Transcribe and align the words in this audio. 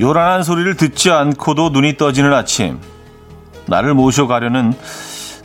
요란한 0.00 0.42
소리를 0.42 0.76
듣지 0.76 1.10
않고도 1.10 1.70
눈이 1.70 1.96
떠지는 1.96 2.32
아침. 2.32 2.78
나를 3.66 3.94
모셔가려는 3.94 4.74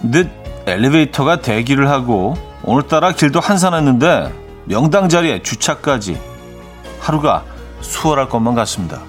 늦 0.04 0.30
엘리베이터가 0.66 1.42
대기를 1.42 1.90
하고 1.90 2.36
오늘따라 2.64 3.12
길도 3.12 3.40
한산했는데 3.40 4.34
명당 4.66 5.10
자리에 5.10 5.42
주차까지 5.42 6.18
하루가 7.00 7.44
수월할 7.82 8.30
것만 8.30 8.56
같습니다. 8.56 9.02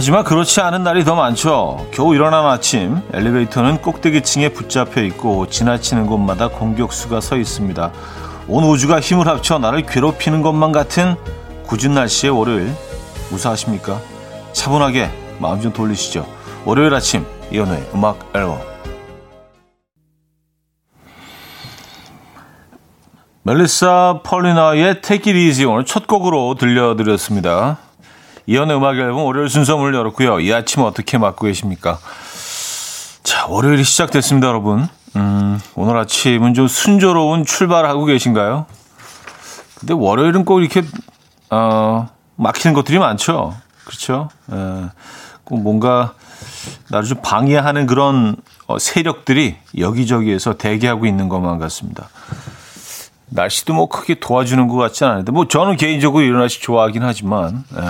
하지만 0.00 0.24
그렇지 0.24 0.62
않은 0.62 0.82
날이 0.82 1.04
더 1.04 1.14
많죠. 1.14 1.86
겨우 1.90 2.14
일어난 2.14 2.46
아침 2.46 3.02
엘리베이터는 3.12 3.82
꼭대기층에 3.82 4.48
붙잡혀 4.48 5.02
있고 5.02 5.46
지나치는 5.46 6.06
곳마다 6.06 6.48
공격수가 6.48 7.20
서 7.20 7.36
있습니다. 7.36 7.92
온 8.48 8.64
우주가 8.64 8.98
힘을 8.98 9.28
합쳐 9.28 9.58
나를 9.58 9.82
괴롭히는 9.82 10.40
것만 10.40 10.72
같은 10.72 11.16
굳은 11.66 11.92
날씨의 11.92 12.32
월요일 12.32 12.72
무사하십니까? 13.30 14.00
차분하게 14.54 15.10
마음 15.38 15.60
좀 15.60 15.70
돌리시죠. 15.70 16.26
월요일 16.64 16.94
아침 16.94 17.26
이연우의 17.52 17.90
음악 17.94 18.20
앨범 18.34 18.58
멜리사 23.42 24.20
펄리나의 24.24 25.02
Take 25.02 25.30
It 25.30 25.46
Easy 25.46 25.70
오늘 25.70 25.84
첫 25.84 26.06
곡으로 26.06 26.54
들려드렸습니다. 26.54 27.89
이연의 28.50 28.78
음악 28.78 28.98
앨범 28.98 29.26
월요일 29.26 29.48
순서 29.48 29.76
문을 29.76 29.94
열었고요. 29.94 30.40
이 30.40 30.52
아침 30.52 30.82
어떻게 30.82 31.18
맞고 31.18 31.46
계십니까? 31.46 32.00
자, 33.22 33.46
월요일이 33.46 33.84
시작됐습니다, 33.84 34.48
여러분. 34.48 34.88
음, 35.14 35.60
오늘 35.76 35.96
아침은 35.96 36.54
좀 36.54 36.66
순조로운 36.66 37.44
출발하고 37.44 38.06
계신가요? 38.06 38.66
근데 39.78 39.94
월요일은 39.94 40.44
꼭 40.44 40.62
이렇게, 40.62 40.82
어, 41.50 42.08
막히는 42.34 42.74
것들이 42.74 42.98
많죠. 42.98 43.54
그렇죠? 43.84 44.30
예, 44.50 44.88
꼭 45.44 45.62
뭔가 45.62 46.14
나를 46.88 47.06
좀 47.06 47.18
방해하는 47.22 47.86
그런 47.86 48.34
어, 48.66 48.80
세력들이 48.80 49.58
여기저기에서 49.78 50.54
대기하고 50.54 51.06
있는 51.06 51.28
것만 51.28 51.60
같습니다. 51.60 52.08
날씨도 53.30 53.74
뭐 53.74 53.88
크게 53.88 54.20
도와주는 54.20 54.68
것 54.68 54.76
같지 54.76 55.04
않은데, 55.04 55.32
뭐 55.32 55.48
저는 55.48 55.76
개인적으로 55.76 56.22
이런 56.22 56.40
날씨 56.40 56.60
좋아하긴 56.60 57.02
하지만, 57.02 57.64
예. 57.74 57.80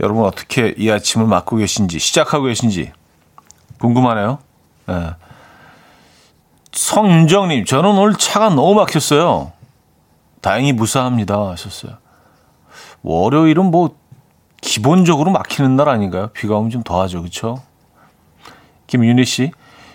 여러분 0.00 0.24
어떻게 0.24 0.74
이 0.78 0.90
아침을 0.90 1.26
맞고 1.26 1.56
계신지, 1.56 1.98
시작하고 1.98 2.44
계신지 2.46 2.92
궁금하네요. 3.78 4.38
예. 4.88 5.14
성윤정님, 6.72 7.64
저는 7.64 7.90
오늘 7.90 8.14
차가 8.14 8.48
너무 8.48 8.74
막혔어요. 8.74 9.52
다행히 10.40 10.72
무사합니다. 10.72 11.50
하셨어요. 11.50 11.98
월요일은 13.02 13.66
뭐 13.66 13.96
기본적으로 14.60 15.30
막히는 15.32 15.76
날 15.76 15.88
아닌가요? 15.88 16.28
비가 16.28 16.56
오면 16.56 16.70
좀 16.70 16.82
더하죠. 16.82 17.20
그렇죠? 17.20 17.62
김윤희 18.86 19.24
씨, 19.24 19.52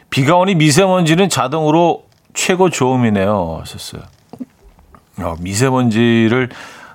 비가 0.09 0.35
오니 0.35 0.55
미세먼지는 0.55 1.29
자동으로 1.29 2.05
최고 2.33 2.69
좋음이네요. 2.69 3.59
하셨어요. 3.61 4.03
어, 5.19 5.35
미세먼지를 5.39 6.49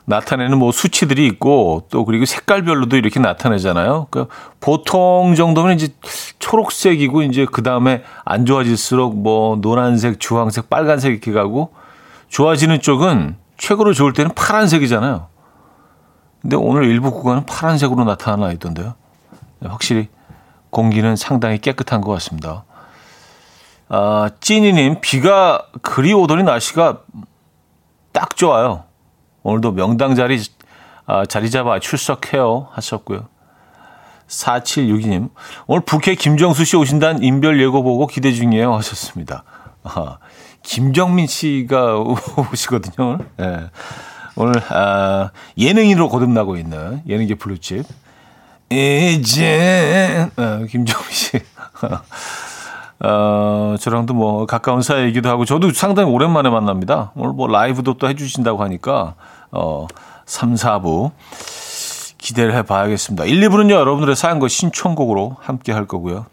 나타내는 0.05 0.59
뭐 0.59 0.73
수치들이 0.73 1.27
있고 1.27 1.87
또 1.91 2.05
그리고 2.05 2.25
색깔별로도 2.25 2.97
이렇게 2.97 3.21
나타내잖아요. 3.21 4.09
그러니까 4.11 4.35
보통 4.59 5.35
정도면 5.37 5.77
이제 5.77 5.89
초록색이고 6.39 7.23
이제 7.23 7.47
그 7.51 7.63
다음에 7.63 8.03
안 8.25 8.45
좋아질수록 8.45 9.17
뭐 9.17 9.57
노란색, 9.61 10.19
주황색, 10.19 10.69
빨간색 10.69 11.13
이렇게 11.13 11.33
가고 11.33 11.73
좋아지는 12.29 12.81
쪽은 12.81 13.37
최고로 13.57 13.93
좋을 13.93 14.13
때는 14.13 14.33
파란색이잖아요. 14.35 15.29
근데 16.43 16.57
오늘 16.57 16.85
일부 16.85 17.13
구간은 17.13 17.47
파란색으로 17.47 18.05
나타나 18.05 18.51
있던데요. 18.53 18.95
네, 19.61 19.69
확실히 19.69 20.09
공기는 20.71 21.15
상당히 21.17 21.59
깨끗한 21.59 22.01
것 22.01 22.13
같습니다. 22.13 22.65
아, 23.89 24.31
찐이님, 24.41 25.01
비가 25.01 25.67
그리 25.83 26.13
오더니 26.15 26.45
날씨가 26.45 27.01
딱 28.13 28.37
좋아요. 28.37 28.85
오늘도 29.43 29.73
명당 29.73 30.15
자리 30.15 30.41
아, 31.07 31.25
자리 31.27 31.51
잡아 31.51 31.79
출석해요 31.79 32.69
하셨고요. 32.73 33.29
4762님 34.29 35.31
오늘 35.67 35.85
북해 35.85 36.15
김정수 36.15 36.65
씨 36.65 36.77
오신다는 36.77 37.23
인별 37.23 37.61
예고 37.61 37.83
보고 37.83 38.07
기대 38.07 38.33
중이에요 38.33 38.75
하셨습니다. 38.77 39.45
아, 39.83 40.19
김정민 40.63 41.27
씨가 41.27 41.99
오시거든요. 42.53 43.19
네. 43.37 43.71
오늘 44.37 44.55
아, 44.71 45.31
예능인으로 45.59 46.09
거듭나고 46.09 46.57
있는 46.57 47.03
예능계 47.07 47.35
블루칩 47.37 47.85
이제 48.71 50.29
아, 50.37 50.65
김정민 50.69 51.11
씨 51.11 51.41
어, 53.03 53.77
저랑도 53.79 54.15
뭐 54.15 54.47
가까운 54.47 54.83
사이이기도 54.83 55.29
하고 55.29 55.45
저도 55.45 55.73
상당히 55.73 56.11
오랜만에 56.11 56.51
만납니다. 56.51 57.13
오늘 57.17 57.33
뭐 57.33 57.49
라이브도 57.49 57.95
또 57.95 58.09
해주신다고 58.09 58.63
하니까 58.63 59.15
어, 59.51 59.87
3, 60.27 60.55
4부 60.55 61.11
기대를 62.19 62.55
해봐야겠습니다. 62.57 63.25
1, 63.25 63.41
2부는요 63.49 63.73
여러분들의 63.73 64.15
사연과 64.15 64.49
신청곡으로 64.49 65.37
함께 65.41 65.73
할 65.73 65.87
거고요. 65.87 66.27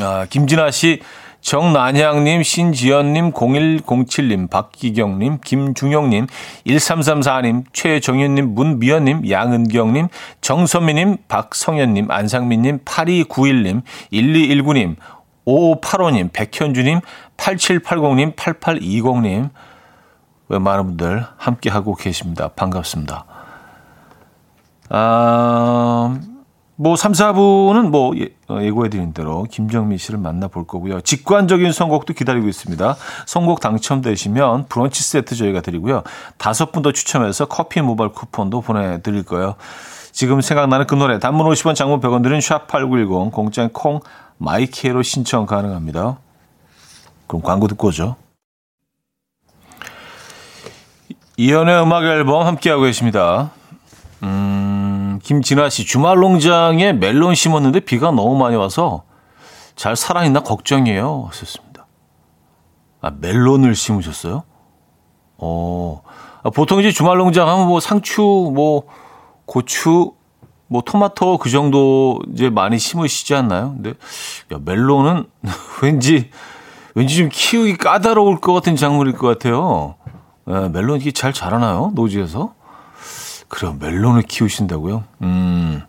아, 0.00 0.26
김진아 0.30 0.70
씨, 0.70 1.00
정난향님, 1.40 2.42
신지연님, 2.42 3.32
0107님, 3.32 4.50
박기경님, 4.50 5.38
김중영님, 5.44 6.26
1334님, 6.66 7.64
최정현님, 7.72 8.54
문미연님, 8.54 9.30
양은경님, 9.30 10.08
정선미님, 10.40 11.16
박성현님, 11.28 12.10
안상민님, 12.10 12.80
8291님, 12.84 13.82
1219님, 14.12 14.96
5585님, 15.48 16.30
백현주님, 16.32 17.00
8780님, 17.38 18.36
8820님, 18.36 19.50
왜 20.48 20.58
많은 20.58 20.84
분들 20.84 21.24
함께하고 21.36 21.94
계십니다. 21.94 22.48
반갑습니다. 22.48 23.24
아, 24.90 26.18
뭐 26.76 26.96
3, 26.96 27.12
4부는 27.12 27.88
뭐 27.90 28.16
예, 28.18 28.28
어, 28.48 28.60
예고해드린 28.62 29.12
대로 29.12 29.42
김정민 29.50 29.98
씨를 29.98 30.18
만나볼 30.18 30.66
거고요. 30.66 31.00
직관적인 31.00 31.72
선곡도 31.72 32.14
기다리고 32.14 32.48
있습니다. 32.48 32.96
선곡 33.26 33.60
당첨되시면 33.60 34.66
브런치 34.68 35.02
세트 35.02 35.34
저희가 35.34 35.60
드리고요. 35.60 36.02
다섯 36.38 36.72
분 36.72 36.82
더 36.82 36.92
추첨해서 36.92 37.46
커피 37.46 37.80
모바일 37.80 38.12
쿠폰도 38.12 38.60
보내드릴 38.60 39.24
거예요. 39.24 39.56
지금 40.18 40.40
생각나는 40.40 40.88
그 40.88 40.96
노래 40.96 41.20
단문 41.20 41.46
50원 41.46 41.76
장문 41.76 42.00
100원 42.00 42.24
드는 42.24 42.40
샵8910 42.40 43.30
공짜인 43.30 43.68
콩 43.68 44.00
마이케이로 44.38 45.04
신청 45.04 45.46
가능합니다. 45.46 46.18
그럼 47.28 47.40
광고 47.40 47.68
듣고 47.68 47.86
오죠. 47.86 48.16
이현우의 51.36 51.80
음악 51.80 52.02
앨범 52.02 52.44
함께하고 52.44 52.82
계십니다. 52.82 53.52
음, 54.24 55.20
김진아 55.22 55.70
씨, 55.70 55.86
주말 55.86 56.16
농장에 56.16 56.92
멜론 56.94 57.36
심었는데 57.36 57.78
비가 57.78 58.10
너무 58.10 58.36
많이 58.36 58.56
와서 58.56 59.04
잘 59.76 59.94
살아있나 59.94 60.40
걱정이에요. 60.40 61.26
하셨습니다. 61.28 61.86
아, 63.02 63.12
멜론을 63.20 63.76
심으셨어요? 63.76 64.42
어, 65.36 66.02
아, 66.42 66.50
보통 66.50 66.80
이제 66.80 66.90
주말 66.90 67.18
농장 67.18 67.48
하면 67.48 67.68
뭐 67.68 67.78
상추, 67.78 68.20
뭐 68.20 68.82
고추, 69.48 70.12
뭐 70.66 70.82
토마토 70.82 71.38
그 71.38 71.48
정도 71.48 72.20
이제 72.32 72.50
많이 72.50 72.78
심으시지 72.78 73.34
않나요? 73.34 73.72
근데 73.74 73.94
야, 74.52 74.58
멜론은 74.62 75.24
왠지 75.82 76.30
왠지 76.94 77.16
좀 77.16 77.30
키우기 77.32 77.78
까다로울 77.78 78.40
것 78.40 78.52
같은 78.52 78.76
작물일 78.76 79.14
것 79.14 79.26
같아요. 79.26 79.94
예, 80.50 80.68
멜론 80.68 81.00
이게 81.00 81.12
잘 81.12 81.32
자라나요? 81.32 81.92
노지에서? 81.94 82.54
그래요. 83.48 83.76
멜론을 83.80 84.22
키우신다고요? 84.22 85.04
음. 85.22 85.82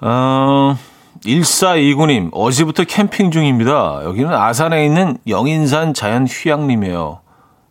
어, 0.00 0.76
1429님, 1.24 2.30
어제부터 2.32 2.84
캠핑 2.84 3.30
중입니다. 3.30 4.00
여기는 4.04 4.32
아산에 4.32 4.86
있는 4.86 5.18
영인산 5.26 5.92
자연휴양림이에요. 5.92 7.20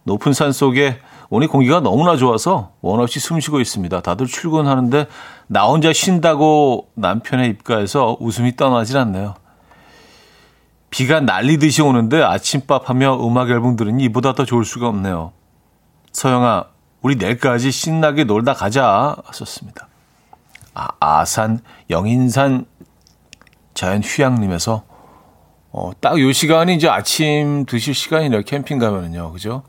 높은 0.03 0.33
산 0.33 0.51
속에 0.51 0.99
오늘 1.29 1.47
공기가 1.47 1.79
너무나 1.79 2.15
좋아서 2.15 2.71
원 2.81 2.99
없이 2.99 3.19
숨 3.19 3.39
쉬고 3.39 3.59
있습니다. 3.59 4.01
다들 4.01 4.27
출근하는데 4.27 5.07
나 5.47 5.65
혼자 5.65 5.91
쉰다고 5.91 6.89
남편의 6.95 7.49
입가에서 7.49 8.17
웃음이 8.19 8.55
떠나질 8.55 8.97
않네요. 8.97 9.35
비가 10.89 11.19
날리듯이 11.19 11.81
오는데 11.81 12.23
아침밥 12.23 12.89
하며 12.89 13.17
음악 13.25 13.49
앨범 13.49 13.75
들으니 13.75 14.05
이보다 14.05 14.33
더 14.33 14.45
좋을 14.45 14.63
수가 14.63 14.87
없네요. 14.87 15.33
서영아, 16.13 16.65
우리 17.01 17.15
내일까지 17.15 17.71
신나게 17.71 18.23
놀다 18.23 18.53
가자. 18.53 19.15
하셨습니다. 19.25 19.87
아, 20.73 20.87
아산 20.99 21.59
영인산 21.89 22.65
자연휴양림에서 23.73 24.83
어, 25.71 25.91
딱 25.99 26.17
요 26.19 26.31
시간이 26.31 26.75
이제 26.75 26.87
아침 26.87 27.65
드실 27.65 27.93
시간이네요. 27.93 28.43
캠핑 28.43 28.79
가면은요. 28.79 29.31
그죠? 29.33 29.63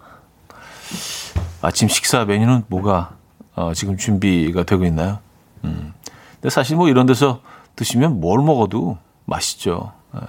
아침 1.61 1.89
식사 1.89 2.25
메뉴는 2.25 2.65
뭐가 2.69 3.17
어, 3.55 3.75
지금 3.75 3.97
준비가 3.97 4.63
되고 4.63 4.85
있나요? 4.85 5.19
음. 5.65 5.93
근데 6.35 6.51
사실 6.51 6.77
뭐 6.77 6.89
이런 6.89 7.07
데서 7.07 7.41
드시면 7.77 8.21
뭘 8.21 8.43
먹어도 8.43 8.99
맛있죠. 9.25 9.93
예. 10.15 10.21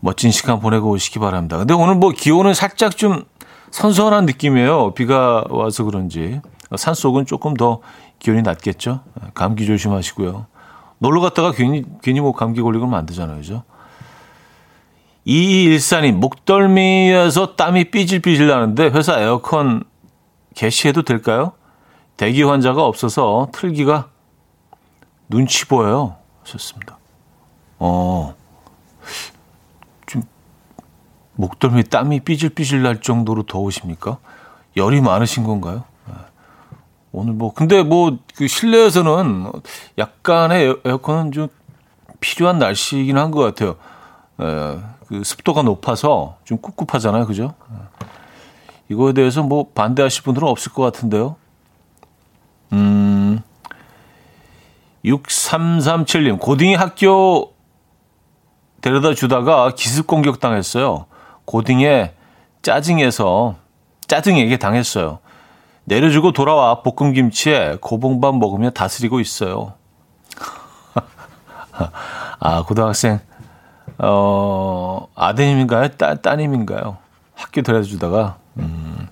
멋진 0.00 0.32
시간 0.32 0.58
보내고 0.58 0.90
오시기 0.90 1.20
바랍니다. 1.20 1.56
근데 1.58 1.74
오늘 1.74 1.94
뭐 1.94 2.10
기온은 2.10 2.54
살짝 2.54 2.96
좀 2.96 3.24
선선한 3.70 4.26
느낌이에요. 4.26 4.94
비가 4.94 5.44
와서 5.48 5.84
그런지. 5.84 6.40
산 6.76 6.94
속은 6.94 7.26
조금 7.26 7.54
더 7.54 7.80
기온이 8.18 8.42
낮겠죠. 8.42 9.00
예, 9.22 9.30
감기 9.34 9.66
조심하시고요. 9.66 10.46
놀러 10.98 11.20
갔다가 11.20 11.52
괜히, 11.52 11.84
괜히 12.02 12.20
뭐 12.20 12.32
감기 12.32 12.60
걸리면 12.60 12.94
안 12.94 13.06
되잖아요. 13.06 13.38
그죠? 13.38 13.62
2214님, 15.26 16.14
목덜미에서 16.14 17.54
땀이 17.54 17.90
삐질삐질 17.90 18.48
나는데 18.48 18.88
회사 18.88 19.20
에어컨 19.20 19.84
개시해도 20.54 21.02
될까요? 21.02 21.52
대기 22.16 22.42
환자가 22.42 22.84
없어서 22.84 23.48
틀기가 23.52 24.08
눈치 25.28 25.66
보여요. 25.66 26.16
좋습니다. 26.44 26.98
어, 27.78 28.34
좀, 30.06 30.22
목덜미 31.34 31.84
땀이 31.84 32.20
삐질삐질 32.20 32.82
날 32.82 33.00
정도로 33.00 33.44
더우십니까? 33.44 34.18
열이 34.76 35.00
많으신 35.00 35.44
건가요? 35.44 35.84
네. 36.06 36.14
오늘 37.12 37.32
뭐, 37.32 37.54
근데 37.54 37.82
뭐, 37.82 38.18
그 38.36 38.48
실내에서는 38.48 39.52
약간의 39.98 40.78
에어컨은 40.84 41.32
좀 41.32 41.48
필요한 42.20 42.58
날씨이긴 42.58 43.16
한 43.18 43.30
것 43.30 43.40
같아요. 43.40 43.76
에, 44.40 44.78
그 45.12 45.24
습도가 45.24 45.60
높아서 45.60 46.38
좀 46.42 46.56
꿉꿉하잖아요. 46.56 47.26
그죠? 47.26 47.52
이거에 48.88 49.12
대해서 49.12 49.42
뭐 49.42 49.66
반대하실 49.74 50.22
분들은 50.22 50.48
없을 50.48 50.72
것 50.72 50.82
같은데요. 50.84 51.36
음, 52.72 53.42
6337님, 55.04 56.40
고딩이 56.40 56.76
학교 56.76 57.52
데려다 58.80 59.12
주다가 59.12 59.74
기습 59.74 60.06
공격 60.06 60.40
당했어요. 60.40 61.04
고딩에 61.44 62.14
짜증에서, 62.62 63.56
짜증에게 64.06 64.56
당했어요. 64.56 65.18
내려주고 65.84 66.32
돌아와 66.32 66.80
볶음김치에 66.80 67.76
고봉밥 67.82 68.38
먹으며 68.38 68.70
다스리고 68.70 69.20
있어요. 69.20 69.74
아, 72.40 72.62
고등학생, 72.62 73.20
어, 74.02 75.06
아드님인가요? 75.14 75.88
따, 75.96 76.14
따님인가요? 76.16 76.98
학교 77.34 77.62
데려다 77.62 77.84
주다가, 77.84 78.36
음, 78.58 79.06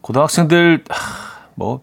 고등학생들, 0.00 0.84
뭐, 1.54 1.80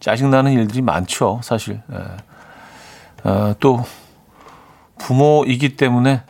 짜증나는 0.00 0.52
일들이 0.52 0.82
많죠, 0.82 1.40
사실. 1.42 1.82
예. 1.92 3.28
어, 3.28 3.54
또 3.60 3.84
부모이기 4.98 5.76
때문에 5.76 6.22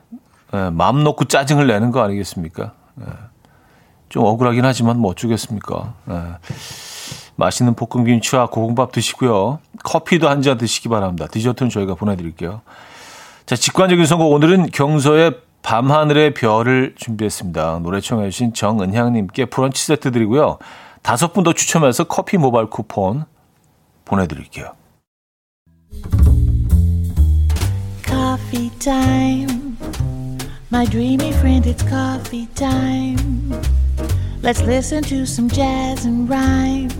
예, 0.54 0.70
마음 0.70 1.02
놓고 1.02 1.24
짜증을 1.24 1.66
내는 1.66 1.90
거 1.90 2.00
아니겠습니까? 2.02 2.72
예. 3.00 3.04
좀 4.08 4.24
억울하긴 4.24 4.64
하지만 4.64 4.98
뭐 5.00 5.10
어쩌겠습니까? 5.10 5.94
예. 6.10 6.22
맛있는 7.34 7.74
볶음김치와 7.74 8.46
고봉밥 8.46 8.92
드시고요. 8.92 9.58
커피도 9.82 10.28
한 10.28 10.40
잔 10.42 10.56
드시기 10.56 10.88
바랍니다. 10.88 11.26
디저트는 11.28 11.68
저희가 11.70 11.96
보내드릴게요. 11.96 12.60
자, 13.46 13.56
직관적인 13.56 14.06
선곡 14.06 14.32
오늘은 14.32 14.70
경서의 14.70 15.38
밤하늘의 15.62 16.34
별을 16.34 16.94
준비했습니다. 16.96 17.80
노래 17.82 18.00
청해 18.00 18.30
주신 18.30 18.54
정은향님께 18.54 19.46
브런치 19.46 19.84
세트 19.84 20.12
드리고요. 20.12 20.58
다섯 21.02 21.32
분 21.34 21.44
더 21.44 21.52
추첨해서 21.52 22.04
커피 22.04 22.38
모바일 22.38 22.66
쿠폰 22.70 23.24
보내드릴게요. 24.06 24.72
Coffee 28.06 28.70
time. 28.78 29.76
My 30.72 30.86
dreamy 30.86 31.30
friend, 31.30 31.68
it's 31.68 31.86
coffee 31.86 32.48
time. 32.54 33.52
Let's 34.42 34.62
listen 34.62 35.02
to 35.04 35.22
some 35.24 35.48
jazz 35.50 36.06
and 36.06 36.28
rhyme 36.28 36.90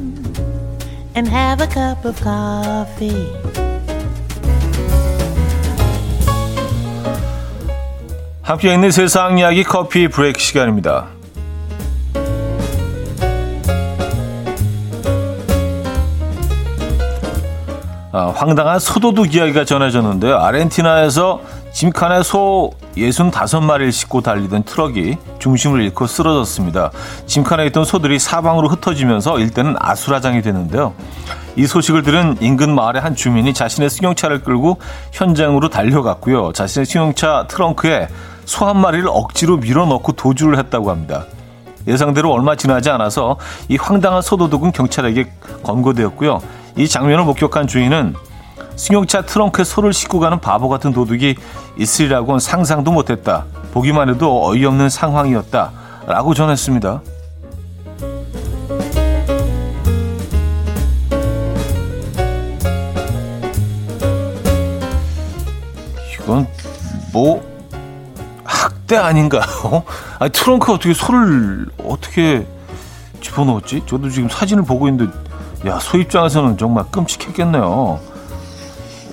and 1.15 1.29
have 1.29 1.63
a 1.63 1.69
cup 1.69 2.05
of 2.05 2.21
coffee. 2.23 3.33
함께 8.45 8.75
있는 8.75 8.91
세상 8.91 9.39
이야기 9.39 9.65
커피 9.65 10.07
브레이크 10.07 10.39
시간입니다. 10.39 11.07
아, 18.13 18.33
황당한 18.37 18.79
소도둑 18.79 19.35
이야기가 19.35 19.65
전해졌는데요. 19.65 20.37
아르헨티나에서 20.37 21.41
짐칸에 21.73 22.23
소 22.23 22.73
65마리를 22.99 23.91
싣고 23.91 24.21
달리던 24.21 24.65
트럭이 24.65 25.17
중심을 25.39 25.81
잃고 25.81 26.07
쓰러졌습니다. 26.07 26.91
짐칸에 27.25 27.65
있던 27.69 27.87
소들이 27.87 28.19
사방으로 28.19 28.69
흩어지면서 28.69 29.39
일대는 29.39 29.77
아수라장이 29.81 30.43
됐는데요. 30.43 30.93
이 31.57 31.67
소식을 31.67 32.03
들은 32.03 32.37
인근 32.41 32.75
마을의 32.75 33.01
한 33.01 33.17
주민이 33.17 33.55
자신의 33.55 33.89
승용차를 33.89 34.43
끌고 34.43 34.79
현장으로 35.13 35.71
달려갔고요. 35.71 36.53
자신의 36.53 36.85
승용차 36.85 37.47
트렁크에 37.49 38.09
소 38.47 38.67
한 38.67 38.79
마리를 38.81 39.07
억지로 39.09 39.57
밀어넣고 39.59 40.13
도주를 40.13 40.59
했다고 40.59 40.91
합니다. 40.91 41.25
예상대로 41.87 42.33
얼마 42.33 42.57
지나지 42.57 42.91
않아서 42.91 43.37
이 43.69 43.77
황당한 43.77 44.23
소도둑은 44.23 44.73
경찰에게 44.73 45.31
검거되었고요. 45.63 46.41
이 46.77 46.89
장면을 46.89 47.25
목격한 47.25 47.67
주인은 47.67 48.15
승용차 48.77 49.23
트렁크에 49.23 49.65
소를 49.65 49.93
싣고 49.93 50.19
가는 50.19 50.41
바보 50.41 50.69
같은 50.69 50.93
도둑이 50.93 51.35
있으리라고는 51.79 52.41
상상도 52.41 52.91
못했다. 52.91 53.45
보기만 53.73 54.09
해도 54.09 54.47
어이없는 54.49 54.89
상황이었다. 54.89 55.73
라고 56.07 56.35
전했습니다. 56.35 57.03
이건 66.15 66.47
뭐 67.13 67.43
학대 68.65 68.97
아닌가요? 68.97 69.43
아니 70.19 70.31
트렁크 70.33 70.73
어떻게 70.73 70.95
소를 70.95 71.67
어떻게 71.85 72.47
집어넣었지? 73.21 73.83
저도 73.87 74.09
지금 74.09 74.29
사진을 74.29 74.65
보고 74.65 74.89
있는데 74.89 75.13
야, 75.67 75.79
소 75.79 75.99
입장에서는 75.99 76.57
정말 76.59 76.85
끔찍했겠네요. 76.91 78.01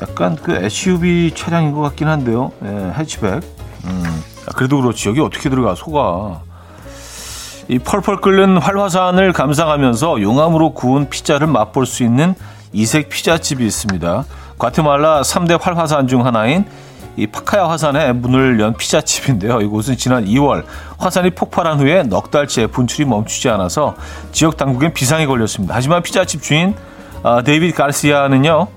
약간 0.02 0.36
그 0.36 0.54
SUV 0.54 1.34
차량인 1.36 1.74
것 1.74 1.82
같긴 1.82 2.08
한데요. 2.08 2.52
예, 2.64 2.94
해치백. 2.98 3.42
음, 3.86 4.24
그래도 4.56 4.82
그렇지. 4.82 5.10
여기 5.10 5.22
어떻게 5.22 5.50
들어가, 5.50 5.76
소가. 5.76 6.42
이 7.68 7.80
펄펄 7.80 8.18
끓는 8.18 8.58
활화산을 8.58 9.32
감상하면서 9.32 10.22
용암으로 10.22 10.74
구운 10.74 11.10
피자를 11.10 11.48
맛볼 11.48 11.86
수 11.86 12.04
있는 12.04 12.36
이색 12.74 13.10
피자집이 13.10 13.66
있습니다. 13.66 14.26
과테말라 14.58 15.22
3대 15.22 15.62
활화산 15.62 16.08
중 16.08 16.26
하나인 16.26 16.66
이 17.18 17.28
파카야 17.28 17.68
화산에 17.70 18.14
문을 18.14 18.60
연 18.60 18.76
피자집인데요. 18.76 19.62
이곳은 19.62 19.98
지난 19.98 20.26
2월 20.26 20.64
화산이 20.98 21.32
폭발한 21.32 21.80
후에 21.80 22.04
넉 22.04 22.32
달째 22.32 22.68
분출이 22.68 23.06
멈추지 23.06 23.50
않아서 23.50 23.96
지역 24.32 24.58
당국엔 24.58 24.94
비상이 24.94 25.26
걸렸습니다. 25.26 25.76
하지만 25.76 26.04
피자집 26.04 26.42
주인 26.42 26.74
어, 27.24 27.44
데이비드 27.44 27.76
가르시아는요. 27.76 28.68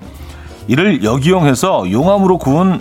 이를 0.67 1.05
역이용해서 1.05 1.91
용암으로 1.91 2.39
구운 2.39 2.81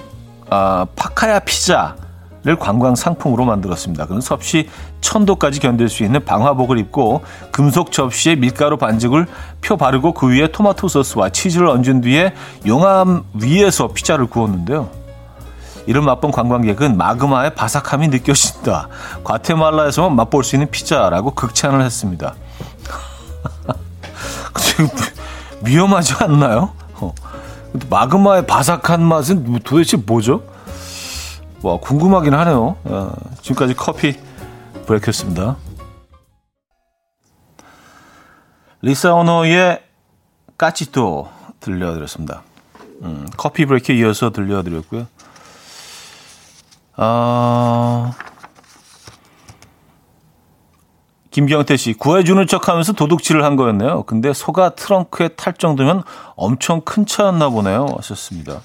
어, 0.50 0.86
파카야 0.96 1.40
피자를 1.40 2.56
관광 2.60 2.96
상품으로 2.96 3.46
만들었습니다. 3.46 4.08
그는 4.08 4.22
섭씨 4.22 4.70
천도까지 5.02 5.60
견딜 5.60 5.88
수 5.88 6.04
있는 6.04 6.26
방화복을 6.26 6.80
입고 6.80 7.22
금속 7.52 7.92
접시에 7.92 8.36
밀가루 8.36 8.78
반죽을 8.78 9.28
펴 9.62 9.76
바르고 9.76 10.14
그 10.14 10.30
위에 10.30 10.48
토마토 10.48 10.88
소스와 10.88 11.30
치즈를 11.30 11.68
얹은 11.68 12.02
뒤에 12.02 12.34
용암 12.66 13.24
위에서 13.34 13.90
피자를 13.90 14.26
구웠는데요. 14.26 15.03
이를 15.86 16.02
맛본 16.02 16.32
관광객은 16.32 16.98
마그마의 16.98 17.56
바삭함이 17.56 18.08
느껴진다. 18.10 18.88
과테말라에서만 19.24 20.16
맛볼 20.16 20.44
수 20.44 20.56
있는 20.56 20.70
피자라고 20.72 21.32
극찬을 21.32 21.82
했습니다. 21.82 22.36
위험하지 25.66 26.16
않나요? 26.20 26.74
어. 26.96 27.14
마그마의 27.90 28.46
바삭한 28.46 29.02
맛은 29.02 29.44
뭐 29.50 29.60
도대체 29.64 29.98
뭐죠? 29.98 30.44
와 31.62 31.78
궁금하긴 31.78 32.34
하네요. 32.34 32.76
어, 32.84 33.14
지금까지 33.42 33.74
커피 33.74 34.18
브레이크였습니다. 34.86 35.56
리사 38.82 39.14
오노의 39.14 39.82
까치또 40.58 41.30
들려드렸습니다. 41.62 42.44
음, 43.04 43.26
커피 43.38 43.66
브레이크에 43.66 43.96
이어서 43.96 44.32
들려드렸고요. 44.32 45.08
아, 46.96 48.12
김경태 51.32 51.78
씨, 51.78 51.94
구해주는 51.94 52.46
척 52.48 52.70
하면서 52.70 52.94
도둑질을 52.94 53.44
한 53.44 53.56
거였네요. 53.56 54.04
근데 54.04 54.34
소가 54.34 54.76
트렁크에 54.76 55.30
탈 55.30 55.54
정도면 55.54 56.04
엄청 56.36 56.82
큰 56.82 57.06
차였나 57.06 57.50
보네요. 57.50 57.88
하셨습니다. 57.98 58.62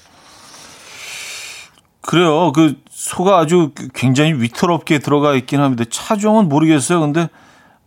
그래요. 2.01 2.51
그 2.51 2.75
소가 2.89 3.39
아주 3.39 3.71
굉장히 3.93 4.33
위태롭게 4.33 4.99
들어가 4.99 5.33
있긴 5.35 5.61
합니다. 5.61 5.83
차종은 5.89 6.47
모르겠어요. 6.47 6.99
근데, 6.99 7.27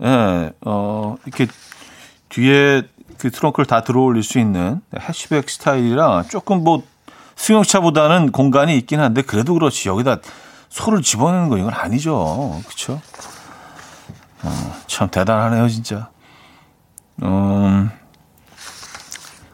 예, 0.03 0.53
어, 0.63 1.17
이렇게 1.27 1.47
뒤에 2.29 2.83
그 3.19 3.31
트렁크를 3.31 3.67
다 3.67 3.85
들어 3.85 4.01
올릴 4.01 4.25
수 4.25 4.41
있는 4.41 4.81
해시백 4.99 5.49
스타일이라 5.49 6.25
조금 6.25 6.65
뭐 6.65 6.83
승용차보다는 7.37 8.33
공간이 8.33 8.77
있긴 8.79 9.01
한데 9.01 9.23
그래도 9.23 9.55
그렇지. 9.55 9.89
여기다 9.89 10.19
소를 10.69 11.03
집어넣는 11.03 11.49
거 11.49 11.59
이건 11.59 11.73
아니죠. 11.73 12.61
그렇죠? 12.65 13.01
어, 14.43 14.75
참 14.87 15.09
대단하네요, 15.09 15.69
진짜. 15.69 16.11
음, 17.23 17.91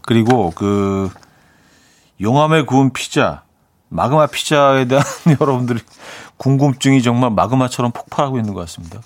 그리고 0.02 0.50
그 0.54 1.10
용암에 2.20 2.62
구운 2.62 2.92
피자, 2.92 3.42
마그마 3.88 4.28
피자에 4.28 4.86
대한 4.86 5.04
여러분들이 5.40 5.80
궁금증이 6.36 7.02
정말 7.02 7.30
마그마처럼 7.30 7.92
폭발하고 7.92 8.38
있는 8.38 8.54
것 8.54 8.60
같습니다. 8.60 9.00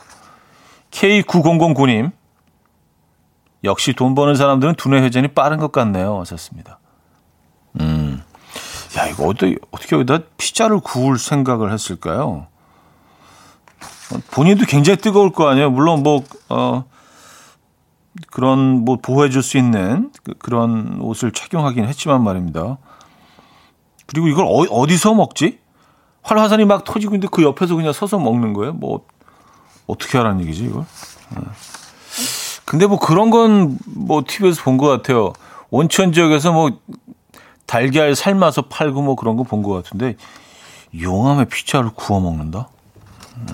K9009님, 0.91 2.13
역시 3.65 3.93
돈 3.95 4.15
버는 4.15 4.35
사람들은 4.35 4.75
두뇌 4.75 5.03
회전이 5.03 5.29
빠른 5.29 5.59
것 5.59 5.73
같네요. 5.73 6.21
하셨습니다. 6.21 6.79
음, 7.81 8.23
야, 8.99 9.07
이거 9.07 9.27
어떻게, 9.27 9.57
어떻게 9.71 9.97
여기다 9.97 10.21
피자를 10.37 10.81
구울 10.81 11.19
생각을 11.19 11.73
했을까요? 11.73 12.47
본인도 14.31 14.67
굉장히 14.67 14.99
뜨거울 14.99 15.33
거 15.33 15.49
아니에요. 15.49 15.71
물론 15.71 16.03
뭐, 16.03 16.23
어, 16.51 16.85
그런 18.31 18.85
뭐 18.85 18.97
보호해줄 19.01 19.43
수 19.43 19.57
있는 19.57 20.11
그, 20.23 20.35
그런 20.39 21.01
옷을 21.01 21.33
착용하긴 21.33 21.87
했지만 21.87 22.23
말입니다. 22.23 22.77
그리고 24.07 24.29
이걸 24.29 24.45
어, 24.47 24.87
디서 24.87 25.15
먹지? 25.15 25.59
활화산이 26.23 26.67
막 26.67 26.85
터지고 26.85 27.15
있는데 27.15 27.29
그 27.33 27.43
옆에서 27.43 27.75
그냥 27.75 27.93
서서 27.95 28.19
먹는 28.19 28.53
거예요? 28.53 28.75
뭐, 28.75 29.07
어떻게 29.87 30.19
하라는 30.19 30.43
얘기지, 30.43 30.65
이걸? 30.65 30.83
어. 30.83 31.41
근데 32.65 32.87
뭐 32.87 32.99
그런 32.99 33.31
건 33.31 33.79
뭐 33.87 34.23
TV에서 34.27 34.63
본 34.63 34.77
것 34.77 34.89
같아요. 34.89 35.33
온천 35.71 36.13
지역에서 36.13 36.53
뭐 36.53 36.71
달걀 37.73 38.15
삶아서 38.15 38.63
팔고 38.63 39.03
뭐 39.03 39.17
그런 39.17 39.37
거 39.37 39.45
본 39.45 39.63
것 39.63 39.73
같은데 39.73 40.17
용암에 41.01 41.47
피자를 41.47 41.91
구워 41.95 42.21
먹는다? 42.21 42.69
음. 43.37 43.47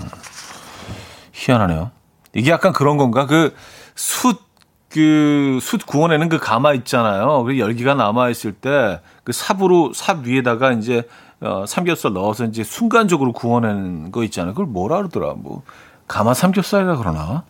희한하네요. 1.32 1.90
이게 2.34 2.50
약간 2.50 2.72
그런 2.72 2.96
건가? 2.96 3.26
그 3.26 3.54
숯, 3.94 4.42
그, 4.90 5.58
숯 5.62 5.86
구워내는 5.86 6.28
그 6.28 6.38
가마 6.38 6.72
있잖아요. 6.74 7.44
그 7.44 7.58
열기가 7.58 7.94
남아있을 7.94 8.52
때 8.54 9.00
그 9.24 9.32
삽으로, 9.32 9.92
삽 9.92 10.20
위에다가 10.24 10.72
이제 10.72 11.06
어, 11.40 11.64
삼겹살 11.68 12.14
넣어서 12.14 12.44
이제 12.46 12.64
순간적으로 12.64 13.32
구워내는 13.32 14.10
거 14.10 14.24
있잖아요. 14.24 14.54
그걸 14.54 14.66
뭐라 14.66 14.96
그러더라. 14.96 15.34
뭐, 15.36 15.62
가마 16.08 16.32
삼겹살이라 16.34 16.96
그러나? 16.96 17.44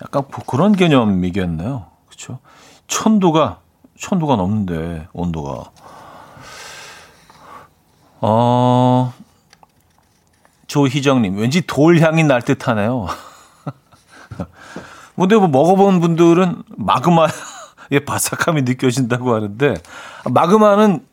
약간 0.00 0.22
그런 0.46 0.72
개념이겠네요. 0.72 1.86
그쵸? 2.08 2.38
천도가, 2.86 3.58
천도가 4.00 4.36
넘는데, 4.36 5.08
온도가. 5.12 5.70
어, 8.22 9.12
조희정님, 10.66 11.36
왠지 11.36 11.66
돌 11.66 12.00
향이 12.00 12.24
날 12.24 12.42
듯하네요. 12.42 13.06
근데 15.16 15.36
뭐 15.36 15.48
먹어본 15.48 16.00
분들은 16.00 16.62
마그마의 16.78 17.30
바삭함이 18.06 18.62
느껴진다고 18.62 19.34
하는데 19.34 19.74
마그마는 20.30 21.04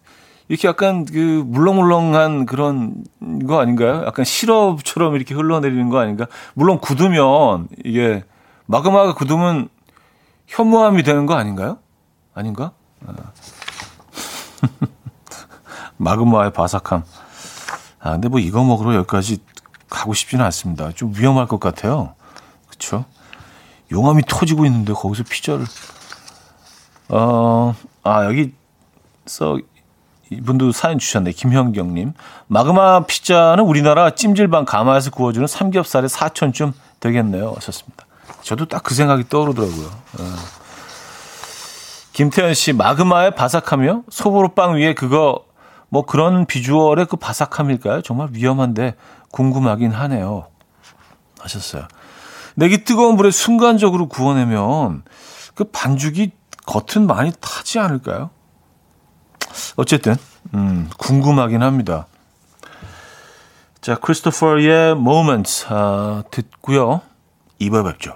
이렇게 0.48 0.70
약간 0.70 1.04
그 1.04 1.44
물렁물렁한 1.46 2.46
그런 2.46 3.04
거 3.48 3.60
아닌가요? 3.60 4.04
약간 4.06 4.24
시럽처럼 4.24 5.16
이렇게 5.16 5.36
흘러내리는 5.36 5.90
거 5.90 6.00
아닌가? 6.00 6.28
물론 6.54 6.80
굳으면 6.80 7.68
이게 7.84 8.24
마그마가 8.68 9.14
굳으면 9.14 9.68
현무암이 10.48 11.04
되는 11.04 11.26
거 11.26 11.34
아닌가요? 11.34 11.80
아닌가? 12.34 12.72
아. 13.06 13.14
마그마의 15.98 16.54
바삭함. 16.54 17.04
아, 18.00 18.12
근데 18.12 18.28
뭐 18.30 18.40
이거 18.40 18.64
먹으러 18.64 18.96
여기까지 18.96 19.40
가고 19.90 20.14
싶지는 20.14 20.46
않습니다. 20.46 20.92
좀 20.92 21.14
위험할 21.16 21.48
것 21.48 21.60
같아요. 21.60 22.14
그쵸? 22.70 23.06
용암이 23.92 24.24
터지고 24.28 24.66
있는데 24.66 24.94
거기서 24.94 25.24
피자를. 25.30 25.66
어, 27.10 27.74
아, 28.04 28.26
여기, 28.26 28.54
써, 29.26 29.58
이분도 30.30 30.72
사연 30.74 31.00
주셨네. 31.00 31.32
김형경님. 31.32 32.14
마그마 32.48 33.06
피자는 33.06 33.64
우리나라 33.64 34.12
찜질방 34.12 34.66
가마에서 34.66 35.10
구워주는 35.12 35.48
삼겹살의 35.48 36.10
사천쯤 36.10 36.74
되겠네요. 37.00 37.54
하셨습니다. 37.56 38.06
저도 38.42 38.66
딱 38.66 38.84
그 38.84 38.94
생각이 38.94 39.28
떠오르더라고요. 39.30 39.86
어. 39.88 40.36
김태현 42.18 42.56
씨, 42.56 42.74
마그마의 42.74 43.36
바삭하며 43.36 44.06
소보로빵 44.10 44.78
위에 44.78 44.96
그거 44.96 45.46
뭐 45.88 46.04
그런 46.04 46.48
비주얼의 46.48 47.06
그 47.06 47.16
바삭함일까요? 47.16 48.02
정말 48.02 48.30
위험한데 48.32 48.96
궁금하긴 49.32 49.92
하네요. 49.92 50.48
하셨어요. 51.40 51.88
내기 52.56 52.84
뜨거운 52.84 53.18
물에 53.18 53.30
순간적으로 53.30 54.08
구워내면 54.08 55.04
그 55.54 55.66
반죽이 55.66 56.32
겉은 56.66 57.06
많이 57.06 57.32
타지 57.40 57.78
않을까요? 57.78 58.32
어쨌든 59.76 60.16
음, 60.56 60.90
궁금하긴 60.98 61.62
합니다. 61.62 62.08
자, 63.80 63.94
크리스토퍼의 63.94 64.94
Moments 64.94 65.68
아, 65.70 66.24
듣고요. 66.32 67.02
이번 67.60 67.84
뵙죠. 67.84 68.16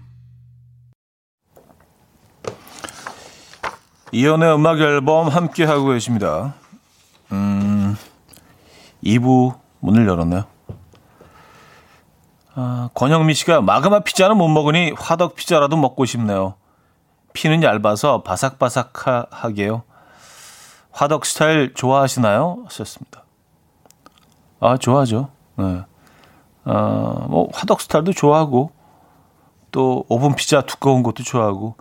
이현우의 4.11 4.55
음악 4.55 4.79
앨범 4.79 5.29
함께 5.29 5.63
하고 5.63 5.87
계십니다. 5.87 6.53
음, 7.31 7.95
2부 9.03 9.57
문을 9.79 10.05
열었네요. 10.07 10.43
아, 12.53 12.89
권영미 12.93 13.33
씨가 13.33 13.61
마그마 13.61 14.01
피자는 14.01 14.37
못 14.37 14.49
먹으니 14.49 14.91
화덕 14.97 15.35
피자라도 15.35 15.77
먹고 15.77 16.03
싶네요. 16.03 16.55
피는 17.31 17.63
얇아서 17.63 18.23
바삭바삭하게요. 18.23 19.83
화덕 20.91 21.25
스타일 21.25 21.73
좋아하시나요? 21.73 22.63
하셨습니다. 22.65 23.23
아, 24.59 24.75
좋아하죠. 24.75 25.29
네. 25.55 25.83
어, 26.65 27.27
뭐 27.29 27.47
화덕 27.53 27.79
스타일도 27.79 28.11
좋아하고 28.11 28.71
또 29.71 30.03
오븐 30.09 30.35
피자 30.35 30.61
두꺼운 30.61 31.01
것도 31.01 31.23
좋아하고 31.23 31.75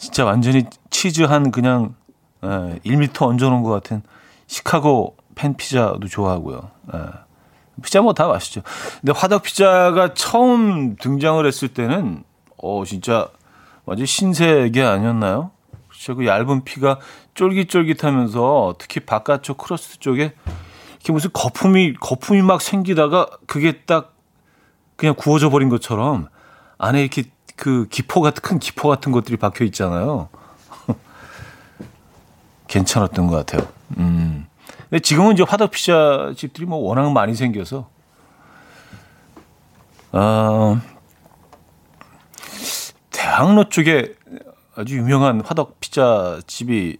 진짜 0.00 0.24
완전히 0.24 0.64
치즈 0.88 1.22
한 1.24 1.50
그냥 1.50 1.94
예, 2.42 2.80
1미터 2.86 3.26
얹어놓은 3.26 3.62
것 3.62 3.68
같은 3.68 4.02
시카고 4.46 5.16
팬 5.34 5.54
피자도 5.56 6.08
좋아하고요. 6.08 6.70
예. 6.94 6.98
피자 7.82 8.00
뭐 8.00 8.14
다 8.14 8.26
맛있죠. 8.26 8.62
근데 9.00 9.12
화덕 9.14 9.42
피자가 9.42 10.14
처음 10.14 10.96
등장을 10.96 11.44
했을 11.46 11.68
때는 11.68 12.24
어 12.56 12.82
진짜 12.86 13.28
완전 13.84 14.06
신세계 14.06 14.82
아니었나요? 14.82 15.50
진짜 15.94 16.14
그 16.14 16.26
얇은 16.26 16.64
피가 16.64 16.98
쫄깃쫄깃하면서 17.34 18.76
특히 18.78 19.00
바깥쪽 19.00 19.58
크러스트 19.58 19.98
쪽에 19.98 20.32
이게 21.00 21.12
무슨 21.12 21.30
거품이 21.32 21.94
거품이 22.00 22.40
막 22.40 22.62
생기다가 22.62 23.28
그게 23.46 23.82
딱 23.82 24.14
그냥 24.96 25.14
구워져 25.14 25.50
버린 25.50 25.68
것처럼 25.68 26.28
안에 26.78 27.02
이렇게 27.02 27.24
그 27.60 27.86
기포 27.90 28.22
같은 28.22 28.40
큰 28.40 28.58
기포 28.58 28.88
같은 28.88 29.12
것들이 29.12 29.36
박혀 29.36 29.66
있잖아요. 29.66 30.30
괜찮았던 32.68 33.26
것 33.26 33.36
같아요. 33.36 33.68
음. 33.98 34.46
근데 34.88 35.00
지금은 35.00 35.34
이제 35.34 35.44
화덕 35.46 35.70
피자 35.70 36.32
집들이 36.34 36.64
뭐 36.64 36.78
워낙 36.78 37.12
많이 37.12 37.34
생겨서 37.34 37.86
어, 40.12 40.80
대학로 43.10 43.68
쪽에 43.68 44.14
아주 44.74 44.96
유명한 44.96 45.42
화덕 45.42 45.80
피자 45.80 46.40
집이 46.46 46.96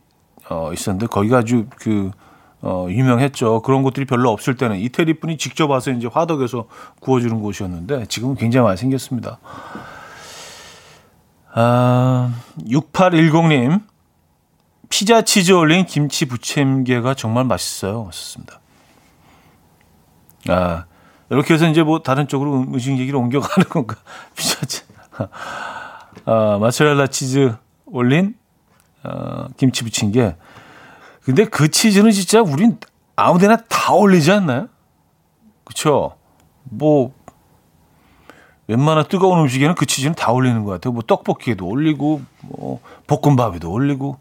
어, 0.51 0.75
있었는데 0.75 1.07
거기가 1.07 1.39
아주 1.39 1.69
그 1.77 2.11
어, 2.61 2.87
유명했죠. 2.91 3.63
그런 3.63 3.83
곳들이 3.83 4.05
별로 4.05 4.31
없을 4.31 4.59
때는 4.59 4.77
이태리 4.77 5.21
분이 5.21 5.39
직접 5.39 5.71
와서 5.71 5.91
이제 5.91 6.07
화덕에서 6.07 6.67
구워주는 7.01 7.41
곳이었는데 7.41 8.05
지금은 8.09 8.35
굉장히 8.35 8.65
많이 8.65 8.77
생겼습니다. 8.77 9.39
아, 11.53 12.33
6810님, 12.61 13.83
피자 14.89 15.23
치즈 15.23 15.53
올린 15.53 15.85
김치 15.87 16.27
부침개가 16.27 17.15
정말 17.15 17.45
맛있어요. 17.45 18.05
왔습니다. 18.05 18.61
아, 20.49 20.85
이렇게 21.31 21.55
해서 21.55 21.69
이제 21.69 21.83
뭐 21.83 22.01
다른 22.03 22.29
쪽으로 22.29 22.55
음식 22.63 22.99
얘기를 22.99 23.17
옮겨가는 23.17 23.69
건가? 23.71 23.97
피자 24.37 24.65
치 24.67 24.83
아, 26.25 26.59
마츠렐라 26.61 27.09
치즈 27.09 27.55
올린 27.87 28.35
어, 29.03 29.47
김치 29.57 29.85
부침개. 29.85 30.37
근데 31.23 31.45
그 31.45 31.71
치즈는 31.71 32.11
진짜 32.11 32.41
우린 32.41 32.79
아무 33.17 33.39
데나 33.39 33.57
다 33.69 33.93
올리지 33.93 34.33
않나요? 34.33 34.69
그쵸? 35.65 36.17
뭐 36.65 37.13
웬만한 38.71 39.07
뜨거운 39.09 39.41
음식에는 39.41 39.75
그 39.75 39.85
치즈는 39.85 40.15
다 40.15 40.31
올리는 40.31 40.63
것 40.65 40.71
같아요. 40.71 40.93
뭐 40.93 41.03
떡볶이에도 41.05 41.67
올리고, 41.67 42.23
뭐 42.43 42.81
볶음밥에도 43.09 43.69
올리고 43.69 44.17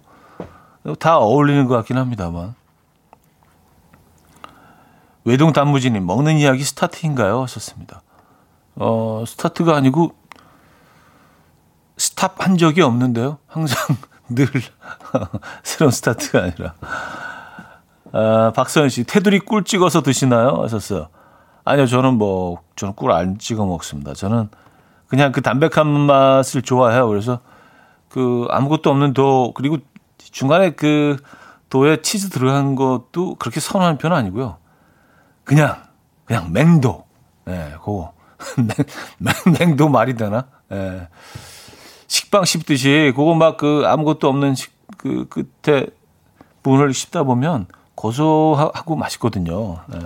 다 0.97 1.19
어울리는 1.19 1.67
것 1.67 1.75
같긴 1.75 1.97
합니다만. 1.97 2.55
외동 5.23 5.53
단무지님 5.53 6.03
먹는 6.03 6.37
이야기 6.37 6.63
스타트인가요? 6.63 7.43
하셨습니다. 7.43 8.01
어 8.75 9.23
스타트가 9.27 9.75
아니고 9.75 10.15
스탑 11.97 12.43
한 12.43 12.57
적이 12.57 12.81
없는데요. 12.81 13.37
항상 13.45 13.97
늘 14.29 14.47
새로운 15.61 15.91
스타트가 15.91 16.39
아니라. 16.39 16.73
아, 18.11 18.51
박서연 18.55 18.89
씨, 18.89 19.03
테두리 19.03 19.41
꿀 19.41 19.63
찍어서 19.63 20.01
드시나요? 20.01 20.63
하셨어요. 20.63 21.09
아니요, 21.69 21.85
저는 21.85 22.15
뭐, 22.15 22.61
저는 22.75 22.95
꿀 22.95 23.11
안 23.11 23.37
찍어 23.37 23.63
먹습니다. 23.63 24.15
저는 24.15 24.49
그냥 25.07 25.31
그 25.31 25.43
담백한 25.43 25.87
맛을 25.87 26.63
좋아해요. 26.63 27.07
그래서 27.07 27.41
그 28.09 28.47
아무것도 28.49 28.89
없는 28.89 29.13
도, 29.13 29.53
그리고 29.53 29.77
중간에 30.17 30.71
그 30.71 31.17
도에 31.69 32.01
치즈 32.01 32.29
들어간 32.29 32.73
것도 32.73 33.35
그렇게 33.35 33.59
선호하는 33.59 33.99
편은 33.99 34.17
아니고요. 34.17 34.57
그냥, 35.43 35.75
그냥 36.25 36.51
맹도. 36.51 37.05
예, 37.47 37.51
네, 37.51 37.71
그거. 37.73 38.13
맹, 39.59 39.75
도 39.75 39.89
말이 39.89 40.15
되나? 40.15 40.45
예. 40.71 40.75
네. 40.75 41.07
식빵 42.07 42.45
씹듯이 42.45 43.13
그거 43.15 43.35
막 43.35 43.57
그 43.57 43.83
아무것도 43.85 44.27
없는 44.27 44.55
식, 44.55 44.73
그 44.97 45.27
끝에 45.29 45.85
부분을 46.63 46.95
씹다 46.95 47.23
보면 47.23 47.67
고소하고 47.93 48.95
맛있거든요. 48.95 49.81
네. 49.87 49.99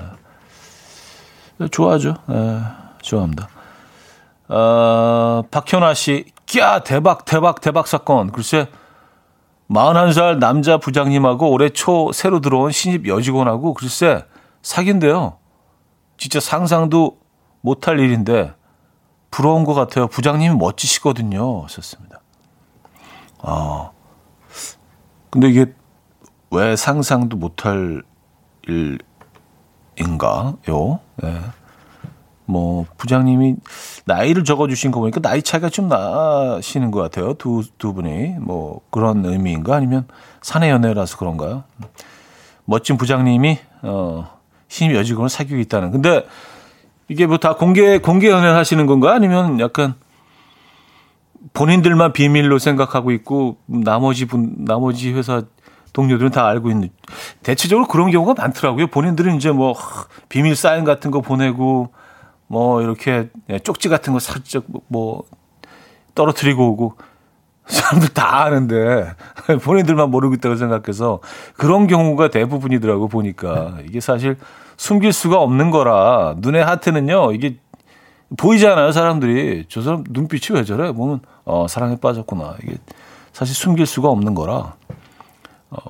좋아하죠. 1.72 2.16
네, 2.28 2.62
좋아합니다. 3.02 3.48
어, 4.50 5.44
박현아 5.50 5.94
씨, 5.94 6.26
꺄 6.46 6.84
대박 6.84 7.26
대박 7.26 7.62
대박 7.62 7.88
사건. 7.88 8.32
글쎄 8.32 8.68
41살 9.70 10.38
남자 10.40 10.78
부장님하고 10.78 11.50
올해 11.50 11.70
초 11.70 12.12
새로 12.12 12.42
들어온 12.42 12.72
신입 12.72 13.08
여직원하고 13.08 13.74
글쎄 13.74 14.26
사귄대요. 14.62 15.38
진짜 16.18 16.40
상상도 16.40 17.18
못할 17.62 18.00
일인데 18.00 18.54
부러운 19.32 19.64
것 19.64 19.74
같아요. 19.74 20.08
부장님이 20.08 20.56
멋지시거든요. 20.56 21.68
썼습니다. 21.68 22.20
아, 23.42 23.90
근데 25.32 25.50
이게 25.50 25.74
왜 26.52 26.76
상상도 26.76 27.36
못할 27.38 28.04
일 28.68 29.00
인가요? 30.00 31.00
네. 31.22 31.40
뭐 32.46 32.86
부장님이 32.98 33.56
나이를 34.06 34.44
적어주신 34.44 34.92
거 34.92 35.00
보니까 35.00 35.22
나이 35.22 35.42
차이가 35.42 35.70
좀 35.70 35.88
나시는 35.88 36.92
것 36.92 37.00
같아요. 37.02 37.34
두 37.36 37.64
두 37.78 37.94
분이 37.94 38.36
뭐 38.40 38.82
그런 38.92 39.24
의미인가 39.26 39.76
아니면 39.76 40.06
사내 40.42 40.70
연애라서 40.70 41.18
그런가요? 41.18 41.64
멋진 42.66 42.98
부장님이 42.98 43.60
어 43.84 44.28
신입 44.68 44.96
여직원을 44.96 45.30
사귀고 45.30 45.60
있다는. 45.62 45.92
근데 45.92 46.26
이게 47.08 47.26
뭐 47.26 47.38
다 47.38 47.56
공개 47.56 47.98
공개 48.00 48.30
연애 48.30 48.48
하시는 48.48 48.86
건가 48.88 49.14
아니면 49.14 49.60
약간 49.62 49.96
본인들만 51.54 52.14
비밀로 52.14 52.60
생각하고 52.60 53.12
있고 53.12 53.58
나머지 53.66 54.26
분 54.26 54.54
나머지 54.66 55.14
회사 55.14 55.44
동료들은 55.94 56.32
다 56.32 56.48
알고 56.48 56.70
있는 56.70 56.90
대체적으로 57.44 57.88
그런 57.88 58.12
경우가 58.12 58.34
많더라고요. 58.42 58.88
본인들은 58.88 59.36
이제 59.36 59.52
뭐 59.52 59.76
비밀 60.28 60.56
사인 60.56 60.84
같은 60.84 61.12
거 61.12 61.22
보내고 61.22 61.92
뭐 62.48 62.82
이렇게 62.82 63.30
예, 63.50 63.60
쪽지 63.60 63.90
같은 63.90 64.14
거 64.14 64.20
살짝 64.20 64.64
뭐 64.88 65.24
떨어뜨리고 66.16 66.70
오고 66.70 66.98
사람들 67.66 68.10
다 68.10 68.44
아는데 68.44 69.14
본인들만 69.64 70.10
모르고 70.12 70.36
있다고 70.36 70.56
생각해서 70.56 71.20
그런 71.56 71.88
경우가 71.88 72.30
대부분이더라고 72.30 73.08
보니까. 73.08 73.78
이게 73.88 74.00
사실 74.00 74.38
숨길 74.78 75.14
수가 75.14 75.40
없는 75.40 75.72
거라 75.72 76.36
눈의 76.40 76.64
하트는요 76.64 77.32
이게 77.34 77.58
보이잖아요 78.38 78.92
사람들이. 78.92 79.66
저 79.70 79.82
사람 79.82 80.04
눈빛이 80.10 80.58
왜 80.58 80.64
저래? 80.64 80.92
보면 80.92 81.22
어 81.46 81.68
사랑에 81.68 81.98
빠졌구나. 81.98 82.56
이게 82.64 82.78
사실 83.32 83.56
숨길 83.56 83.86
수가 83.86 84.10
없는 84.10 84.34
거라. 84.36 84.54
어, 84.54 84.83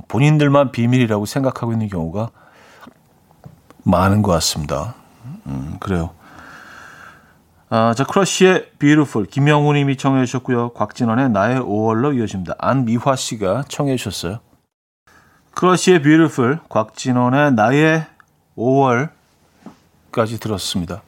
본인들만 0.07 0.71
비밀이라고 0.71 1.25
생각하고 1.25 1.71
있는 1.71 1.87
경우가 1.87 2.29
많은 3.83 4.21
것 4.21 4.31
같습니다. 4.33 4.95
음, 5.45 5.77
그래요. 5.79 6.11
아, 7.69 7.93
자, 7.95 8.03
크러쉬의 8.03 8.71
Beautiful 8.77 9.27
김영우 9.27 9.73
님이 9.73 9.97
청해 9.97 10.25
주셨고요. 10.25 10.73
곽진원의 10.73 11.31
나의 11.31 11.59
5월로 11.59 12.17
이어집니다. 12.17 12.55
안미화 12.59 13.15
씨가 13.15 13.63
청해 13.67 13.95
주셨어요. 13.95 14.39
크러쉬의 15.55 16.01
Beautiful, 16.01 16.59
곽진원의 16.69 17.53
나의 17.53 18.05
5월까지 18.57 20.39
들었습니다. 20.39 21.01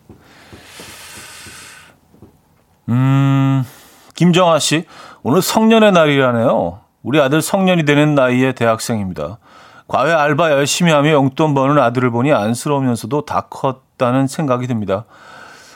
음, 2.90 3.64
김정아 4.16 4.60
씨, 4.60 4.86
오늘 5.24 5.42
성년의 5.42 5.92
날이라네요. 5.92 6.85
우리 7.06 7.22
아들 7.22 7.40
성년이 7.40 7.86
되는 7.86 8.16
나이의 8.16 8.56
대학생입니다. 8.56 9.38
과외 9.88 10.12
알바 10.12 10.50
열심히 10.50 10.92
하며 10.92 11.12
용돈 11.12 11.54
버는 11.54 11.78
아들을 11.78 12.10
보니 12.10 12.34
안쓰러우면서도 12.34 13.26
다 13.26 13.42
컸다는 13.42 14.26
생각이 14.26 14.66
듭니다. 14.66 15.06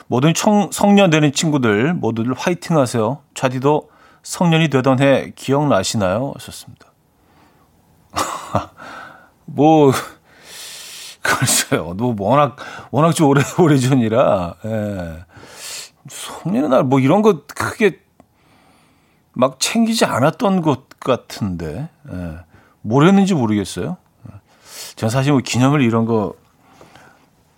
모든 0.08 0.34
청, 0.34 0.70
성년 0.72 1.08
되는 1.08 1.30
친구들 1.30 1.94
모두들 1.94 2.34
화이팅 2.36 2.76
하세요. 2.76 3.20
차디도 3.34 3.90
성년이 4.24 4.70
되던 4.70 5.00
해 5.00 5.32
기억나시나요? 5.36 6.32
하셨습니다. 6.34 6.86
뭐, 9.46 9.92
글쎄요. 11.22 11.94
너 11.96 12.12
워낙, 12.18 12.56
워낙 12.90 13.12
좀 13.14 13.28
오래, 13.28 13.40
오래 13.60 13.76
전이라, 13.78 14.54
예. 14.64 15.24
성년의 16.08 16.70
날, 16.70 16.82
뭐 16.82 16.98
이런 16.98 17.22
거 17.22 17.42
크게 17.46 18.00
막 19.32 19.60
챙기지 19.60 20.04
않았던 20.06 20.62
것 20.62 20.89
같은데, 21.00 21.88
예. 22.12 22.38
뭘 22.82 23.06
했는지 23.06 23.34
모르겠어요. 23.34 23.96
저는 24.96 25.10
사실 25.10 25.32
뭐 25.32 25.40
기념일 25.44 25.80
이런 25.82 26.04
거, 26.04 26.34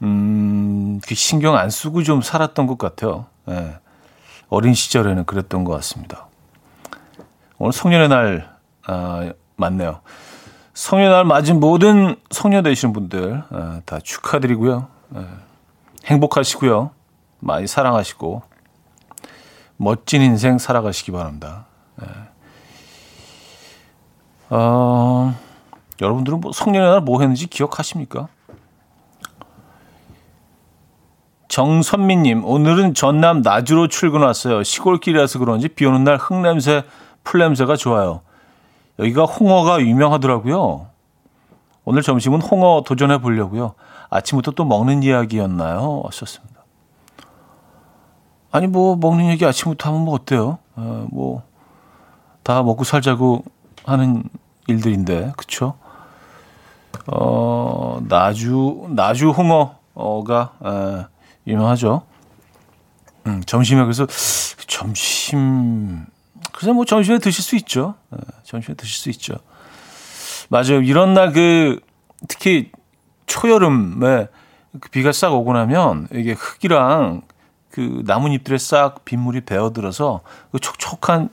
음, 0.02 1.00
신경 1.06 1.56
안 1.56 1.70
쓰고 1.70 2.02
좀 2.02 2.22
살았던 2.22 2.66
것 2.66 2.78
같아요. 2.78 3.26
예. 3.48 3.78
어린 4.48 4.74
시절에는 4.74 5.24
그랬던 5.24 5.64
것 5.64 5.72
같습니다. 5.74 6.26
오늘 7.58 7.72
성년의 7.72 8.08
날, 8.08 8.56
아, 8.86 9.32
맞네요. 9.56 10.00
성년 10.74 11.10
날 11.10 11.24
맞은 11.24 11.60
모든 11.60 12.16
성년 12.30 12.62
되시는 12.62 12.92
분들 12.92 13.44
어, 13.50 13.80
다 13.84 13.98
축하드리고요. 14.00 14.88
어, 15.10 15.28
행복하시고요. 16.06 16.90
많이 17.40 17.66
사랑하시고 17.66 18.42
멋진 19.76 20.22
인생 20.22 20.58
살아가시기 20.58 21.12
바랍니다. 21.12 21.66
예. 22.02 22.06
어, 24.54 25.34
여러분들은 26.00 26.40
뭐 26.40 26.52
성년의 26.52 26.90
날 26.90 27.00
뭐 27.00 27.20
했는지 27.20 27.46
기억하십니까? 27.46 28.28
정선미님, 31.48 32.44
오늘은 32.44 32.94
전남 32.94 33.42
나주로 33.42 33.88
출근 33.88 34.22
왔어요. 34.22 34.62
시골길이라서 34.62 35.38
그런지 35.38 35.68
비 35.68 35.84
오는 35.84 36.02
날 36.04 36.16
흙냄새, 36.16 36.84
풀냄새가 37.24 37.76
좋아요. 37.76 38.22
여기가 38.98 39.24
홍어가 39.24 39.80
유명하더라고요. 39.80 40.86
오늘 41.84 42.02
점심은 42.02 42.40
홍어 42.40 42.82
도전해 42.86 43.18
보려고요. 43.18 43.74
아침부터 44.10 44.52
또 44.52 44.64
먹는 44.64 45.02
이야기였나요? 45.02 46.02
하셨습니다. 46.06 46.62
아니 48.50 48.66
뭐 48.66 48.96
먹는 48.96 49.26
얘기 49.30 49.44
아침부터 49.44 49.88
하면 49.90 50.04
뭐 50.04 50.14
어때요? 50.14 50.58
어, 50.76 51.06
뭐 51.10 51.42
다 52.42 52.62
먹고 52.62 52.82
살자고 52.84 53.44
하는 53.84 54.24
일들인데 54.66 55.32
그쵸? 55.36 55.74
어 57.06 58.00
나주 58.08 58.86
나주 58.90 59.30
홍어가 59.30 60.52
에, 60.64 61.06
유명하죠. 61.50 62.02
음, 63.26 63.42
점심에 63.44 63.82
그래서 63.82 64.06
점심 64.66 66.06
그래서 66.52 66.72
뭐 66.72 66.84
점심에 66.84 67.18
드실 67.18 67.42
수 67.42 67.56
있죠. 67.56 67.94
에, 68.12 68.16
점심에 68.44 68.74
드실 68.76 68.96
수 69.00 69.10
있죠. 69.10 69.34
맞아요. 70.48 70.82
이런 70.82 71.14
날 71.14 71.32
그 71.32 71.80
특히 72.28 72.70
초여름에 73.26 74.28
그 74.80 74.88
비가 74.90 75.12
싹 75.12 75.32
오고 75.32 75.52
나면 75.54 76.08
이게 76.12 76.32
흙이랑 76.32 77.22
그 77.70 78.02
나뭇잎들에 78.06 78.58
싹 78.58 79.04
빗물이 79.04 79.42
배어들어서 79.42 80.20
그 80.52 80.60
촉촉한 80.60 81.30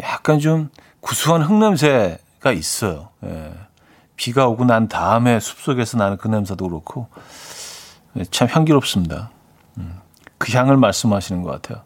약간 0.00 0.38
좀 0.38 0.70
구수한 1.00 1.42
흙 1.42 1.54
냄새 1.58 2.18
가 2.48 2.52
있어요. 2.52 3.10
예. 3.24 3.52
비가 4.16 4.48
오고 4.48 4.64
난 4.64 4.88
다음에 4.88 5.38
숲속에서 5.38 5.98
나는 5.98 6.16
그 6.16 6.28
냄새도 6.28 6.66
그렇고 6.66 7.08
예, 8.16 8.24
참 8.24 8.48
향기롭습니다. 8.50 9.30
음. 9.76 10.00
그 10.38 10.52
향을 10.52 10.76
말씀하시는 10.78 11.42
것 11.42 11.50
같아요. 11.50 11.84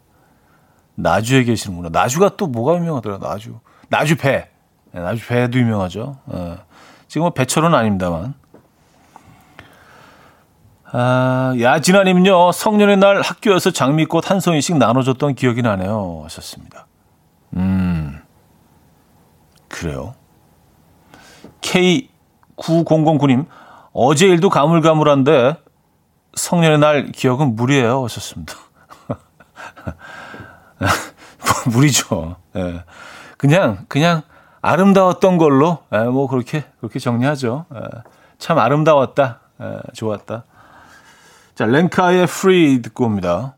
나주에 0.95 1.43
계시는구나. 1.43 1.89
나주가 1.89 2.37
또 2.37 2.47
뭐가 2.47 2.77
유명하더라. 2.77 3.17
나주. 3.19 3.59
나주 3.89 4.15
배. 4.15 4.49
예, 4.95 4.99
나주 4.99 5.27
배도 5.27 5.59
유명하죠. 5.59 6.17
예. 6.33 6.57
지금은 7.07 7.33
배철은 7.33 7.75
아닙니다만. 7.75 8.33
아, 10.95 11.55
야진아님은요, 11.59 12.51
성년의 12.51 12.97
날 12.97 13.21
학교에서 13.21 13.71
장미꽃 13.71 14.29
한 14.29 14.39
송이씩 14.39 14.77
나눠줬던 14.77 15.33
기억이 15.33 15.63
나네요. 15.63 16.21
하셨습니다. 16.23 16.85
음, 17.55 18.21
그래요. 19.67 20.13
K9009님, 21.73 23.47
어제 23.93 24.27
일도 24.27 24.49
가물가물한데, 24.49 25.57
성년의 26.35 26.79
날 26.79 27.11
기억은 27.11 27.55
무리예요. 27.55 28.03
하셨습니다. 28.03 28.53
무리죠. 31.73 32.35
예. 32.55 32.83
그냥, 33.37 33.85
그냥 33.87 34.21
아름다웠던 34.61 35.37
걸로, 35.37 35.79
예, 35.93 35.99
뭐, 36.03 36.27
그렇게, 36.27 36.63
그렇게 36.79 36.99
정리하죠. 36.99 37.65
예. 37.73 37.79
참 38.37 38.59
아름다웠다. 38.59 39.39
예, 39.61 39.79
좋았다. 39.93 40.43
자, 41.55 41.65
랭카의 41.65 42.23
Free 42.23 42.81
듣고 42.81 43.05
옵니다. 43.05 43.57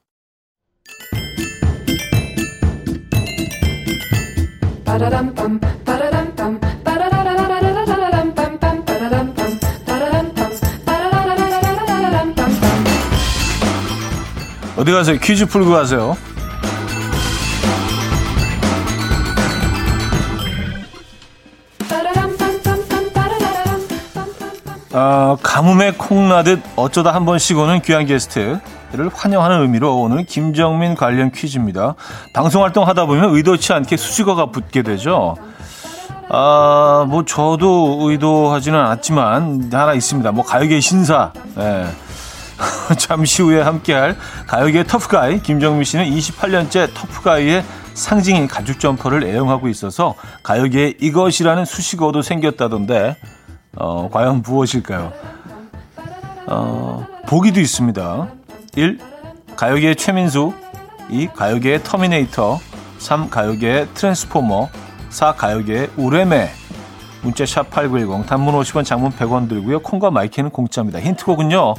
어디 14.77 14.91
가세요? 14.91 15.17
퀴즈 15.21 15.45
풀고 15.45 15.71
가세요. 15.71 16.17
어, 24.91 25.38
가뭄에 25.43 25.91
콩나듯 25.91 26.61
어쩌다 26.77 27.13
한 27.13 27.25
번씩 27.25 27.57
오는 27.57 27.81
귀한 27.81 28.05
게스트를 28.05 28.59
환영하는 29.13 29.61
의미로 29.61 29.97
오늘은 29.97 30.25
김정민 30.25 30.95
관련 30.95 31.31
퀴즈입니다. 31.31 31.95
방송 32.33 32.63
활동하다 32.63 33.05
보면 33.05 33.35
의도치 33.35 33.73
않게 33.73 33.97
수식어가 33.97 34.47
붙게 34.47 34.83
되죠. 34.83 35.35
아, 36.29 37.05
뭐 37.09 37.25
저도 37.25 38.09
의도하지는 38.09 38.79
않았지만 38.79 39.69
하나 39.71 39.93
있습니다. 39.93 40.31
뭐 40.31 40.45
가요계 40.45 40.79
신사. 40.79 41.31
예. 41.59 41.88
잠시 42.98 43.41
후에 43.41 43.62
함께할 43.62 44.15
가요계 44.48 44.84
터프가이 44.84 45.41
김정민 45.41 45.84
씨는 45.84 46.06
28년째 46.06 46.94
터프가이의 46.94 47.63
상징인 47.94 48.48
가죽 48.48 48.80
점퍼를 48.80 49.24
애용하고 49.24 49.68
있어서 49.70 50.15
가요계에 50.44 50.96
이것이라는 51.00 51.65
수식어도 51.65 52.22
생겼다던데 52.22 53.18
어, 53.78 54.10
과연 54.12 54.41
무엇일까요? 54.41 55.12
어, 56.48 57.06
보기도 57.28 57.60
있습니다. 57.60 58.28
1. 58.76 59.00
가요계의 59.56 59.96
최민수 59.96 60.54
2. 61.10 61.30
가요계의 61.34 61.84
터미네이터 61.84 62.60
3. 63.00 63.30
가요계의 63.30 63.88
트랜스포머 63.94 64.70
4. 65.10 65.34
가요계의 65.34 65.89
우뢰매 65.97 66.51
문자 67.25 67.43
샵8910 67.43 68.27
단문 68.27 68.53
50원 68.53 68.85
장문 68.85 69.11
100원 69.13 69.49
들고요. 69.49 69.79
콩과 69.79 70.11
마이크는 70.11 70.51
공짜입니다. 70.51 70.99
힌트곡은요. 70.99 71.73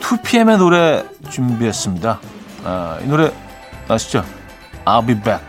2PM의 0.00 0.56
노래 0.56 1.04
준비했습니다. 1.28 2.20
아, 2.64 2.98
이 3.02 3.06
노래 3.06 3.30
아시죠? 3.86 4.24
I'll 4.86 5.06
be 5.06 5.14
back. 5.14 5.46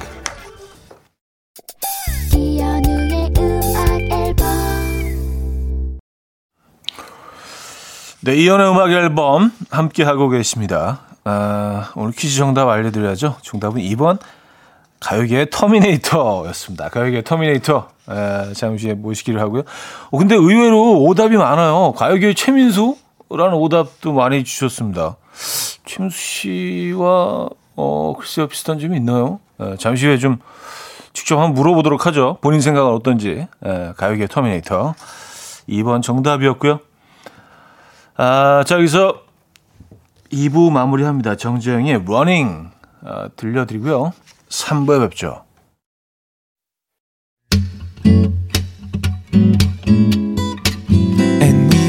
네, 8.26 8.36
이연의 8.36 8.72
음악 8.72 8.92
앨범 8.92 9.54
함께 9.70 10.04
하고 10.04 10.28
계십니다. 10.28 11.00
아, 11.24 11.92
오늘 11.96 12.12
퀴즈 12.12 12.36
정답 12.38 12.68
알려드려야죠. 12.68 13.38
정답은 13.42 13.82
2번 13.82 14.20
가요계의 15.04 15.50
터미네이터였습니다. 15.52 16.90
가요계의 16.90 17.24
터미네이터 17.24 17.90
에, 18.10 18.54
잠시 18.54 18.88
후에 18.88 18.96
모시기를 18.96 19.40
하고요. 19.42 19.64
어, 20.12 20.18
근데 20.18 20.36
의외로 20.36 21.02
오답이 21.04 21.36
많아요. 21.36 21.92
가요계의 21.94 22.36
최민수라는 22.36 23.54
오답도 23.54 24.14
많이 24.14 24.44
주셨습니다. 24.44 25.18
최민수 25.86 26.18
씨와 26.18 27.50
어, 27.76 28.14
글쎄요 28.18 28.48
비슷한 28.48 28.80
점이 28.80 28.96
있나요? 28.98 29.40
에, 29.60 29.76
잠시 29.78 30.06
후에 30.06 30.18
좀 30.18 30.38
직접 31.12 31.38
한번 31.38 31.54
물어보도록 31.54 32.06
하죠. 32.08 32.38
본인 32.42 32.62
생각은 32.62 32.92
어떤지. 32.94 33.48
에, 33.66 33.92
가요계의 33.98 34.30
터미네이터 34.30 34.96
2번 35.68 36.02
정답이었고요. 36.02 36.80
아, 38.16 38.64
자, 38.66 38.76
여기서 38.76 39.22
2부 40.32 40.72
마무리합니다. 40.72 41.36
정재형의 41.36 42.06
Running 42.06 42.72
아, 43.06 43.28
들려드리고요. 43.36 44.14
3부에 44.54 45.10
뵙죠. 45.10 45.44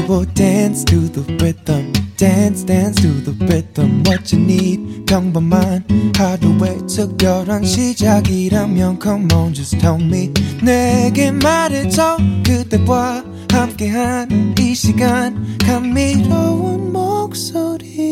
will 0.07 0.25
dance 0.35 0.83
to 0.83 0.99
the 1.09 1.23
rhythm. 1.41 1.91
Dance, 2.15 2.63
dance 2.63 3.01
to 3.01 3.09
the 3.09 3.33
rhythm. 3.47 4.03
What 4.05 4.31
you 4.31 4.39
need, 4.39 5.05
평범한 5.07 5.83
하루의 6.15 6.85
특별한 6.87 7.65
시작이라면 7.65 8.99
Come 9.01 9.27
on, 9.33 9.53
just 9.53 9.79
tell 9.79 9.99
me. 9.99 10.31
내게 10.63 11.31
말해줘 11.31 12.17
그대와 12.45 13.23
함께한 13.51 14.55
이 14.59 14.75
시간 14.75 15.57
감미로운 15.65 16.93
목소리 16.93 18.05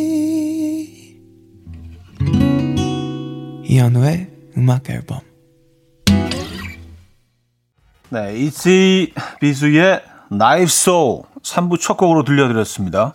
이현우의 3.66 4.33
음악 4.58 4.90
앨범 4.90 5.20
네, 8.10 8.38
이치 8.38 9.14
비수의 9.40 10.04
나이프 10.30 10.68
소울 10.68 11.24
3부 11.42 11.80
첫 11.80 11.98
곡으로 11.98 12.24
들려드렸습니다. 12.24 13.14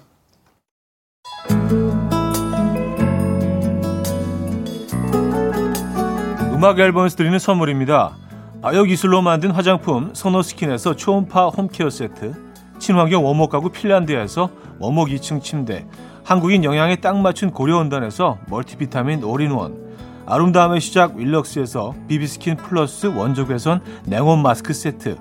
음악 6.52 6.80
앨범에서 6.80 7.16
드리는 7.16 7.38
선물입니다. 7.38 8.16
아역 8.62 8.86
기술로 8.86 9.22
만든 9.22 9.52
화장품 9.52 10.12
소노스킨에서 10.14 10.96
초음파 10.96 11.50
home 11.50 11.70
care 11.70 11.90
세트 11.90 12.34
친환경 12.80 13.24
원목 13.24 13.50
가구 13.50 13.70
핀란드에서 13.70 14.50
원목 14.80 15.08
2층 15.10 15.40
침대 15.40 15.86
한국인 16.24 16.64
영양에 16.64 16.96
딱 16.96 17.16
맞춘 17.16 17.52
고려원단에서 17.52 18.38
멀티비타민 18.48 19.22
올인원 19.22 19.87
아름다움의 20.30 20.82
시작 20.82 21.16
윌럭스에서 21.16 21.94
비비스킨 22.06 22.58
플러스 22.58 23.06
원적외선 23.06 23.80
냉온 24.04 24.42
마스크 24.42 24.74
세트. 24.74 25.16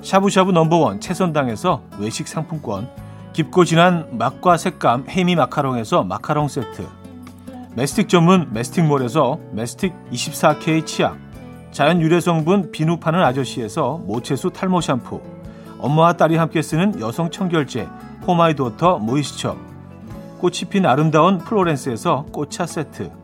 샤브샤브 0.00 0.52
number 0.52 0.84
one 0.84 1.00
채선당에서 1.00 1.82
외식 1.98 2.28
상품권. 2.28 2.88
깊고 3.32 3.64
진한 3.64 4.06
맛과 4.12 4.56
색감 4.56 5.06
해미 5.08 5.34
마카롱에서 5.34 6.04
마카롱 6.04 6.46
세트. 6.46 6.86
메스틱 7.74 8.08
전문 8.08 8.48
메스틱몰에서 8.52 9.40
메스틱 9.50 9.92
24K 10.12 10.86
치약. 10.86 11.18
자연 11.72 12.00
유래 12.00 12.20
성분 12.20 12.70
비누 12.70 12.98
파는 12.98 13.24
아저씨에서 13.24 14.02
모체수 14.04 14.50
탈모 14.50 14.80
샴푸. 14.82 15.20
엄마와 15.80 16.12
딸이 16.12 16.36
함께 16.36 16.62
쓰는 16.62 17.00
여성 17.00 17.28
청결제 17.28 17.88
포마이도터 18.22 19.00
moisture. 19.00 19.56
꽃이 20.38 20.70
핀 20.70 20.86
아름다운 20.86 21.38
플로렌스에서 21.38 22.26
꽃차 22.30 22.66
세트 22.66 23.23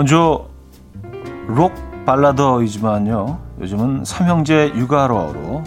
원조 0.00 0.48
록 1.46 1.74
발라더이지만요. 2.06 3.38
요즘은 3.60 4.06
삼형제 4.06 4.72
육아로 4.74 5.62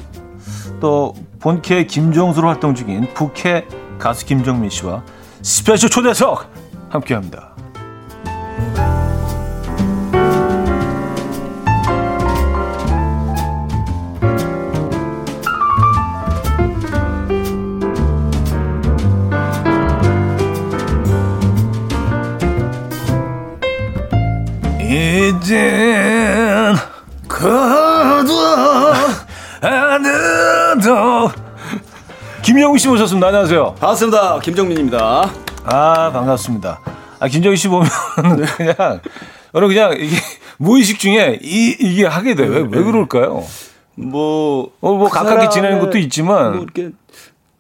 또 0.80 1.14
본캐 1.40 1.86
김종수로 1.86 2.48
활동 2.48 2.74
중인 2.74 3.14
부캐 3.14 3.68
가수 4.00 4.26
김정민 4.26 4.72
씨와 4.72 5.04
special 5.44 5.92
초대석 5.92 6.50
함께합니다. 6.90 7.54
김영우 32.74 32.78
씨 32.80 32.88
모셨습니다. 32.88 33.28
안녕하세요. 33.28 33.76
반갑습니다. 33.80 34.40
김정민입니다. 34.40 35.32
아 35.64 36.12
반갑습니다. 36.12 36.80
아 37.20 37.28
김정희 37.28 37.56
씨 37.56 37.68
보면 37.68 37.88
네. 38.38 38.46
그냥 38.58 39.00
저는 39.54 39.68
그냥 39.68 39.94
이게 39.94 40.18
무의식 40.58 40.98
중에 40.98 41.38
이 41.44 41.76
이게 41.80 42.08
하게 42.08 42.34
돼요. 42.34 42.50
왜, 42.50 42.58
왜 42.62 42.68
네. 42.68 42.84
그럴까요? 42.84 43.44
뭐, 43.96 44.72
어, 44.82 44.94
뭐 44.94 45.08
그 45.08 45.14
가깝게 45.14 45.50
지내는 45.50 45.80
것도 45.82 46.00
있지만 46.00 46.54
뭐 46.54 46.64
이렇게 46.64 46.90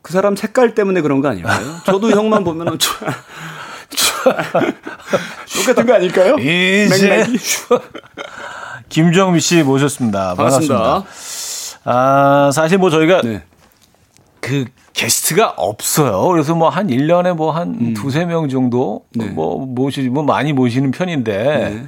그 0.01 0.13
사람 0.13 0.35
색깔 0.35 0.73
때문에 0.73 1.01
그런 1.01 1.21
거 1.21 1.27
아닐까요? 1.29 1.59
저도 1.85 2.09
형만 2.09 2.43
보면은 2.43 2.79
똑같은 5.55 5.85
거 5.85 5.93
아닐까요? 5.93 6.35
이제 6.39 7.23
김정미 8.89 9.39
씨 9.39 9.61
모셨습니다. 9.61 10.33
반갑습니다. 10.33 10.75
반갑습니다. 10.75 11.83
아, 11.85 12.49
사실 12.51 12.79
뭐 12.79 12.89
저희가 12.89 13.21
네. 13.21 13.43
그 14.43 14.65
게스트가 14.93 15.53
없어요. 15.57 16.27
그래서 16.27 16.53
뭐 16.53 16.69
한 16.69 16.87
1년에 16.87 17.33
뭐 17.33 17.51
한 17.51 17.77
음. 17.79 17.93
두세 17.93 18.25
명 18.25 18.49
정도 18.49 19.05
네. 19.15 19.25
뭐 19.25 19.65
모시지 19.65 20.09
뭐 20.09 20.21
많이 20.23 20.51
모시는 20.53 20.91
편인데 20.91 21.33
네. 21.43 21.83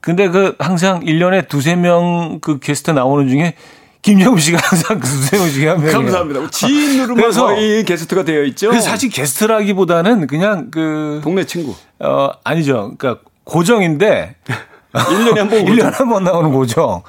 근데 0.00 0.28
그 0.28 0.54
항상 0.58 1.00
1년에 1.04 1.48
두세 1.48 1.74
명 1.76 2.38
그 2.40 2.58
게스트 2.60 2.90
나오는 2.92 3.28
중에 3.28 3.54
김영우 4.02 4.38
씨가 4.38 4.58
항상 4.62 4.98
그 5.00 5.06
두세 5.08 5.36
명 5.38 5.50
중에 5.50 5.68
한 5.68 5.76
명이에요. 5.78 5.98
감사합니다. 5.98 6.50
지인으로만 6.50 7.30
거의 7.32 7.84
게스트가 7.84 8.24
되어 8.24 8.44
있죠. 8.44 8.72
사실 8.80 9.10
게스트라기보다는 9.10 10.26
그냥 10.26 10.70
그 10.70 11.20
동네 11.22 11.44
친구. 11.44 11.74
어 11.98 12.30
아니죠. 12.44 12.94
그러니까 12.96 13.22
고정인데 13.44 14.36
1년에 14.94 15.36
한 15.36 15.48
번. 15.50 15.58
1년에 15.66 15.92
한 15.92 16.08
번 16.08 16.24
나오는 16.24 16.50
고정. 16.52 17.02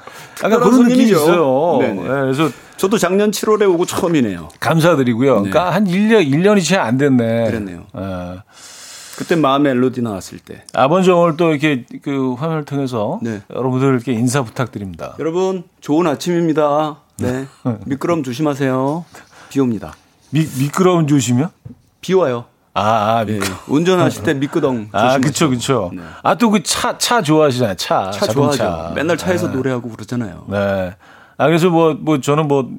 약간 0.44 0.60
그런 0.60 0.82
느낌이 0.88 1.04
있어요. 1.12 1.78
네, 1.80 1.94
그래서 1.94 2.50
저도 2.82 2.98
작년 2.98 3.30
7월에 3.30 3.72
오고 3.74 3.86
처음이네요. 3.86 4.48
감사드리고요. 4.58 5.42
네. 5.42 5.50
그러니까 5.50 5.72
한 5.72 5.86
1년 5.86 6.28
1년이 6.28 6.64
채 6.64 6.76
안 6.76 6.98
됐네. 6.98 7.44
그랬네요. 7.46 7.84
네. 7.94 8.38
그때 9.16 9.36
마음 9.36 9.62
멜로디 9.62 10.02
나왔을 10.02 10.40
때. 10.40 10.64
아버지 10.74 11.08
오늘 11.12 11.36
또 11.36 11.50
이렇게 11.50 11.84
그 12.02 12.32
화면을 12.34 12.64
통해서 12.64 13.20
네. 13.22 13.40
여러분들께 13.54 14.12
인사 14.14 14.42
부탁드립니다. 14.42 15.14
여러분 15.20 15.62
좋은 15.80 16.08
아침입니다. 16.08 16.96
네. 17.20 17.46
미끄럼 17.86 18.24
조심하세요. 18.24 19.04
비 19.48 19.60
옵니다. 19.60 19.94
미, 20.30 20.44
미끄러운 20.58 21.06
조심이요? 21.06 21.52
비 22.00 22.14
와요. 22.14 22.46
아, 22.74 23.18
아 23.18 23.24
네. 23.24 23.38
운전하실 23.68 24.24
때 24.24 24.34
미끄덩 24.34 24.88
아, 24.90 25.18
그쵸, 25.18 25.50
그쵸. 25.50 25.92
네. 25.94 26.02
아, 26.24 26.34
또 26.34 26.50
그 26.50 26.64
차, 26.64 26.98
차 26.98 27.22
좋아하시잖아요. 27.22 27.76
차. 27.76 28.10
차 28.10 28.26
좋아하죠. 28.26 28.92
맨날 28.96 29.16
차에서 29.16 29.50
네. 29.50 29.54
노래하고 29.54 29.88
그러잖아요. 29.90 30.46
네. 30.48 30.96
아, 31.42 31.46
그래서 31.46 31.70
뭐, 31.70 31.94
뭐, 31.98 32.20
저는 32.20 32.48
뭐, 32.48 32.70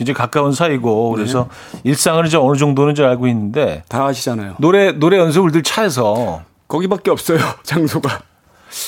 이제 0.00 0.12
가까운 0.12 0.52
사이고 0.52 1.10
그래서 1.10 1.48
네. 1.72 1.80
일상을 1.84 2.26
이제 2.26 2.36
어느 2.36 2.56
정도는 2.56 2.94
이 2.96 3.02
알고 3.02 3.28
있는데 3.28 3.82
다 3.88 4.06
아시잖아요. 4.06 4.56
노래 4.58 4.92
노래 4.92 5.18
연습을 5.18 5.52
늘 5.52 5.62
차에서 5.62 6.42
거기밖에 6.66 7.10
없어요 7.10 7.38
장소가. 7.62 8.22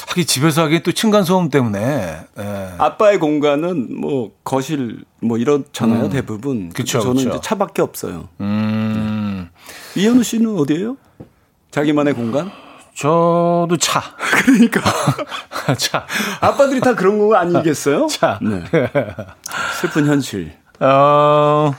하긴 0.09 0.25
집에서 0.27 0.63
하기 0.63 0.83
또 0.83 0.93
층간 0.93 1.25
소음 1.25 1.51
때문에. 1.51 2.17
예. 2.39 2.69
아빠의 2.79 3.19
공간은 3.19 4.01
뭐 4.01 4.33
거실 4.45 5.05
뭐 5.21 5.37
이렇잖아요 5.37 6.05
음. 6.05 6.11
대부분. 6.11 6.71
그쵸, 6.71 7.01
저는 7.01 7.17
그쵸. 7.17 7.29
이제 7.29 7.39
차밖에 7.43 7.83
없어요. 7.83 8.29
음. 8.41 9.51
네. 9.95 10.01
이현우 10.03 10.23
씨는 10.23 10.59
어디예요? 10.59 10.97
자기만의 11.71 12.15
공간? 12.15 12.51
저도 12.95 13.77
차. 13.79 14.01
그러니까. 14.19 14.81
차. 15.77 16.07
아빠들이 16.41 16.81
다 16.81 16.95
그런 16.95 17.19
거 17.19 17.35
아니겠어요? 17.37 18.07
차. 18.11 18.39
네. 18.41 18.63
슬픈 19.81 20.07
현실. 20.07 20.53
어, 20.81 21.73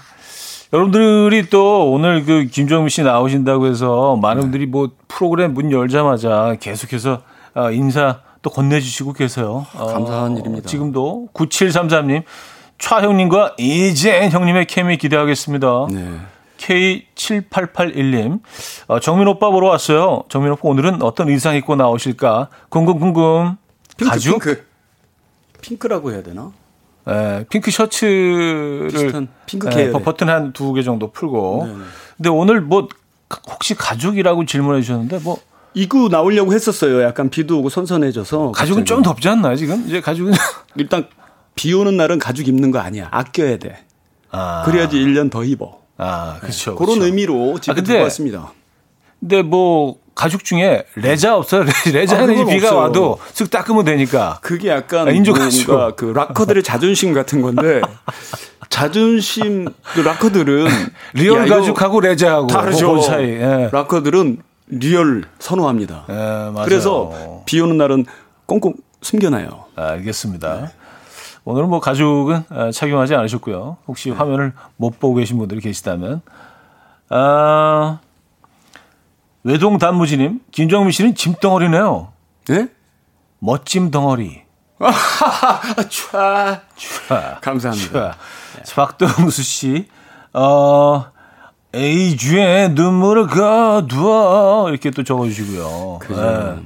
여러분들이 0.73 1.49
또 1.49 1.91
오늘 1.91 2.25
그 2.25 2.45
김정민 2.45 2.89
씨 2.89 3.01
나오신다고 3.03 3.67
해서 3.67 4.17
많은 4.17 4.41
분들이 4.43 4.65
뭐 4.65 4.91
프로그램 5.07 5.53
문 5.53 5.71
열자마자 5.71 6.57
계속해서 6.59 7.21
어, 7.55 7.71
인사 7.71 8.19
또 8.41 8.49
건네주시고 8.49 9.13
계세요. 9.13 9.65
어, 9.73 9.87
감사한 9.87 10.37
일입니다. 10.37 10.67
지금도 10.67 11.29
9733님, 11.33 12.23
차 12.77 13.01
형님과 13.01 13.55
이젠 13.57 14.29
형님의 14.29 14.67
케미 14.67 14.97
기대하겠습니다. 14.97 15.87
네. 15.91 16.19
K7881님, 16.57 18.39
어, 18.87 18.99
정민 18.99 19.27
오빠 19.27 19.49
보러 19.49 19.67
왔어요. 19.69 20.23
정민 20.29 20.51
오빠 20.51 20.61
오늘은 20.63 21.01
어떤 21.01 21.29
의상 21.29 21.55
입고 21.55 21.75
나오실까? 21.75 22.49
궁금, 22.69 22.99
궁금. 22.99 23.55
핑크, 23.97 24.11
가죽? 24.11 24.31
핑크. 24.41 24.65
핑크라고 25.61 26.11
해야 26.11 26.21
되나? 26.23 26.51
예, 27.07 27.45
핑크 27.49 27.69
셔츠를 27.71 28.89
핑크 29.45 29.69
예, 29.77 29.91
버튼 29.91 30.29
한 30.29 30.53
두 30.53 30.73
개 30.73 30.81
정도 30.83 31.11
풀고. 31.11 31.63
네네. 31.67 31.79
근데 32.17 32.29
오늘 32.29 32.61
뭐 32.61 32.87
혹시 33.49 33.75
가죽이라고 33.75 34.45
질문해 34.45 34.81
주셨는데 34.81 35.19
뭐 35.19 35.37
입고 35.73 36.09
나오려고 36.09 36.53
했었어요. 36.53 37.03
약간 37.03 37.29
비도 37.29 37.59
오고 37.59 37.69
선선해져서. 37.69 38.51
가죽은 38.53 38.81
갑자기. 38.81 38.85
좀 38.85 39.01
덥지 39.03 39.27
않나요, 39.29 39.55
지금? 39.55 39.83
이제 39.87 40.01
가죽은 40.01 40.33
일단 40.77 41.07
비 41.55 41.73
오는 41.73 41.95
날은 41.97 42.17
가죽 42.19 42.47
입는 42.47 42.71
거 42.71 42.79
아니야. 42.79 43.07
아껴야 43.11 43.57
돼. 43.57 43.85
아. 44.31 44.63
그래야지 44.65 44.97
1년 44.97 45.29
더 45.29 45.43
입어. 45.43 45.84
아, 45.97 46.37
그렇죠. 46.41 46.71
네. 46.71 46.77
그런 46.77 47.01
의미로 47.01 47.59
지금 47.59 47.71
아, 47.71 47.75
근데, 47.75 48.01
왔습니다. 48.01 48.51
근데 49.19 49.41
뭐 49.41 49.97
가죽 50.13 50.43
중에 50.43 50.85
레자 50.95 51.35
없어요. 51.35 51.65
레자는 51.91 52.41
아, 52.41 52.45
비가 52.45 52.67
없어요. 52.67 52.79
와도 52.79 53.19
쓱 53.33 53.49
닦으면 53.51 53.85
되니까. 53.85 54.39
그게 54.41 54.69
약간 54.69 55.07
아, 55.07 55.11
인조가죽. 55.11 55.95
그 55.95 56.05
락커들의 56.05 56.63
자존심 56.63 57.13
같은 57.13 57.41
건데 57.41 57.81
자존심 58.69 59.67
그 59.93 60.01
락커들은 60.01 60.67
real 61.13 61.47
가죽하고 61.47 62.01
레자하고 62.01 62.47
다르죠. 62.47 63.01
사이. 63.01 63.25
예. 63.25 63.69
락커들은 63.71 64.41
리얼 64.67 65.23
선호합니다. 65.39 66.05
네, 66.07 66.13
맞아요. 66.15 66.65
그래서 66.65 67.41
비 67.45 67.59
오는 67.59 67.77
날은 67.77 68.05
꽁꽁 68.45 68.73
숨겨놔요. 69.01 69.65
알겠습니다. 69.75 70.61
네. 70.61 70.67
오늘 71.45 71.65
뭐 71.67 71.79
가죽은 71.79 72.43
아, 72.49 72.71
착용하지 72.71 73.15
않으셨고요. 73.15 73.77
혹시 73.87 74.09
네. 74.09 74.15
화면을 74.15 74.53
못 74.77 74.99
보고 74.99 75.15
계신 75.15 75.37
분들이 75.37 75.61
계시다면 75.61 76.21
아, 77.09 77.99
외동 79.43 79.77
단무지님, 79.77 80.41
김정민 80.51 80.91
씨는 80.91 81.13
짐덩어리네요. 81.13 82.11
네? 82.47 82.67
멋짐 83.39 83.91
덩어리. 83.91 84.43
촤. 84.79 86.59
촤. 86.75 87.41
감사합니다. 87.41 88.17
촤. 88.63 88.75
박동수 88.75 89.43
씨, 89.43 89.87
어, 90.33 91.05
에이주에 91.75 92.69
눈물을 92.69 93.27
가두어. 93.27 94.69
이렇게 94.69 94.89
또 94.89 95.03
적어주시고요. 95.03 95.99
네. 96.09 96.63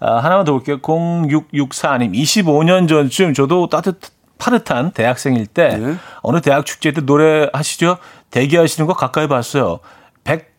아, 0.00 0.18
하나만 0.18 0.44
더 0.44 0.52
볼게요. 0.52 0.78
0664님, 0.78 2.14
25년 2.14 2.88
전쯤 2.88 3.34
저도 3.34 3.68
따뜻, 3.68 3.98
파릇한 4.38 4.92
대학생일 4.92 5.46
때 5.46 5.76
네. 5.76 5.96
어느 6.22 6.40
대학 6.40 6.64
축제 6.64 6.92
때 6.92 7.00
노래 7.00 7.48
하시죠? 7.52 7.98
대기하시는 8.30 8.86
거 8.86 8.94
가까이 8.94 9.26
봤어요. 9.26 9.80
백, 10.22 10.54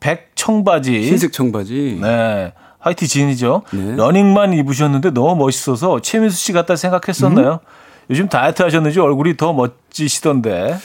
백 0.00 0.32
청바지. 0.34 1.02
흰색 1.02 1.32
청바지. 1.32 1.98
네. 2.00 2.52
화이트 2.78 3.06
진이죠. 3.06 3.62
네. 3.72 3.96
러닝만 3.96 4.54
입으셨는데 4.54 5.10
너무 5.10 5.36
멋있어서 5.36 6.00
최민수 6.00 6.38
씨 6.38 6.52
같다 6.52 6.76
생각했었나요? 6.76 7.60
음? 7.62 7.66
요즘 8.08 8.28
다이어트 8.28 8.62
하셨는지 8.62 8.98
얼굴이 9.00 9.36
더 9.36 9.52
멋지시던데. 9.52 10.78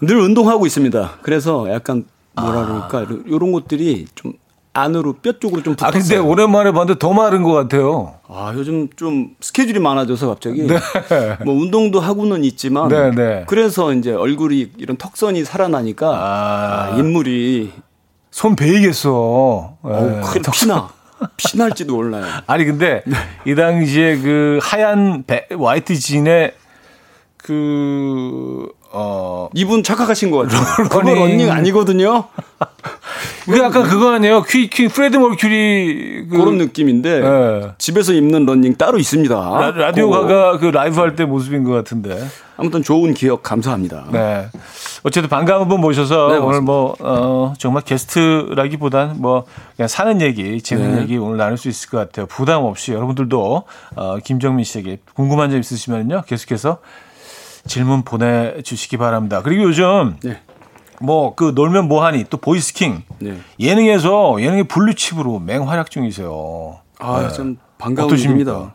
늘 0.00 0.16
운동하고 0.16 0.66
있습니다. 0.66 1.18
그래서 1.22 1.72
약간 1.72 2.04
뭐라 2.34 2.60
아. 2.60 2.88
그럴까 2.88 3.06
이런 3.26 3.52
것들이 3.52 4.06
좀 4.16 4.32
안으로 4.74 5.14
뼈 5.14 5.32
쪽으로 5.38 5.62
좀 5.62 5.76
붙었어요. 5.76 5.88
아 5.88 5.92
근데 5.92 6.16
오랜만에 6.18 6.72
봤는데 6.72 6.98
더 6.98 7.12
마른 7.12 7.42
것 7.44 7.52
같아요. 7.52 8.14
아 8.28 8.52
요즘 8.54 8.88
좀 8.96 9.30
스케줄이 9.40 9.78
많아져서 9.78 10.28
갑자기 10.28 10.66
네. 10.66 10.76
뭐 11.44 11.54
운동도 11.54 12.00
하고는 12.00 12.44
있지만 12.44 12.88
네, 12.88 13.10
네. 13.12 13.44
그래서 13.46 13.92
이제 13.94 14.12
얼굴이 14.12 14.72
이런 14.76 14.96
턱선이 14.96 15.44
살아나니까 15.44 16.08
아. 16.08 16.90
아, 16.92 16.96
인물이 16.98 17.72
손 18.30 18.56
베이겠어. 18.56 19.10
어, 19.80 20.20
큰 20.24 20.42
피나. 20.52 20.88
피날지도 21.36 21.94
몰라요. 21.94 22.24
아니 22.46 22.64
근데 22.64 23.02
네. 23.06 23.14
이 23.46 23.54
당시에 23.54 24.18
그 24.18 24.58
하얀 24.60 25.22
배, 25.24 25.46
화이트 25.56 25.94
진에 25.94 26.52
그 27.36 28.68
어. 28.94 29.48
이분 29.54 29.82
착각하신 29.82 30.30
것 30.30 30.48
같아요. 30.48 30.88
그건 30.88 31.06
런닝 31.06 31.50
아니거든요. 31.50 32.24
그 33.44 33.58
약간 33.58 33.82
그거 33.82 34.12
아니에요? 34.12 34.42
퀴, 34.44 34.70
퀴, 34.70 34.88
프레드 34.88 35.16
머큐리. 35.16 36.28
그, 36.30 36.36
런 36.36 36.56
느낌인데. 36.56 37.20
네. 37.20 37.68
집에서 37.76 38.12
입는 38.12 38.46
런닝 38.46 38.76
따로 38.76 38.98
있습니다. 38.98 39.34
Radio 39.76 39.92
Ga 39.92 40.08
Ga 40.10 40.58
그 40.58 40.66
라이브 40.66 40.98
할 41.00 41.14
때 41.14 41.24
모습인 41.24 41.64
것 41.64 41.72
같은데. 41.72 42.26
아무튼 42.56 42.82
좋은 42.82 43.12
기억 43.14 43.42
감사합니다. 43.42 44.06
네. 44.12 44.46
어쨌든 45.02 45.28
반가운 45.28 45.68
분 45.68 45.80
모셔서 45.80 46.28
네, 46.32 46.38
오늘 46.38 46.60
뭐, 46.62 46.94
어, 47.00 47.52
정말 47.58 47.82
게스트라기보단 47.82 49.16
뭐, 49.18 49.44
그냥 49.76 49.88
사는 49.88 50.20
얘기, 50.22 50.62
재밌는 50.62 50.94
네. 50.96 51.02
얘기 51.02 51.16
오늘 51.18 51.36
나눌 51.36 51.58
수 51.58 51.68
있을 51.68 51.90
것 51.90 51.98
같아요. 51.98 52.26
부담 52.26 52.64
없이 52.64 52.92
여러분들도, 52.92 53.64
어, 53.96 54.18
김정민 54.24 54.64
씨에게 54.64 54.98
궁금한 55.14 55.50
점 55.50 55.60
있으시면요. 55.60 56.22
계속해서 56.26 56.78
질문 57.66 58.02
보내주시기 58.02 58.96
바랍니다. 58.96 59.42
그리고 59.42 59.64
요즘 59.64 60.16
네. 60.22 60.40
뭐그 61.00 61.52
놀면 61.54 61.88
뭐하니 61.88 62.26
또 62.30 62.36
보이스킹 62.36 63.02
네. 63.18 63.38
예능에서 63.58 64.36
예능의 64.40 64.64
블루칩으로 64.64 65.40
맹활약 65.40 65.90
중이세요. 65.90 66.78
아좀 66.98 67.54
네. 67.54 67.56
반가운 67.78 68.16
일입니다. 68.18 68.74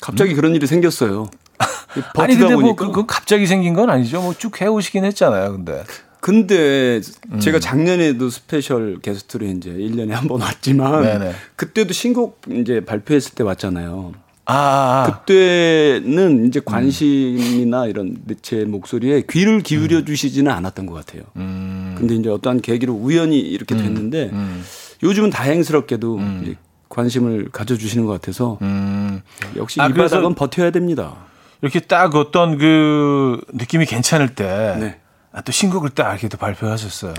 갑자기 0.00 0.32
음? 0.32 0.36
그런 0.36 0.54
일이 0.54 0.66
생겼어요. 0.66 1.28
아니 2.16 2.36
근데 2.36 2.54
뭐 2.56 2.74
그, 2.74 2.90
그 2.90 3.06
갑자기 3.06 3.46
생긴 3.46 3.74
건 3.74 3.90
아니죠. 3.90 4.22
뭐 4.22 4.32
쭉 4.34 4.60
해오시긴 4.60 5.04
했잖아요. 5.04 5.52
근데 5.52 5.84
근데 6.20 7.00
음. 7.32 7.40
제가 7.40 7.58
작년에도 7.60 8.28
special 8.30 8.98
게스트로 9.00 9.46
이제 9.46 9.70
1년에 9.70 10.10
한 10.10 10.28
번 10.28 10.40
왔지만 10.42 11.02
네네. 11.02 11.32
그때도 11.56 11.92
신곡 11.92 12.40
이제 12.50 12.84
발표했을 12.84 13.34
때 13.34 13.42
왔잖아요. 13.42 14.12
아, 14.50 14.52
아, 14.52 15.04
아. 15.06 15.20
그때는 15.20 16.46
이제 16.46 16.60
관심이나 16.64 17.86
이런 17.86 18.16
제 18.42 18.64
목소리에 18.64 19.22
귀를 19.30 19.62
기울여 19.62 19.98
음. 19.98 20.04
주시지는 20.04 20.50
않았던 20.50 20.86
것 20.86 20.94
같아요. 20.94 21.22
음. 21.36 21.94
근데 21.96 22.16
이제 22.16 22.28
어떠한 22.28 22.60
계기로 22.60 22.92
우연히 22.92 23.38
이렇게 23.38 23.76
음. 23.76 23.82
됐는데 23.82 24.30
음. 24.32 24.64
요즘은 25.04 25.30
다행스럽게도 25.30 26.16
음. 26.16 26.56
관심을 26.88 27.50
가져주시는 27.52 28.04
것 28.06 28.12
같아서 28.12 28.58
음. 28.62 29.22
역시 29.56 29.80
아, 29.80 29.86
이 29.86 29.92
바닥은 29.92 30.34
버텨야 30.34 30.72
됩니다. 30.72 31.14
이렇게 31.62 31.78
딱 31.78 32.14
어떤 32.16 32.58
그 32.58 33.40
느낌이 33.52 33.86
괜찮을 33.86 34.34
때. 34.34 34.76
네. 34.80 34.98
아, 35.32 35.42
또 35.42 35.52
신곡을 35.52 35.90
딱 35.90 36.10
이렇게 36.10 36.28
또 36.28 36.36
발표하셨어요. 36.38 37.14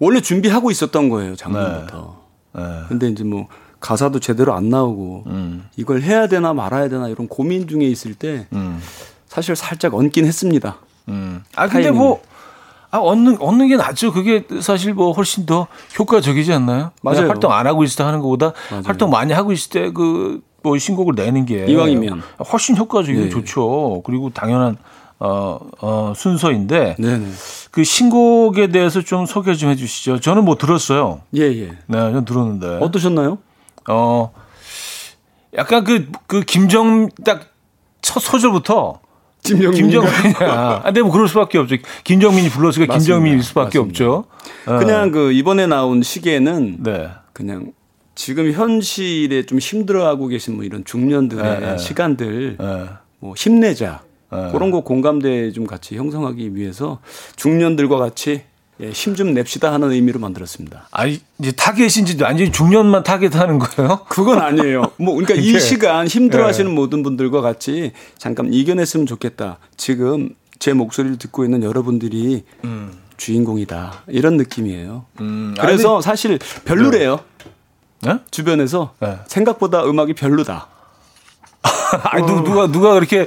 원래 0.00 0.20
준비하고 0.20 0.70
있었던 0.70 1.08
거예요, 1.08 1.34
작년부터. 1.34 2.22
네. 2.54 2.62
네. 2.62 2.80
근데 2.88 3.08
이제 3.08 3.24
뭐 3.24 3.48
가사도 3.84 4.18
제대로 4.18 4.54
안 4.54 4.70
나오고 4.70 5.24
음. 5.26 5.68
이걸 5.76 6.00
해야 6.00 6.26
되나 6.26 6.54
말아야 6.54 6.88
되나 6.88 7.08
이런 7.08 7.28
고민 7.28 7.68
중에 7.68 7.84
있을 7.84 8.14
때 8.14 8.46
음. 8.54 8.80
사실 9.28 9.54
살짝 9.54 9.94
얹긴 9.94 10.24
했습니다. 10.24 10.76
음. 11.08 11.42
아 11.54 11.68
근데 11.68 11.90
뭐 11.90 12.22
아, 12.90 12.98
얻는, 12.98 13.42
얻는 13.42 13.68
게 13.68 13.76
낫죠. 13.76 14.12
그게 14.12 14.46
사실 14.60 14.94
뭐 14.94 15.12
훨씬 15.12 15.46
더 15.46 15.66
효과적이지 15.98 16.52
않나요? 16.52 16.92
맞아요. 17.02 17.28
활동 17.28 17.52
안 17.52 17.66
하고 17.66 17.84
있을 17.84 17.98
때 17.98 18.04
하는 18.04 18.20
것보다 18.20 18.52
맞아요. 18.70 18.82
활동 18.86 19.10
많이 19.10 19.32
하고 19.32 19.52
있을 19.52 19.70
때 19.70 19.90
그 19.90 20.40
뭐 20.64 20.78
신곡을 20.78 21.14
내는 21.14 21.44
게 21.44 21.66
이왕이면 21.66 22.22
훨씬 22.50 22.74
효과적이고 22.76 23.24
네. 23.24 23.28
좋죠. 23.28 24.00
그리고 24.04 24.30
당연한 24.30 24.78
어, 25.20 25.60
어, 25.80 26.12
순서인데 26.16 26.96
네네. 26.98 27.26
그 27.70 27.84
신곡에 27.84 28.68
대해서 28.68 29.02
좀 29.02 29.26
소개 29.26 29.54
좀 29.54 29.68
해주시죠. 29.70 30.20
저는 30.20 30.44
뭐 30.44 30.56
들었어요. 30.56 31.20
예 31.36 31.42
예. 31.42 31.66
네, 31.86 32.12
전 32.12 32.24
들었는데 32.24 32.78
어떠셨나요? 32.80 33.38
어, 33.88 34.32
약간 35.56 35.84
그, 35.84 36.10
그 36.26 36.40
김정, 36.42 37.08
딱 37.24 37.54
첫 38.04 38.20
소절부터 38.20 39.00
김정민. 39.42 39.88
김정민이야. 39.90 40.36
아, 40.52 40.82
근데 40.84 41.00
뭐 41.02 41.10
그럴 41.10 41.26
수밖에 41.26 41.58
없죠. 41.58 41.76
김정민이 42.04 42.50
불렀으니까 42.50 42.94
김정민일 42.94 43.42
수밖에 43.42 43.78
맞습니다. 43.78 43.88
없죠. 43.88 44.24
어. 44.66 44.78
그냥 44.78 45.10
그 45.10 45.32
이번에 45.32 45.66
나온 45.66 46.02
시계는 46.02 46.82
네. 46.82 47.08
그냥 47.32 47.72
지금 48.14 48.52
현실에 48.52 49.46
좀 49.46 49.58
힘들어하고 49.58 50.28
계신 50.28 50.54
뭐 50.54 50.64
이런 50.64 50.84
중년들의 50.84 51.60
네, 51.60 51.66
네. 51.72 51.78
시간들 51.78 52.56
네. 52.58 52.84
뭐 53.20 53.34
힘내자 53.36 54.02
네. 54.30 54.50
그런 54.52 54.70
거 54.70 54.82
공감대 54.82 55.50
좀 55.52 55.66
같이 55.66 55.96
형성하기 55.96 56.54
위해서 56.54 57.00
중년들과 57.36 57.96
같이 57.96 58.42
예, 58.80 58.90
힘 58.90 59.14
좀 59.14 59.34
냅시다 59.34 59.72
하는 59.72 59.92
의미로 59.92 60.18
만들었습니다. 60.18 60.88
아니, 60.90 61.20
이제 61.38 61.52
타겟인지 61.52 62.20
완전히 62.22 62.50
중년만 62.50 63.04
타겟하는 63.04 63.58
거예요? 63.60 64.00
그건 64.08 64.40
아니에요. 64.40 64.90
뭐, 64.96 65.14
그러니까 65.14 65.34
이 65.40 65.60
시간 65.60 66.08
힘들어 66.08 66.44
하시는 66.46 66.68
예. 66.70 66.74
모든 66.74 67.02
분들과 67.04 67.40
같이 67.40 67.92
잠깐 68.18 68.52
이겨냈으면 68.52 69.06
좋겠다. 69.06 69.58
지금 69.76 70.30
제 70.58 70.72
목소리를 70.72 71.18
듣고 71.18 71.44
있는 71.44 71.62
여러분들이 71.62 72.42
음. 72.64 72.92
주인공이다. 73.16 74.02
이런 74.08 74.36
느낌이에요. 74.36 75.04
음. 75.20 75.54
그래서 75.60 75.96
아니, 75.96 76.02
사실 76.02 76.38
별로래요. 76.64 77.20
네? 78.02 78.18
주변에서 78.32 78.94
네. 79.00 79.18
생각보다 79.28 79.84
음악이 79.84 80.14
별로다. 80.14 80.66
아니, 82.10 82.24
어. 82.24 82.42
누가, 82.42 82.66
누가 82.66 82.94
그렇게 82.94 83.26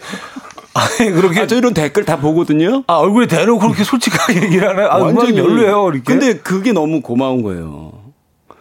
아니, 0.78 1.11
그렇게. 1.11 1.39
아, 1.41 1.47
저 1.47 1.55
이런 1.57 1.73
댓글 1.73 2.05
다 2.05 2.17
보거든요. 2.17 2.84
아, 2.88 2.95
얼굴에 2.95 3.28
대놓고 3.28 3.59
그렇게 3.59 3.84
솔직하게 3.84 4.41
얘기를 4.45 4.69
하나요? 4.69 4.88
아, 4.89 4.97
완전히 4.97 5.34
별로예요, 5.34 5.89
이렇게. 5.89 6.03
근데 6.03 6.38
그게 6.38 6.71
너무 6.71 7.01
고마운 7.01 7.41
거예요. 7.41 7.93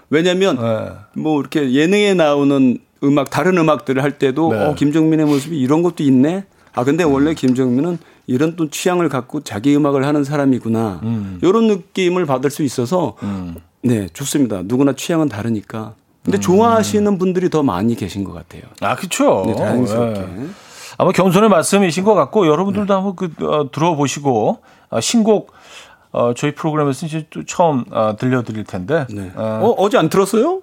왜냐면, 0.09 0.57
네. 0.57 0.93
뭐, 1.21 1.41
이렇게 1.41 1.73
예능에 1.73 2.15
나오는 2.15 2.79
음악, 3.05 3.31
다른 3.31 3.59
음악들을 3.59 4.03
할 4.03 4.19
때도, 4.19 4.53
네. 4.53 4.65
어, 4.65 4.75
김정민의 4.75 5.27
모습이 5.27 5.59
이런 5.59 5.83
것도 5.83 6.03
있네? 6.03 6.45
아, 6.75 6.85
근데 6.85 7.05
원래 7.05 7.35
김정민은 7.35 7.99
이런 8.27 8.57
또 8.57 8.71
취향을 8.71 9.09
갖고 9.09 9.43
자기 9.43 9.77
음악을 9.77 10.07
하는 10.07 10.25
사람이구나. 10.25 11.01
음. 11.03 11.39
이런 11.43 11.67
느낌을 11.69 12.27
받을 12.27 12.51
수 12.51 12.63
있어서, 12.63 13.17
음. 13.23 13.57
네, 13.83 14.09
좋습니다. 14.13 14.63
누구나 14.65 14.95
취향은 14.95 15.29
다르니까. 15.29 15.95
근데 16.25 16.39
음. 16.39 16.41
좋아하시는 16.41 17.19
분들이 17.19 17.51
더 17.51 17.63
많이 17.63 17.95
계신 17.95 18.25
것 18.25 18.33
같아요. 18.33 18.63
아, 18.81 18.97
그쵸. 18.97 19.45
네, 19.47 19.55
다행스럽게. 19.55 20.21
네. 20.21 20.47
아마 20.99 21.13
겸손의 21.13 21.49
말씀이신 21.49 22.05
것 22.05 22.15
같고 22.15 22.47
여러분들도 22.47 22.87
네. 22.87 22.95
한번 22.95 23.17
그 23.17 23.47
어, 23.47 23.71
들어보시고 23.71 24.61
어, 24.91 25.01
신곡 25.01 25.53
어, 26.13 26.33
저희 26.35 26.55
프로그램에서 26.55 27.07
이제 27.07 27.27
또 27.31 27.45
처음 27.45 27.85
어, 27.91 28.17
들려드릴 28.19 28.65
텐데. 28.65 29.07
네. 29.11 29.31
어, 29.35 29.61
어 29.63 29.75
어제 29.79 29.99
안 29.99 30.09
들었어요? 30.09 30.63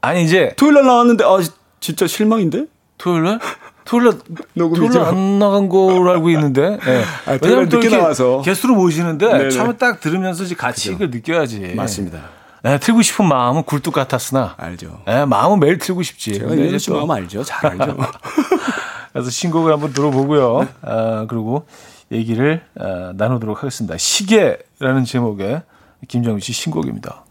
아니 0.00 0.24
이제 0.24 0.54
토요일 0.56 0.74
날 0.74 0.86
나왔는데 0.86 1.24
아 1.24 1.38
진짜 1.78 2.06
실망인데? 2.06 2.66
토요일 2.98 3.22
날? 3.22 3.38
토요일 3.84 4.06
날 4.06 4.18
토요일 4.74 4.98
안 4.98 5.38
나간 5.38 5.68
걸로 5.68 6.10
알고 6.10 6.30
있는데. 6.30 6.78
네. 6.84 7.04
아, 7.26 7.38
토요일 7.38 7.68
늦게 7.68 7.88
나와서 7.88 8.42
게스트로 8.42 8.74
모시는데 8.74 9.26
네네. 9.26 9.50
처음에 9.50 9.76
딱 9.76 10.00
들으면서 10.00 10.44
같이 10.56 10.90
그죠. 10.90 11.04
이걸 11.04 11.10
느껴야지. 11.10 11.74
맞습니다. 11.76 12.20
네, 12.64 12.78
틀고 12.78 13.02
싶은 13.02 13.26
마음은 13.26 13.64
굴뚝 13.64 13.92
같았으나 13.92 14.54
알죠. 14.56 15.02
네, 15.04 15.24
마음은 15.24 15.58
매일 15.58 15.78
틀고 15.78 16.02
싶지. 16.02 16.34
제가 16.38 16.78
씨 16.78 16.90
마음 16.92 17.10
알죠. 17.10 17.42
잘 17.42 17.70
알죠. 17.70 17.96
그래서 19.12 19.30
신곡을 19.30 19.72
한번 19.72 19.92
들어보고요. 19.92 20.60
네. 20.60 20.68
아, 20.82 21.26
그리고 21.28 21.66
얘기를 22.10 22.62
아, 22.78 23.12
나누도록 23.14 23.58
하겠습니다. 23.58 23.96
시계라는 23.96 25.04
제목의 25.04 25.62
김정민 26.08 26.40
씨 26.40 26.52
신곡입니다. 26.52 27.24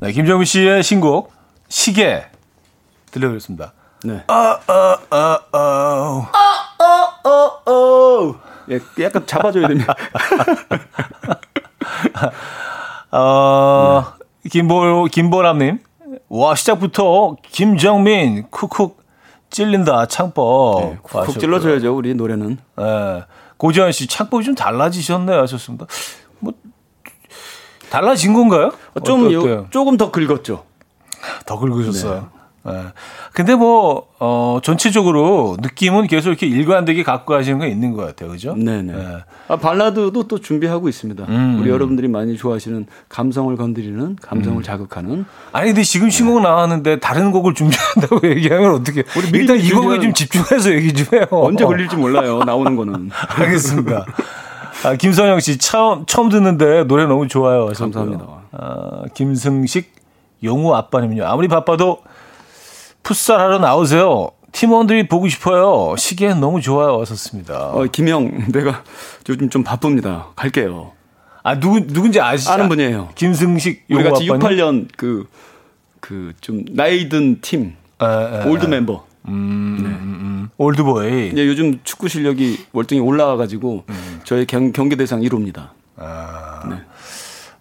네, 0.00 0.12
김정민 0.12 0.44
씨의 0.44 0.82
신곡 0.82 1.32
시계 1.68 2.26
들려드렸습니다. 3.10 3.72
네. 4.04 4.24
아, 4.28 4.58
아, 4.66 4.98
아, 5.10 5.38
아. 5.52 6.30
아, 6.32 6.76
아, 6.78 7.20
아, 7.24 7.60
아. 7.66 8.34
예, 8.70 8.80
약간 9.04 9.26
잡아줘야 9.26 9.68
됩니다. 9.68 9.94
어, 13.12 14.04
김보, 14.50 15.04
김보람님. 15.10 15.78
와, 16.28 16.54
시작부터 16.54 17.36
김정민, 17.42 18.46
쿡쿡 18.50 19.05
찔린다, 19.50 20.06
창법. 20.06 20.80
네, 20.80 20.98
쿡쿡 21.02 21.38
찔러줘야죠, 21.38 21.96
우리 21.96 22.14
노래는. 22.14 22.58
예. 22.80 23.24
고지현 23.56 23.92
씨, 23.92 24.06
창법이 24.06 24.44
좀 24.44 24.54
달라지셨네요. 24.54 25.40
하셨습니다. 25.42 25.86
뭐, 26.40 26.52
달라진 27.90 28.34
건가요? 28.34 28.72
좀, 29.04 29.32
요, 29.32 29.66
조금 29.70 29.96
더 29.96 30.10
긁었죠. 30.10 30.64
더 31.46 31.58
긁으셨어요. 31.58 32.28
네. 32.66 32.72
예. 32.72 32.82
근데 33.32 33.54
뭐, 33.54 34.06
어, 34.18 34.58
전체적으로 34.62 35.56
느낌은 35.60 36.06
계속 36.06 36.30
이렇게 36.30 36.46
일관되게 36.46 37.02
갖고 37.02 37.34
가시는 37.34 37.60
게 37.60 37.68
있는 37.68 37.92
것 37.92 38.04
같아요. 38.06 38.30
그죠? 38.30 38.54
네네. 38.54 38.92
예. 38.92 39.24
아, 39.48 39.56
발라드도 39.56 40.24
또 40.24 40.40
준비하고 40.40 40.88
있습니다. 40.88 41.24
음. 41.28 41.58
우리 41.60 41.70
여러분들이 41.70 42.08
많이 42.08 42.36
좋아하시는 42.36 42.86
감성을 43.08 43.54
건드리는, 43.56 44.16
감성을 44.20 44.58
음. 44.58 44.62
자극하는. 44.62 45.24
아니, 45.52 45.68
근데 45.68 45.82
지금 45.82 46.10
신곡 46.10 46.40
나왔는데 46.42 47.00
다른 47.00 47.30
곡을 47.30 47.54
준비한다고 47.54 48.26
얘기하면 48.28 48.74
어떻게. 48.74 49.04
우리 49.16 49.38
일단 49.38 49.58
이 49.58 49.70
곡에 49.70 50.00
좀 50.00 50.12
집중해서 50.12 50.72
얘기 50.72 50.92
좀 50.92 51.06
해요. 51.18 51.26
언제 51.30 51.64
걸릴지 51.64 51.96
몰라요. 51.96 52.40
나오는 52.44 52.74
거는. 52.76 53.10
알겠습니다. 53.38 54.06
아, 54.84 54.94
김선영 54.94 55.40
씨, 55.40 55.58
처음, 55.58 56.04
처음 56.06 56.28
듣는데 56.28 56.84
노래 56.84 57.06
너무 57.06 57.28
좋아요. 57.28 57.66
감사합니다. 57.74 58.24
아, 58.52 59.02
김승식, 59.14 59.92
용우 60.44 60.74
아빠님요. 60.74 61.24
아무리 61.26 61.48
바빠도 61.48 62.00
풋살 63.06 63.38
하러 63.38 63.58
나오세요. 63.60 64.30
팀원들이 64.50 65.06
보고 65.06 65.28
싶어요. 65.28 65.94
시계는 65.96 66.40
너무 66.40 66.60
좋아요. 66.60 66.98
왔었습니다. 66.98 67.68
어, 67.68 67.84
김영, 67.84 68.46
내가 68.50 68.82
요즘 69.28 69.48
좀 69.48 69.62
바쁩니다. 69.62 70.26
갈게요. 70.34 70.90
아, 71.44 71.60
누구, 71.60 71.86
누군지 71.86 72.20
아시죠? 72.20 72.50
아는 72.50 72.68
분이에요. 72.68 73.10
김승식, 73.14 73.84
우리 73.90 74.02
같이 74.02 74.26
68년 74.26 74.88
그, 74.96 75.28
그, 76.00 76.32
좀, 76.40 76.64
나이 76.70 77.08
든 77.08 77.40
팀. 77.40 77.76
에, 78.02 78.04
에, 78.04 78.44
old 78.48 78.66
멤버. 78.66 79.04
음, 79.28 79.78
네. 79.80 79.88
음, 79.88 80.18
음. 80.20 80.48
old 80.56 80.89
boy. 80.89 81.32
네, 81.32 81.46
요즘 81.46 81.78
축구 81.84 82.08
실력이 82.08 82.66
월등히 82.72 83.00
올라와가지고, 83.00 83.84
음. 83.88 84.20
저희 84.24 84.46
경, 84.46 84.72
경기 84.72 84.96
대상 84.96 85.20
1호입니다. 85.20 85.68
아. 85.96 86.62
네. 86.68 86.76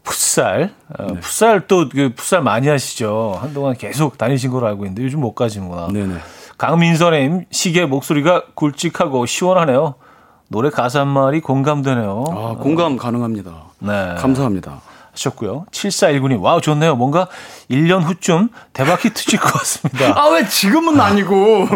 풋살. 0.06 0.72
어, 0.98 1.08
네. 1.14 1.20
풋살 1.20 1.68
또 1.68 1.90
그 1.90 2.14
풋살 2.16 2.42
많이 2.42 2.68
하시죠. 2.68 3.38
한동안 3.42 3.76
계속 3.76 4.18
다니신 4.18 4.52
걸로 4.52 4.68
알고 4.68 4.86
있는데 4.86 5.04
요즘 5.04 5.22
못 5.22 5.34
가시는구나. 5.34 5.88
네네. 5.92 6.16
강민선님 6.58 7.46
시계 7.52 7.86
목소리가 7.86 8.44
굵직하고 8.56 9.26
시원하네요. 9.26 9.96
노래 10.48 10.70
가사 10.70 11.02
한 11.02 11.08
말이 11.08 11.42
공감되네요. 11.42 12.24
아, 12.30 12.56
공감 12.62 12.98
가능합니다. 12.98 13.52
네. 13.80 14.16
감사합니다. 14.18 14.82
하셨고요. 15.12 15.66
7419님, 15.72 16.42
wow, 16.42 16.60
좋네요. 16.62 16.96
뭔가 16.98 17.28
1년 17.72 18.04
후쯤 18.04 18.50
대박 18.74 19.04
히트 19.04 19.26
칠것 19.26 19.52
같습니다. 19.54 20.12
아, 20.20 20.28
왜 20.30 20.46
지금은 20.48 21.00
아니고. 21.00 21.68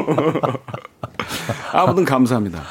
아무튼 1.71 2.05
감사합니다. 2.05 2.61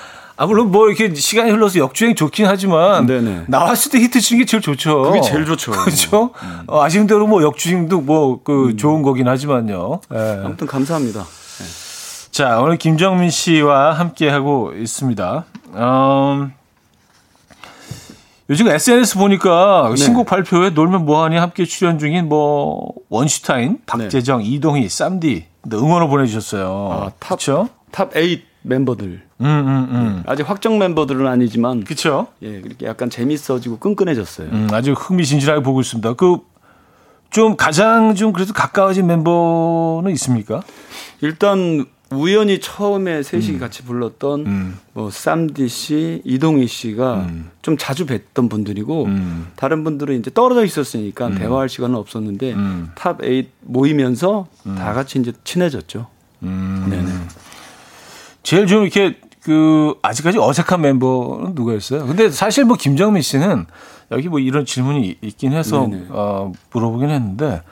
아, 0.40 0.46
물론 0.46 0.70
뭐 0.70 0.88
이렇게 0.88 1.12
시간이 1.12 1.50
흘러서 1.50 1.80
역주행 1.80 2.14
좋긴 2.14 2.46
하지만 2.46 3.06
네네. 3.06 3.46
나왔을 3.48 3.90
때 3.90 3.98
히트 3.98 4.20
치는 4.20 4.38
게 4.38 4.46
제일 4.46 4.62
좋죠. 4.62 5.02
그게 5.02 5.20
제일 5.20 5.44
좋죠. 5.44 5.72
그렇죠. 5.72 6.30
음. 6.40 6.62
어, 6.68 6.80
아쉬운 6.80 7.08
대로 7.08 7.26
뭐 7.26 7.42
역주행도 7.42 8.00
뭐그 8.02 8.68
음. 8.68 8.76
좋은 8.76 9.02
거긴 9.02 9.26
하지만요. 9.26 10.00
네. 10.08 10.42
아무튼 10.44 10.68
감사합니다. 10.68 11.24
네. 11.24 12.30
자, 12.30 12.60
오늘 12.60 12.76
김정민 12.76 13.30
씨와 13.30 13.94
함께 13.94 14.28
하고 14.28 14.72
있습니다. 14.74 15.44
음, 15.74 16.52
요즘 18.48 18.68
SNS 18.68 19.18
보니까 19.18 19.88
네. 19.90 19.96
신곡 19.96 20.28
발표에 20.28 20.70
놀면 20.70 21.04
뭐하니 21.04 21.36
함께 21.36 21.64
출연 21.64 21.98
중인 21.98 22.28
뭐 22.28 22.92
원슈타인, 23.08 23.78
박재정, 23.86 24.38
네. 24.38 24.44
이동휘, 24.50 24.88
쌈디 24.88 25.46
응원을 25.72 26.06
보내주셨어요. 26.06 26.90
아, 26.92 27.10
top, 27.18 27.38
그쵸? 27.40 27.68
top8 27.90 28.47
멤버들. 28.68 29.22
음, 29.40 29.46
음, 29.46 29.88
음. 29.90 30.22
예, 30.26 30.30
아직 30.30 30.48
확정 30.48 30.78
멤버들은 30.78 31.26
아니지만. 31.26 31.84
그쵸. 31.84 32.28
예, 32.42 32.60
그렇게 32.60 32.86
약간 32.86 33.10
재밌어지고 33.10 33.78
끈끈해졌어요. 33.78 34.48
음, 34.50 34.68
아주 34.72 34.92
흥미진진하게 34.92 35.62
보고 35.62 35.80
있습니다. 35.80 36.14
그, 36.14 36.38
좀 37.30 37.56
가장 37.56 38.14
좀 38.14 38.32
그래도 38.32 38.52
가까워진 38.52 39.06
멤버는 39.06 40.12
있습니까? 40.12 40.62
일단 41.20 41.86
우연히 42.10 42.58
처음에 42.58 43.22
셋이 43.22 43.50
음. 43.50 43.58
같이 43.58 43.82
불렀던 43.82 44.46
음. 44.46 44.78
뭐 44.94 45.10
쌈디 45.10 45.68
씨, 45.68 46.22
이동휘 46.24 46.66
씨가 46.66 47.26
음. 47.28 47.50
좀 47.60 47.76
자주 47.76 48.06
뵀던 48.06 48.48
분들이고 48.48 49.04
음. 49.04 49.48
다른 49.56 49.84
분들은 49.84 50.18
이제 50.18 50.30
떨어져 50.32 50.64
있었으니까 50.64 51.26
음. 51.26 51.34
대화할 51.34 51.68
시간은 51.68 51.96
없었는데 51.96 52.54
음. 52.54 52.90
top8 52.94 53.46
모이면서 53.60 54.46
다 54.64 54.94
같이 54.94 55.18
이제 55.18 55.32
친해졌죠. 55.44 56.06
네네. 56.40 57.12
제일 58.42 58.66
좀 58.66 58.82
이렇게 58.82 59.16
그 59.42 59.94
아직까지 60.02 60.38
어색한 60.38 60.80
멤버는 60.80 61.54
누가였어요? 61.54 62.06
근데 62.06 62.30
사실 62.30 62.64
뭐 62.64 62.76
김정민 62.76 63.22
씨는 63.22 63.66
여기 64.10 64.28
뭐 64.28 64.38
이런 64.38 64.64
질문이 64.66 65.16
있긴 65.20 65.52
해서 65.52 65.86
네네. 65.86 66.06
어 66.10 66.52
물어보긴 66.72 67.10
했는데 67.10 67.62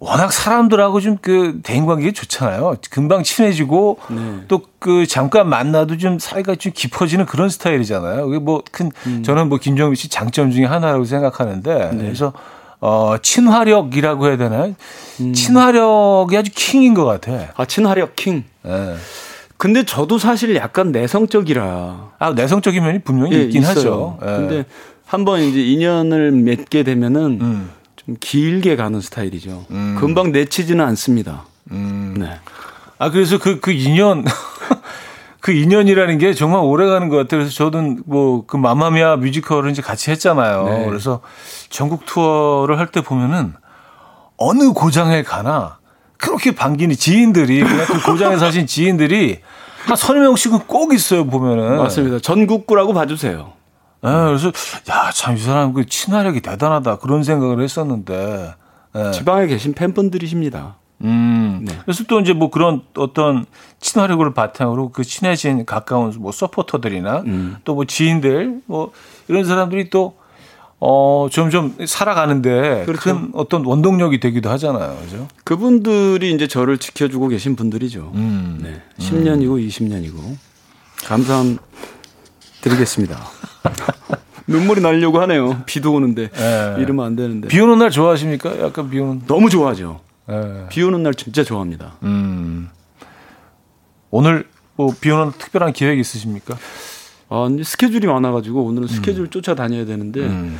워낙 0.00 0.32
사람들하고 0.32 1.00
좀 1.00 1.18
그 1.20 1.60
대인 1.64 1.86
관계가 1.86 2.12
좋잖아요. 2.12 2.76
금방 2.90 3.24
친해지고 3.24 3.98
네. 4.10 4.44
또그 4.46 5.06
잠깐 5.08 5.48
만나도 5.48 5.96
좀 5.98 6.18
사이가 6.20 6.54
좀 6.54 6.72
깊어지는 6.74 7.26
그런 7.26 7.48
스타일이잖아요. 7.48 8.26
그게 8.26 8.38
뭐큰 8.38 8.92
음. 9.06 9.22
저는 9.24 9.48
뭐 9.48 9.58
김정민 9.58 9.96
씨 9.96 10.08
장점 10.08 10.52
중에 10.52 10.64
하나라고 10.64 11.04
생각하는데 11.04 11.90
네. 11.92 11.96
그래서 11.96 12.32
어 12.80 13.16
친화력이라고 13.20 14.28
해야 14.28 14.36
되나요? 14.36 14.74
음. 15.20 15.32
친화력이 15.32 16.36
아주 16.36 16.52
킹인 16.54 16.94
것 16.94 17.04
같아. 17.04 17.52
아 17.56 17.64
친화력 17.64 18.14
킹. 18.14 18.44
네. 18.68 18.96
근데 19.56 19.84
저도 19.84 20.18
사실 20.18 20.54
약간 20.54 20.92
내성적이라. 20.92 22.10
아, 22.18 22.30
내성적인 22.32 22.82
면이 22.82 22.98
분명히 23.00 23.36
예, 23.36 23.42
있긴 23.44 23.62
있어요. 23.62 23.74
하죠. 23.74 24.18
예. 24.22 24.26
근데 24.26 24.64
한번 25.04 25.40
이제 25.40 25.60
인연을 25.60 26.30
맺게 26.32 26.84
되면은 26.84 27.38
음. 27.40 27.70
좀 27.96 28.16
길게 28.20 28.76
가는 28.76 29.00
스타일이죠. 29.00 29.66
음. 29.70 29.96
금방 29.98 30.30
내치지는 30.32 30.84
않습니다. 30.84 31.44
음. 31.72 32.14
네. 32.18 32.38
아, 32.98 33.10
그래서 33.10 33.38
그, 33.38 33.58
그 33.58 33.72
인연, 33.72 34.24
그 35.40 35.52
인연이라는 35.52 36.18
게 36.18 36.34
정말 36.34 36.60
오래 36.62 36.86
가는 36.86 37.08
것 37.08 37.16
같아요. 37.16 37.40
그래서 37.40 37.50
저도 37.54 37.96
뭐 38.06 38.44
그 38.46 38.56
마마미아 38.56 39.16
뮤지컬을 39.16 39.70
이제 39.70 39.82
같이 39.82 40.10
했잖아요. 40.10 40.64
네. 40.68 40.86
그래서 40.86 41.20
전국 41.68 42.06
투어를 42.06 42.78
할 42.78 42.88
때 42.88 43.00
보면은 43.00 43.54
어느 44.36 44.72
고장에 44.72 45.22
가나 45.22 45.78
그렇게 46.18 46.50
반기는 46.54 46.94
지인들이 46.94 47.60
그냥 47.60 47.86
그 47.86 48.02
고장에 48.02 48.36
사신 48.36 48.66
지인들이 48.66 49.38
한 49.86 49.96
서너 49.96 50.20
명씩은 50.20 50.66
꼭 50.66 50.92
있어요 50.92 51.24
보면은 51.26 51.78
맞습니다. 51.78 52.18
전국구라고 52.18 52.92
봐주세요. 52.92 53.52
네, 54.02 54.10
그래서 54.10 54.52
야 54.90 55.10
참 55.12 55.34
이 55.34 55.38
사람 55.38 55.72
그 55.72 55.86
친화력이 55.86 56.40
대단하다 56.42 56.98
그런 56.98 57.22
생각을 57.24 57.62
했었는데 57.62 58.54
네. 58.94 59.10
지방에 59.12 59.46
계신 59.46 59.72
팬분들이십니다. 59.74 60.76
음. 61.02 61.64
네. 61.64 61.74
그래서 61.84 62.04
또 62.08 62.18
이제 62.20 62.32
뭐 62.32 62.50
그런 62.50 62.82
어떤 62.96 63.46
친화력을 63.80 64.34
바탕으로 64.34 64.90
그 64.90 65.04
친해진 65.04 65.64
가까운 65.64 66.12
뭐 66.18 66.32
서포터들이나 66.32 67.20
음. 67.26 67.56
또뭐 67.64 67.84
지인들 67.86 68.60
뭐 68.66 68.90
이런 69.28 69.44
사람들이 69.44 69.90
또 69.90 70.17
어, 70.80 71.26
점점 71.32 71.74
살아가는데 71.86 72.84
그렇죠. 72.86 73.00
큰 73.02 73.30
어떤 73.34 73.64
원동력이 73.64 74.20
되기도 74.20 74.48
하잖아요. 74.50 74.96
그죠? 75.02 75.26
그분들이 75.44 76.32
이제 76.32 76.46
저를 76.46 76.78
지켜주고 76.78 77.28
계신 77.28 77.56
분들이죠. 77.56 78.12
음. 78.14 78.60
네. 78.62 78.82
10년이고 78.98 79.58
음. 79.58 79.68
20년이고. 79.68 80.36
감사함 81.06 81.58
드리겠습니다. 82.60 83.18
눈물이 84.46 84.80
나려고 84.80 85.20
하네요. 85.22 85.62
비도 85.66 85.92
오는데. 85.92 86.28
네. 86.30 86.76
이러면 86.78 87.06
안 87.06 87.16
되는데. 87.16 87.48
비 87.48 87.60
오는 87.60 87.78
날 87.78 87.90
좋아하십니까? 87.90 88.60
약간 88.60 88.88
비 88.88 88.98
오는. 89.00 89.22
너무 89.26 89.50
좋아하죠. 89.50 90.00
네. 90.26 90.66
비 90.70 90.82
오는 90.82 91.02
날 91.02 91.14
진짜 91.14 91.42
좋아합니다. 91.42 91.96
음. 92.04 92.68
오늘 94.10 94.46
뭐 94.76 94.92
비 95.00 95.10
오는 95.10 95.32
특별한 95.32 95.72
계획 95.72 95.98
있으십니까? 95.98 96.56
아, 97.30 97.48
스케줄이 97.62 98.06
많아가지고 98.06 98.64
오늘은 98.64 98.88
스케줄 98.88 99.24
음. 99.24 99.30
쫓아다녀야 99.30 99.84
되는데 99.84 100.20
음. 100.20 100.58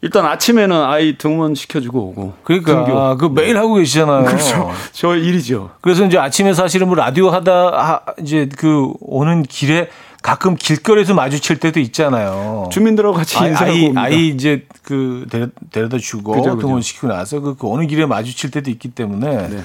일단 0.00 0.26
아침에는 0.26 0.76
아이 0.76 1.16
등원 1.16 1.54
시켜주고 1.54 2.00
오고. 2.08 2.34
그러니까 2.42 2.72
아, 2.88 3.16
그 3.16 3.26
매일 3.26 3.56
하고 3.56 3.74
계시잖아요. 3.74 4.24
그렇죠. 4.24 4.70
저 4.92 5.14
일이죠. 5.14 5.70
그래서 5.80 6.04
이제 6.04 6.18
아침에 6.18 6.54
사실은 6.54 6.88
뭐 6.88 6.96
라디오 6.96 7.30
하다 7.30 7.52
하, 7.52 8.00
이제 8.20 8.48
그 8.56 8.92
오는 9.00 9.44
길에 9.44 9.90
가끔 10.20 10.56
길거리에서 10.56 11.14
마주칠 11.14 11.58
때도 11.60 11.78
있잖아요. 11.80 12.68
주민들하고 12.72 13.14
같이 13.14 13.38
인사하고 13.38 13.70
아이. 13.70 13.92
아이 13.96 14.28
이제 14.28 14.66
그 14.82 15.26
데려, 15.30 15.88
다 15.88 15.98
주고 15.98 16.32
그죠, 16.32 16.56
그죠. 16.56 16.66
등원시키고 16.66 17.06
나서 17.06 17.40
그, 17.40 17.56
그 17.56 17.70
어느 17.70 17.86
길에 17.86 18.04
마주칠 18.04 18.50
때도 18.50 18.70
있기 18.70 18.90
때문에 18.90 19.48
네. 19.48 19.64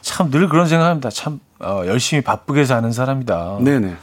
참늘 0.00 0.48
그런 0.48 0.66
생각합니다. 0.66 1.10
참 1.10 1.40
어, 1.60 1.82
열심히 1.86 2.22
바쁘게 2.22 2.64
사는 2.64 2.90
사람이다. 2.90 3.58
네네. 3.60 3.96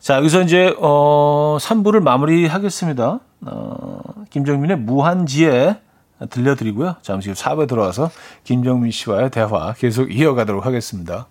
자 0.00 0.16
여기서 0.16 0.42
이제 0.42 0.74
어 0.78 1.58
3부를 1.60 2.00
마무리 2.00 2.46
하겠습니다. 2.46 3.20
어, 3.42 4.00
김정민의 4.30 4.78
무한지에 4.78 5.76
들려드리고요. 6.30 6.96
잠시 7.02 7.28
후 7.30 7.34
4부에 7.34 7.68
들어와서 7.68 8.10
김정민 8.44 8.90
씨와의 8.90 9.30
대화 9.30 9.74
계속 9.74 10.14
이어가도록 10.14 10.64
하겠습니다. 10.64 11.26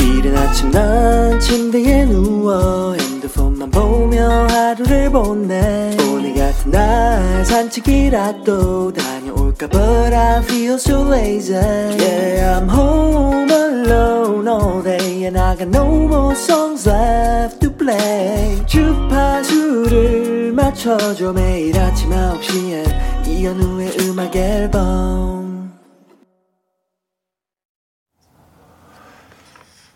이른 0.00 0.36
아침 0.36 0.70
난 0.70 1.38
침대에 1.38 2.04
누워 2.06 2.94
핸드폰만 2.94 3.70
보며 3.70 4.46
하루를 4.48 5.10
보내 5.10 5.96
오늘 6.10 6.34
같은 6.34 6.70
날 6.72 7.44
산책이라도 7.44 8.92
다 8.92 9.15
녀올까 9.56 9.68
But 9.68 10.12
I 10.14 10.42
feel 10.42 10.74
so 10.74 11.02
lazy 11.02 11.54
Yeah 11.54 12.58
I'm 12.58 12.68
home 12.68 13.50
alone 13.50 14.46
all 14.48 14.82
day 14.82 15.24
And 15.24 15.38
I 15.38 15.56
got 15.56 15.68
no 15.68 15.86
more 15.86 16.34
songs 16.34 16.88
left 16.88 17.60
to 17.60 17.70
play 17.70 18.64
주파수를 18.66 20.52
맞춰줘 20.52 21.32
매일 21.32 21.78
아침 21.78 22.10
9시에 22.10 23.26
이현우의 23.26 23.96
음악 24.00 24.36
앨범 24.36 25.46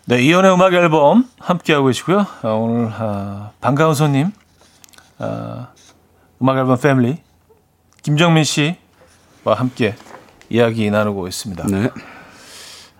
네, 0.05 0.21
이연의 0.21 0.53
음악 0.53 0.73
앨범 0.73 1.29
함께하고 1.39 1.85
계시고요. 1.87 2.25
아, 2.41 2.47
오늘 2.49 2.91
아, 2.91 3.51
반가운 3.61 3.93
손님, 3.93 4.31
아, 5.19 5.69
음악 6.41 6.57
앨범 6.57 6.77
패밀리 6.77 7.21
김정민 8.01 8.43
씨와 8.43 8.80
함께 9.45 9.95
이야기 10.49 10.89
나누고 10.91 11.27
있습니다. 11.27 11.65
네. 11.67 11.89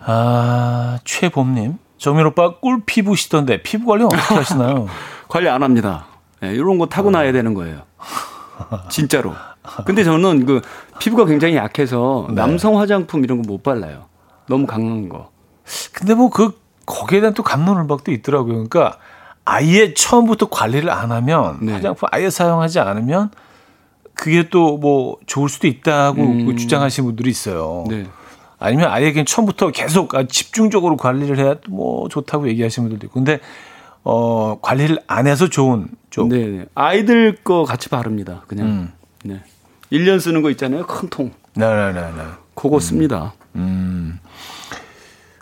아, 0.03 0.99
최봄님, 1.03 1.77
정민 1.97 2.25
오빠 2.25 2.55
꿀 2.59 2.81
피부시던데 2.85 3.61
피부 3.61 3.85
관리 3.87 4.03
어떻게 4.03 4.33
하시나요? 4.35 4.87
관리 5.27 5.47
안 5.49 5.61
합니다. 5.63 6.05
네, 6.41 6.53
이런 6.53 6.77
거 6.79 6.87
타고나야 6.87 7.29
어. 7.29 7.31
되는 7.31 7.53
거예요. 7.53 7.81
진짜로. 8.89 9.33
근데 9.85 10.03
저는 10.03 10.45
그 10.45 10.61
피부가 10.99 11.25
굉장히 11.25 11.55
약해서 11.55 12.25
네. 12.29 12.35
남성 12.35 12.79
화장품 12.79 13.23
이런 13.23 13.41
거 13.41 13.47
못 13.47 13.61
발라요. 13.63 14.05
너무 14.47 14.65
강한 14.65 15.07
거. 15.09 15.29
근데 15.93 16.13
뭐 16.15 16.29
그 16.29 16.59
거기에 16.85 17.19
대한 17.21 17.33
또 17.33 17.43
감론을박도 17.43 18.11
있더라고요. 18.11 18.53
그러니까 18.67 18.97
아예 19.45 19.93
처음부터 19.93 20.49
관리를 20.49 20.89
안 20.89 21.11
하면 21.11 21.59
네. 21.61 21.73
화장품 21.73 22.09
아예 22.11 22.29
사용하지 22.29 22.79
않으면 22.79 23.31
그게 24.21 24.47
또 24.49 24.77
뭐 24.77 25.17
좋을 25.25 25.49
수도 25.49 25.65
있다고 25.67 26.21
음. 26.21 26.55
주장하시는 26.55 27.07
분들이 27.07 27.31
있어요. 27.31 27.85
네. 27.89 28.05
아니면 28.59 28.91
아예 28.91 29.11
그냥 29.11 29.25
처음부터 29.25 29.71
계속 29.71 30.13
아, 30.13 30.27
집중적으로 30.27 30.95
관리를 30.95 31.39
해야 31.39 31.55
뭐 31.67 32.07
좋다고 32.07 32.47
얘기하시는 32.49 32.87
분들도 32.87 33.07
있고. 33.07 33.13
근데 33.15 33.39
어 34.03 34.59
관리를 34.61 34.99
안 35.07 35.25
해서 35.25 35.49
좋은 35.49 35.87
쪽. 36.11 36.27
네, 36.29 36.37
네. 36.45 36.65
아이들 36.75 37.35
거 37.43 37.63
같이 37.63 37.89
바릅니다. 37.89 38.43
그냥. 38.47 38.67
음. 38.67 38.91
네. 39.23 39.41
1년 39.91 40.19
쓰는 40.19 40.43
거 40.43 40.51
있잖아요. 40.51 40.85
큰 40.85 41.09
통. 41.09 41.31
네, 41.55 41.65
네, 41.67 41.91
네, 41.93 42.01
네. 42.01 42.23
그거 42.53 42.79
씁니다. 42.79 43.33
음. 43.55 44.19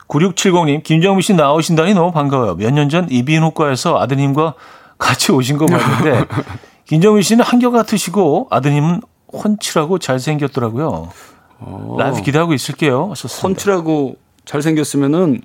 9670님, 0.07 0.83
김정민 0.83 1.21
씨 1.21 1.33
나오신다니 1.33 1.93
너무 1.93 2.11
반가워요. 2.11 2.55
몇 2.55 2.71
년 2.71 2.89
전 2.89 3.07
이비인후과에서 3.11 3.99
아드님과 3.99 4.53
같이 4.97 5.31
오신 5.31 5.57
거 5.57 5.65
봤는데, 5.67 6.25
김정민 6.89 7.21
씨는 7.21 7.45
한결같으시고, 7.45 8.47
아드님은 8.49 9.01
훤칠하고 9.31 9.99
잘생겼더라고요. 9.99 11.11
어. 11.59 11.95
라이브 11.99 12.23
기대하고 12.23 12.55
있을게요. 12.55 13.11
하셨습니다. 13.11 13.47
훤칠하고 13.47 14.17
잘생겼으면은 14.45 15.41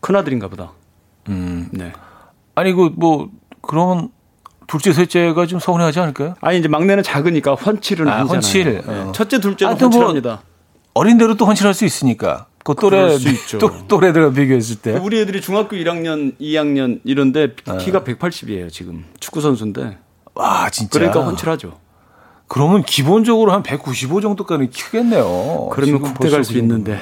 큰아들인가 0.00 0.48
보다. 0.48 0.72
음. 1.28 1.68
네. 1.70 1.92
아니, 2.56 2.72
그, 2.72 2.90
뭐, 2.96 3.30
그러면 3.62 4.08
둘째, 4.66 4.92
셋째가 4.92 5.46
좀 5.46 5.60
서운해하지 5.60 6.00
않을까요? 6.00 6.34
아니, 6.40 6.58
이제 6.58 6.66
막내는 6.66 7.04
작으니까 7.04 7.54
훤칠은 7.54 8.08
아, 8.08 8.24
훤칠. 8.24 8.82
네. 8.84 9.12
첫째, 9.12 9.38
둘째는 9.38 9.74
아, 9.74 9.76
훤칠합니다. 9.76 10.28
뭐 10.30 10.38
어린 10.94 11.16
대로 11.16 11.36
또 11.36 11.46
훤칠할 11.46 11.74
수 11.74 11.84
있으니까. 11.84 12.46
그 12.64 12.74
또래 12.74 13.16
또, 13.60 13.86
또래들과 13.86 14.32
비교했을 14.32 14.76
때 14.76 14.92
우리 14.92 15.20
애들이 15.20 15.40
중학교 15.40 15.76
1학년, 15.76 16.36
2학년 16.38 17.00
이런데 17.04 17.54
키가 17.54 17.98
어. 18.00 18.04
180이에요 18.04 18.70
지금 18.70 19.06
축구 19.20 19.40
선수인데. 19.40 19.96
와 20.38 20.70
진짜. 20.70 20.98
그러니까 20.98 21.24
훤칠하죠. 21.24 21.72
그러면 22.46 22.82
기본적으로 22.82 23.52
한 23.52 23.62
195 23.62 24.20
정도까지 24.20 24.70
크겠네요. 24.70 25.68
그러면 25.72 26.00
국대 26.00 26.30
갈 26.30 26.44
수 26.44 26.56
있는데. 26.58 26.98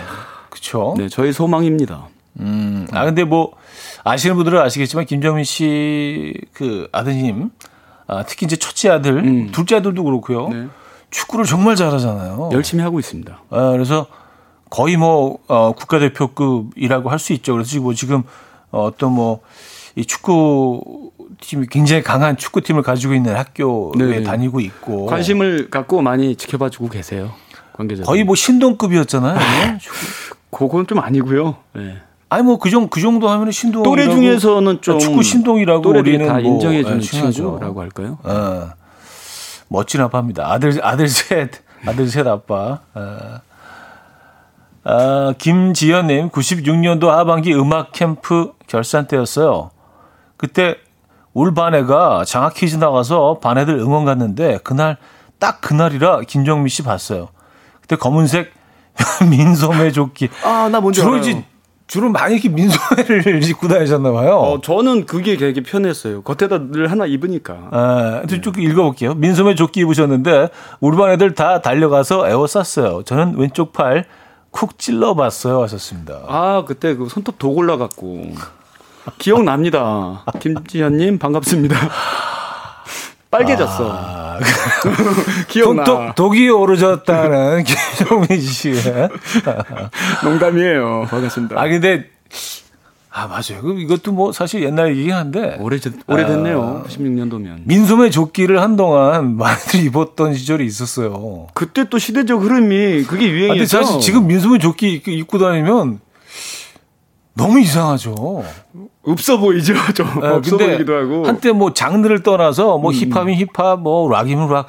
그렇죠. 0.51 0.95
네, 0.97 1.09
저희 1.09 1.32
소망입니다. 1.32 2.09
음. 2.41 2.87
아 2.93 3.05
근데 3.05 3.24
뭐 3.24 3.53
아시는 4.05 4.37
분들은 4.37 4.61
아시겠지만 4.61 5.05
김정민 5.07 5.45
씨 5.45 6.34
그 6.53 6.89
아드님 6.93 7.51
아, 8.09 8.22
특히 8.24 8.47
이제 8.47 8.57
첫째 8.57 8.89
아들, 8.91 9.18
음. 9.18 9.51
둘째 9.53 9.76
아들도 9.76 10.03
그렇고요. 10.05 10.49
네. 10.49 10.66
축구를 11.11 11.45
정말 11.45 11.76
잘하잖아요. 11.76 12.51
열심히 12.53 12.82
하고 12.82 12.99
있습니다. 13.01 13.41
아, 13.51 13.70
그래서 13.72 14.07
거의 14.70 14.97
뭐 14.97 15.39
어, 15.49 15.72
국가대표급이라고 15.72 17.11
할 17.11 17.18
수 17.18 17.32
있죠. 17.34 17.53
그래서 17.53 17.80
뭐 17.80 17.95
지금 17.95 18.22
어떤 18.70 19.12
뭐 19.12 19.41
이 19.99 20.05
축구 20.05 21.11
팀이 21.41 21.66
굉장히 21.68 22.03
강한 22.03 22.37
축구팀을 22.37 22.83
가지고 22.83 23.14
있는 23.14 23.37
학교에 23.37 23.93
네. 23.97 24.22
다니고 24.22 24.61
있고 24.61 25.07
관심을 25.07 25.70
갖고 25.70 26.03
많이 26.03 26.37
지켜봐주고 26.37 26.89
계세요. 26.89 27.33
관계자 27.72 28.05
거의 28.05 28.24
뭐 28.24 28.35
신동급이었잖아요. 28.35 29.39
아, 29.39 29.79
그건 30.51 30.87
좀 30.87 30.99
아니고요. 30.99 31.57
네. 31.74 31.97
아니 32.29 32.43
뭐 32.43 32.59
그정 32.59 32.89
그 32.89 33.01
정도 33.01 33.29
하면 33.29 33.51
신동 33.53 33.83
또래 33.83 34.09
중에서는 34.09 34.81
좀 34.81 34.99
축구 34.99 35.22
신동이라고 35.22 35.91
우리는 35.91 36.27
다 36.27 36.35
뭐, 36.35 36.43
인정해 36.43 36.83
주는 36.83 37.01
네, 37.01 37.31
친구라고 37.31 37.81
할까요? 37.81 38.18
어. 38.24 38.70
멋진 39.68 40.01
아빠입니다. 40.01 40.51
아들 40.51 40.85
아들 40.85 41.09
셋 41.09 41.51
아들 41.87 42.09
셋 42.09 42.27
아빠. 42.27 42.81
어. 42.95 43.41
아, 44.89 45.35
김지연님, 45.39 46.31
96년도 46.31 47.07
하반기 47.07 47.53
음악 47.53 47.91
캠프 47.91 48.53
결산 48.68 49.09
때였어요. 49.09 49.72
그때 50.37 50.77
울 51.37 51.53
반애가 51.53 52.24
장학 52.24 52.55
퀴즈 52.55 52.76
나가서 52.76 53.41
반 53.43 53.59
애들 53.59 53.78
응원 53.78 54.07
갔는데 54.07 54.59
그날 54.64 54.97
딱 55.39 55.61
그날이라 55.61 56.20
김정미 56.26 56.70
씨 56.70 56.82
봤어요. 56.82 57.28
그때 57.82 57.95
검은색 57.97 58.53
민소매 59.30 59.93
조끼. 59.93 60.30
아, 60.43 60.70
나 60.72 60.80
뭔지 60.80 61.01
주로 61.03 61.16
알아요. 61.16 61.43
주로 61.87 62.09
많이 62.09 62.34
이렇게 62.37 62.49
민소매를 62.49 63.45
입고 63.49 63.68
다니셨나 63.68 64.12
봐요. 64.12 64.39
어, 64.39 64.61
저는 64.62 65.05
그게 65.05 65.37
되게 65.37 65.62
편했어요. 65.62 66.22
겉에다 66.22 66.70
늘 66.70 66.91
하나 66.91 67.05
입으니까. 67.05 67.68
아, 67.70 68.22
네. 68.26 68.41
쭉 68.41 68.59
읽어볼게요. 68.59 69.14
민소매 69.14 69.55
조끼 69.57 69.80
입으셨는데 69.80 70.49
울반 70.80 71.11
애들 71.12 71.34
다 71.34 71.61
달려가서 71.61 72.28
에워쌌어요. 72.30 73.03
저는 73.03 73.37
왼쪽 73.37 73.74
팔 73.74 74.07
쿡 74.57 74.78
찔러봤어요 74.78 75.62
하셨습니다. 75.64 76.22
아 76.28 76.64
그때 76.66 76.95
그 76.95 77.11
손톱 77.11 77.39
독 77.39 77.59
올라갔고 77.59 78.32
기억납니다. 79.18 80.24
김지현님 80.40 81.18
반갑습니다. 81.18 81.76
빨개졌어. 83.30 83.90
아, 83.92 84.38
기억나. 85.48 85.84
독, 85.84 86.14
독이 86.14 86.48
오르졌다는 86.48 87.64
김정민 87.98 88.40
씨의 88.40 89.09
농담이에요. 90.24 91.07
반갑습니다. 91.11 91.61
아 91.61 91.68
근데 91.68 92.11
아, 93.11 93.26
맞아요. 93.28 93.62
그 93.62 93.72
이것도 93.80 94.12
뭐 94.12 94.30
사실 94.30 94.62
옛날 94.62 94.90
얘기긴 94.90 95.14
한데. 95.14 95.57
오래, 95.61 95.78
오래됐네요. 96.07 96.82
아, 96.84 96.88
16년도면. 96.88 97.62
민소매 97.64 98.11
조끼를 98.11 98.61
한동안 98.61 99.36
많이들 99.38 99.80
입었던 99.84 100.34
시절이 100.34 100.66
있었어요. 100.66 101.46
그때 101.54 101.88
또 101.88 101.98
시대적 101.98 102.42
흐름이 102.42 103.04
그게 103.04 103.30
유행이었죠. 103.30 103.52
아, 103.52 103.54
근데 103.54 103.66
사실 103.66 104.00
지금 104.02 104.26
민소매 104.26 104.59
조끼 104.59 105.00
입고 105.07 105.38
다니면 105.38 106.00
너무 107.32 107.59
이상하죠. 107.61 108.44
없어 109.07 109.38
보이죠. 109.38 109.74
좀 109.94 110.07
네, 110.20 110.28
없어 110.28 110.57
보이기도 110.57 110.94
하고. 110.96 111.26
한때 111.26 111.52
뭐 111.52 111.72
장르를 111.72 112.22
떠나서 112.22 112.78
뭐 112.78 112.90
음. 112.90 112.94
힙합이면 112.94 113.40
힙합, 113.54 113.80
뭐 113.80 114.11
락이면 114.11 114.48
락, 114.48 114.66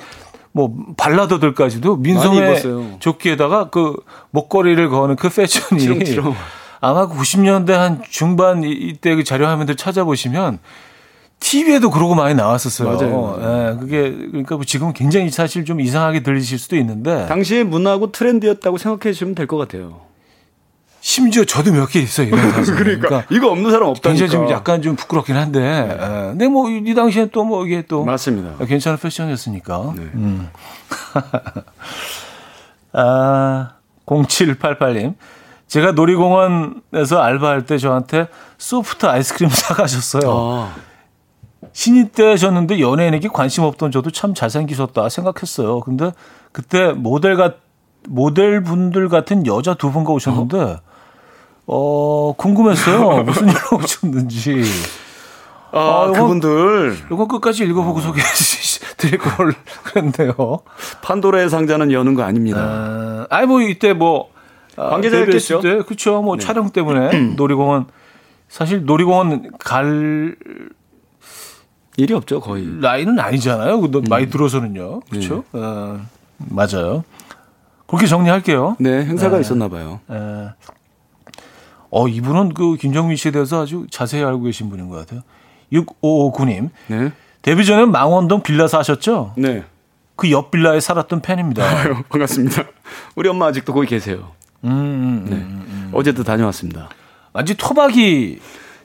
뭐 0.51 0.73
발라더들까지도 0.95 1.97
민소매 1.97 2.61
조끼에다가 2.99 3.69
그 3.69 3.95
목걸이를 4.31 4.89
거는 4.89 5.15
그 5.15 5.29
패션이 5.29 5.81
치렁치렁. 5.81 6.35
아마 6.79 7.07
90년대 7.07 7.71
한 7.71 8.01
중반 8.09 8.63
이때 8.63 9.15
그 9.15 9.23
자료 9.23 9.47
화면들 9.47 9.75
찾아보시면 9.75 10.59
TV에도 11.39 11.89
그러고 11.91 12.15
많이 12.15 12.33
나왔었어요. 12.35 12.89
맞아요. 12.89 13.37
예, 13.39 13.79
그게 13.79 14.11
그러니까 14.11 14.55
뭐 14.55 14.65
지금 14.65 14.91
굉장히 14.93 15.29
사실 15.29 15.65
좀 15.65 15.79
이상하게 15.79 16.21
들리실 16.21 16.57
수도 16.57 16.75
있는데 16.77 17.25
당시에 17.27 17.63
문화고 17.63 18.11
트렌드였다고 18.11 18.77
생각해 18.77 19.13
주시면 19.13 19.35
될 19.35 19.45
것 19.47 19.57
같아요. 19.57 20.06
심지어 21.09 21.45
저도 21.45 21.71
몇 21.71 21.89
개 21.89 22.01
있어요. 22.01 22.29
그러니까, 22.35 22.61
그러니까, 22.75 23.23
이거 23.29 23.49
없는 23.49 23.71
사람 23.71 23.87
없다니까. 23.87 24.09
굉장히 24.09 24.29
좀 24.29 24.49
약간 24.53 24.81
좀 24.81 24.97
부끄럽긴 24.97 25.37
한데. 25.37 25.61
네. 25.61 25.89
예. 25.93 25.97
근데 26.31 26.49
뭐 26.49 26.67
이 26.69 26.93
당시에 26.93 27.27
또뭐 27.27 27.65
이게 27.65 27.81
또 27.87 28.03
맞습니다. 28.03 28.65
괜찮은 28.65 28.97
패션이었으니까. 28.97 29.93
네. 29.95 30.01
음. 30.15 30.49
아, 32.91 33.71
0788님. 34.05 35.15
제가 35.67 35.93
놀이공원에서 35.93 37.21
알바할 37.21 37.65
때 37.65 37.77
저한테 37.77 38.27
소프트 38.57 39.05
아이스크림 39.05 39.47
사가셨어요. 39.49 40.21
아. 40.29 40.75
신인 41.71 42.09
때셨는데 42.09 42.81
연예인에게 42.81 43.29
관심 43.29 43.63
없던 43.63 43.91
저도 43.91 44.11
참 44.11 44.33
잘생기셨다 44.33 45.07
생각했어요. 45.07 45.79
근데 45.79 46.11
그때 46.51 46.91
모델 46.91 47.37
같 47.37 47.55
모델 48.09 48.61
분들 48.61 49.07
같은 49.07 49.45
여자 49.47 49.73
두 49.73 49.91
분과 49.91 50.11
오셨는데 50.13 50.57
어, 50.59 50.79
궁금했어요. 52.37 53.23
무슨 53.25 53.49
일로 53.49 53.77
오셨는지. 53.83 54.63
아, 55.71 55.79
아 55.79 56.11
그분들. 56.11 56.97
이거 57.11 57.27
끝까지 57.27 57.65
읽어보고 57.65 57.99
소개해 57.99 58.25
드릴 58.97 59.19
걸 59.19 59.53
그랬네요. 59.83 60.33
판도라의 61.01 61.49
상자는 61.49 61.91
여는 61.91 62.15
거 62.15 62.23
아닙니다. 62.23 62.59
아, 62.59 63.27
아니, 63.29 63.47
뭐, 63.47 63.61
이때 63.61 63.93
뭐. 63.93 64.29
아, 64.75 64.89
관계자였겠죠. 64.89 65.61
때, 65.61 65.81
그쵸. 65.83 66.21
뭐, 66.21 66.37
네. 66.37 66.45
촬영 66.45 66.69
때문에 66.69 67.35
놀이공원. 67.35 67.87
사실 68.47 68.85
놀이공원 68.85 69.51
갈 69.59 70.35
일이 71.97 72.13
없죠, 72.13 72.39
거의. 72.39 72.79
라인은 72.79 73.19
아니잖아요. 73.19 73.79
음. 73.79 74.03
많이 74.07 74.29
들어서는요. 74.29 75.01
그렇죠? 75.09 75.43
네. 75.51 75.59
어, 75.59 75.99
맞아요. 76.37 77.03
그렇게 77.87 78.05
정리할게요. 78.05 78.77
네, 78.79 79.03
행사가 79.05 79.35
네. 79.37 79.41
있었나 79.41 79.67
봐요. 79.67 79.99
네. 80.07 80.49
어, 81.89 82.07
이분은 82.07 82.53
그 82.53 82.75
김정민 82.75 83.15
씨에 83.17 83.31
대해서 83.31 83.61
아주 83.63 83.87
자세히 83.89 84.23
알고 84.23 84.43
계신 84.43 84.69
분인 84.69 84.89
것 84.89 84.95
같아요. 84.97 85.21
6559님. 85.71 86.69
네. 86.87 87.11
데뷔 87.41 87.65
전에 87.65 87.85
망원동 87.85 88.41
빌라 88.43 88.67
사셨죠? 88.67 89.33
네. 89.37 89.63
그 90.15 90.29
옆 90.31 90.51
빌라에 90.51 90.79
살았던 90.79 91.21
팬입니다. 91.21 91.63
아유, 91.63 91.95
반갑습니다. 92.09 92.63
우리 93.15 93.29
엄마 93.29 93.47
아직도 93.47 93.73
거기 93.73 93.87
계세요. 93.87 94.31
음, 94.63 94.69
음, 94.71 95.25
네. 95.29 95.35
음, 95.35 95.65
음. 95.67 95.91
어제도 95.93 96.23
다녀왔습니다. 96.23 96.89
완전 97.33 97.55
토박이. 97.55 98.39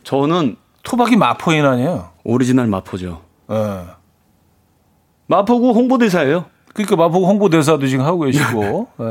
저는 0.04 0.56
토박이 0.82 1.16
마포인 1.16 1.64
아니에요? 1.64 2.10
오리지널 2.24 2.66
마포죠. 2.66 3.22
네. 3.48 3.56
마포구 5.26 5.70
홍보대사예요. 5.70 6.44
그러니까 6.74 6.96
마포구 6.96 7.26
홍보대사도 7.26 7.86
지금 7.86 8.04
하고 8.04 8.20
계시고, 8.20 8.88
네. 8.98 9.04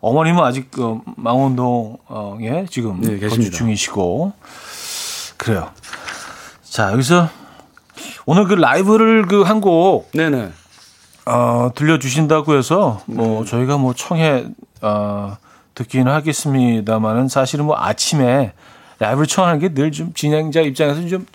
어머님은 0.00 0.42
아직 0.44 0.70
그 0.70 1.00
망원동에 1.16 2.66
지금 2.70 3.00
네, 3.00 3.18
거주 3.18 3.50
중이시고, 3.50 4.32
그래요. 5.36 5.70
자, 6.62 6.92
여기서 6.92 7.28
오늘 8.26 8.44
그 8.46 8.54
라이브를 8.54 9.26
그 9.26 9.42
한 9.42 9.60
곡, 9.60 10.10
네네. 10.12 10.50
어, 11.26 11.70
들려주신다고 11.74 12.56
해서 12.56 13.02
뭐 13.06 13.42
네. 13.44 13.50
저희가 13.50 13.76
뭐 13.78 13.92
청해, 13.94 14.46
어, 14.82 15.36
듣기는 15.74 16.10
하겠습니다만은 16.10 17.28
사실은 17.28 17.64
뭐 17.66 17.76
아침에 17.78 18.52
라이브를 18.98 19.26
청하는 19.26 19.58
게 19.60 19.68
늘 19.68 19.90
좀 19.92 20.12
진행자 20.14 20.60
입장에서 20.60 21.06
좀 21.08 21.26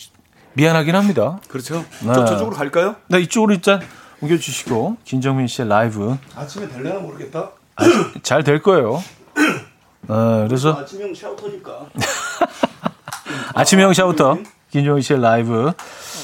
미안하긴 0.53 0.95
합니다. 0.95 1.39
그렇죠. 1.47 1.84
네. 2.01 2.14
저, 2.14 2.26
저쪽으로 2.26 2.55
갈까요? 2.55 2.95
네, 3.07 3.20
이쪽으로 3.22 3.53
일단 3.53 3.82
옮겨주시고 4.22 4.97
김정민 5.03 5.47
씨의 5.47 5.68
라이브. 5.68 6.18
아침에 6.36 6.68
될려나 6.70 6.99
모르겠다. 6.99 7.51
아, 7.76 7.84
잘될 8.21 8.61
거예요. 8.61 9.03
네, 9.36 10.45
그래서 10.47 10.74
아침형 10.74 11.13
shouter니까. 11.14 11.86
아침형 13.55 13.93
shouter 13.93 14.38
김정민 14.71 15.01
씨의 15.01 15.21
라이브. 15.21 15.71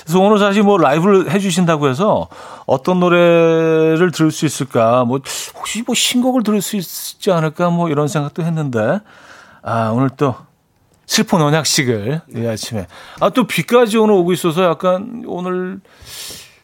그래서 0.04 0.20
오늘 0.20 0.40
사실 0.40 0.64
뭐 0.64 0.78
라이브를 0.78 1.32
해주신다고 1.32 1.88
해서 1.88 2.28
어떤 2.66 3.00
노래를 3.00 4.12
들을 4.12 4.32
수 4.32 4.46
있을까? 4.46 5.06
뭐 5.06 5.20
혹시 5.56 5.84
뭐 5.86 5.96
신곡을 5.96 6.44
들을 6.44 6.62
수 6.62 6.76
있지 6.76 7.32
않을까? 7.32 7.70
뭐 7.70 7.90
이런 7.90 8.08
생각도 8.08 8.44
했는데 8.44 9.00
아 9.62 9.90
오늘 9.90 10.10
또 10.10 10.36
슬픈 11.06 11.42
언약식을 11.42 12.22
이 12.36 12.46
아침에. 12.48 12.86
아, 13.20 13.30
또 13.30 13.48
비까지 13.48 13.98
오늘 13.98 14.14
오고 14.16 14.32
있어서 14.34 14.64
약간 14.64 15.24
오늘, 15.26 15.80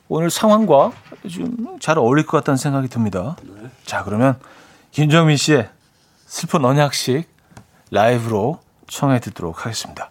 오늘 0.07 0.29
상황과 0.29 0.91
좀 1.29 1.65
잘 1.79 1.97
어울릴 1.97 2.25
것 2.25 2.37
같다는 2.37 2.57
생각이 2.57 2.87
듭니다. 2.87 3.35
네. 3.43 3.69
자, 3.85 4.03
그러면 4.03 4.37
김정민 4.95 5.35
씨의 5.35 5.67
슬픈 6.25 6.63
언약식 6.63 7.27
라이브로 7.91 8.61
청해 8.87 9.19
듣도록 9.19 9.65
하겠습니다. 9.65 10.09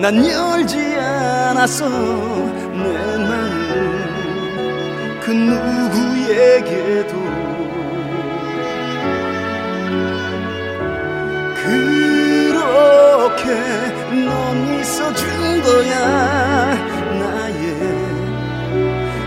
난 0.00 0.14
열지 0.24 0.78
않았어. 0.96 1.88
내 1.88 3.16
마음 3.18 4.00
그 5.20 5.32
누구에게도 5.32 7.12
그렇게 12.44 13.44
넌 14.24 14.80
있어준 14.80 15.62
거야. 15.62 15.94
나의 17.18 17.62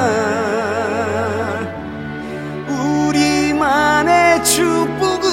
우리만의 2.70 4.42
축복은 4.46 5.30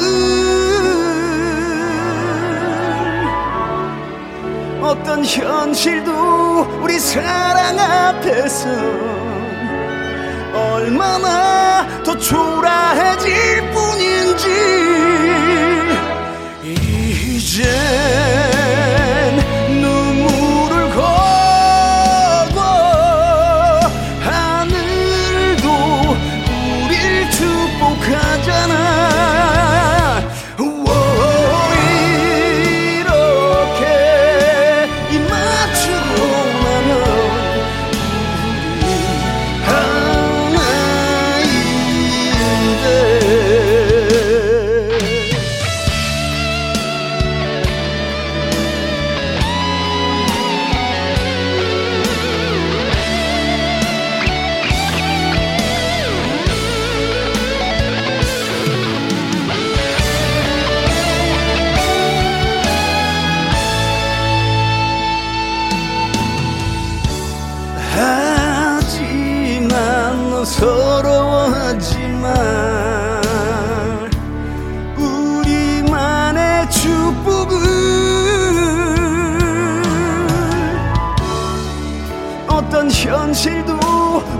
어떤 4.83 5.25
현실도 5.25 6.81
우리 6.83 6.99
사랑 6.99 7.79
앞에서 7.79 9.18
얼마나 10.89 12.03
더 12.03 12.17
초라해질 12.17 13.71
뿐인지. 13.73 14.49
이제 16.65 18.58
어떤 82.79 82.93
현실도 82.93 83.77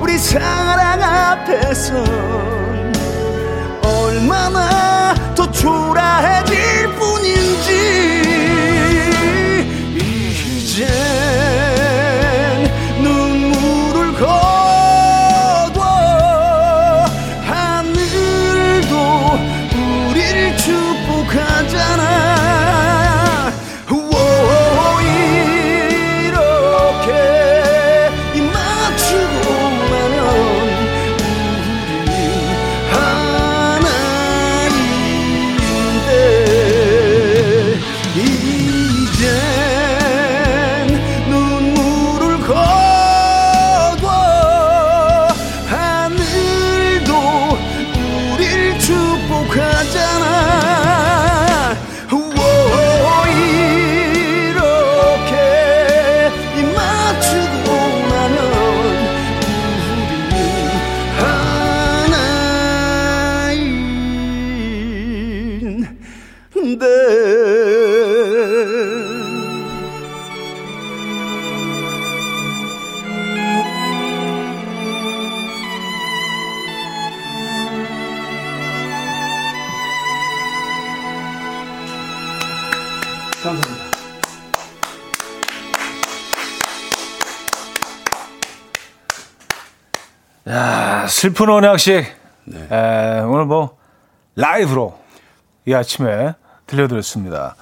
우리 0.01 0.17
사랑 0.17 1.03
앞에서 1.03 2.05
얼마나 3.83 5.13
더 5.35 5.51
초라해질 5.51 6.57
뿐인지 6.95 8.08
슬픈 91.19 91.49
언약식. 91.51 92.05
네. 92.45 92.69
에, 92.71 93.21
오늘 93.23 93.45
뭐 93.45 93.77
라이브로 94.37 94.97
이 95.67 95.75
아침에 95.75 96.35
들려드렸습니다. 96.69 97.57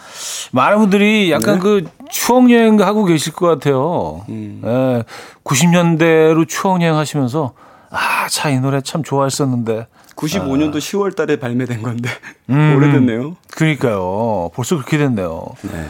많은 0.53 0.77
분들이 0.79 1.31
약간 1.33 1.55
네. 1.55 1.61
그 1.61 1.85
추억 2.11 2.51
여행 2.51 2.79
하고 2.83 3.07
계실 3.07 3.33
것 3.33 3.47
같아요. 3.47 4.27
음. 4.29 4.61
에, 4.63 5.03
90년대로 5.43 6.47
추억 6.47 6.83
여행 6.83 6.97
하시면서 6.99 7.55
아, 7.91 8.29
차 8.29 8.51
이 8.51 8.61
노래 8.61 8.83
참 8.83 9.03
좋아했었는데. 9.03 9.87
95년도 10.17 10.77
아. 10.77 10.79
10월 10.79 11.17
달에 11.17 11.37
발매된 11.37 11.81
건데 11.81 12.11
음, 12.51 12.77
오래됐네요. 12.77 13.37
그러니까요. 13.53 14.51
벌써 14.55 14.77
그렇게 14.77 14.99
됐네요. 14.99 15.47
네. 15.63 15.87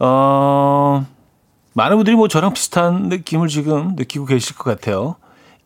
어, 0.00 1.06
많은 1.72 1.96
분들이 1.96 2.14
뭐 2.14 2.28
저랑 2.28 2.52
비슷한 2.52 3.04
느낌을 3.08 3.48
지금 3.48 3.94
느끼고 3.96 4.26
계실 4.26 4.54
것 4.54 4.64
같아요. 4.64 5.16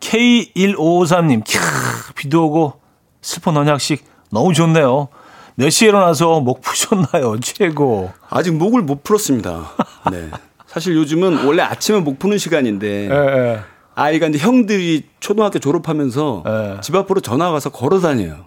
K1553님, 0.02 1.44
캬, 1.44 2.14
비도 2.14 2.46
오고 2.46 2.80
슬픈 3.22 3.56
언약식 3.56 4.04
너무 4.30 4.52
좋네요. 4.52 5.08
몇 5.54 5.70
시에 5.70 5.88
일어나서 5.88 6.40
목 6.40 6.60
푸셨나요? 6.60 7.38
최고. 7.40 8.10
아직 8.28 8.52
목을 8.54 8.82
못 8.82 9.04
풀었습니다. 9.04 9.70
네. 10.10 10.28
사실 10.66 10.96
요즘은 10.96 11.44
원래 11.44 11.62
아침에 11.62 12.00
목 12.00 12.18
푸는 12.18 12.38
시간인데 12.38 12.86
에, 13.06 13.08
예, 13.10 13.14
에. 13.14 13.52
예. 13.54 13.60
아이가 13.94 14.26
이제 14.26 14.38
형들이 14.38 15.04
초등학교 15.20 15.58
졸업하면서 15.58 16.44
에. 16.46 16.50
예. 16.76 16.80
집 16.80 16.96
앞으로 16.96 17.20
전화 17.20 17.50
가서 17.52 17.70
걸어 17.70 18.00
다녀요. 18.00 18.46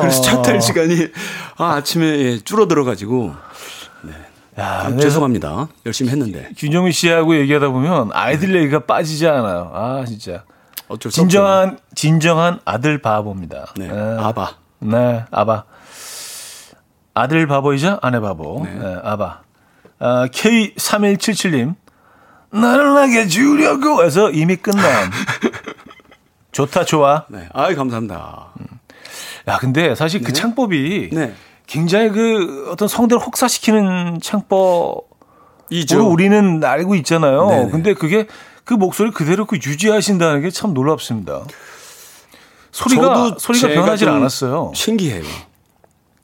그래서 0.00 0.20
차 0.22 0.42
탈 0.42 0.60
시간이 0.60 1.08
아, 1.56 1.74
아침에 1.76 2.04
예, 2.06 2.38
줄어들어 2.40 2.84
가지고 2.84 3.32
네. 4.02 4.12
야, 4.58 4.94
죄송합니다. 4.98 5.68
열심히 5.86 6.10
했는데. 6.10 6.50
균정미 6.58 6.92
씨하고 6.92 7.36
얘기하다 7.38 7.68
보면 7.68 8.10
아이들 8.12 8.54
얘기가 8.56 8.80
빠지지 8.80 9.26
않아요. 9.28 9.70
아, 9.72 10.04
진짜. 10.06 10.42
진정한. 10.98 11.78
진정한 11.94 12.60
아들 12.64 13.00
바보입니다. 13.00 13.74
네. 13.76 13.88
네. 13.88 14.16
아바. 14.18 14.56
네, 14.80 15.24
아바. 15.30 15.64
아들 17.14 17.46
바보이자 17.46 17.98
아내 18.02 18.20
바보. 18.20 18.62
네. 18.64 18.74
네 18.74 18.96
아바. 19.02 19.40
아, 19.98 20.26
K3177님. 20.28 21.74
나를 22.52 22.94
나게 22.94 23.26
주려고 23.28 24.02
해서 24.02 24.30
이미 24.30 24.56
끝난. 24.56 24.82
좋다, 26.52 26.84
좋아. 26.84 27.26
네. 27.28 27.48
아이, 27.52 27.74
감사합니다. 27.74 28.48
음. 28.58 28.66
야, 29.48 29.58
근데 29.58 29.94
사실 29.94 30.20
그 30.20 30.28
네. 30.28 30.32
창법이 30.32 31.10
네. 31.12 31.34
굉장히 31.66 32.08
그 32.10 32.68
어떤 32.72 32.88
성대를 32.88 33.22
혹사시키는 33.22 34.20
창법으로 34.20 35.04
우리는 36.08 36.62
알고 36.64 36.96
있잖아요. 36.96 37.46
네네. 37.48 37.70
근데 37.70 37.94
그게 37.94 38.26
그 38.70 38.74
목소리 38.74 39.10
그대로 39.10 39.46
그 39.46 39.56
유지하신다는 39.56 40.42
게 40.42 40.50
참 40.52 40.74
놀랍습니다. 40.74 41.42
소리가 42.70 43.34
소리가 43.36 43.66
변하지 43.66 44.06
않았어요. 44.06 44.70
신기해요. 44.76 45.24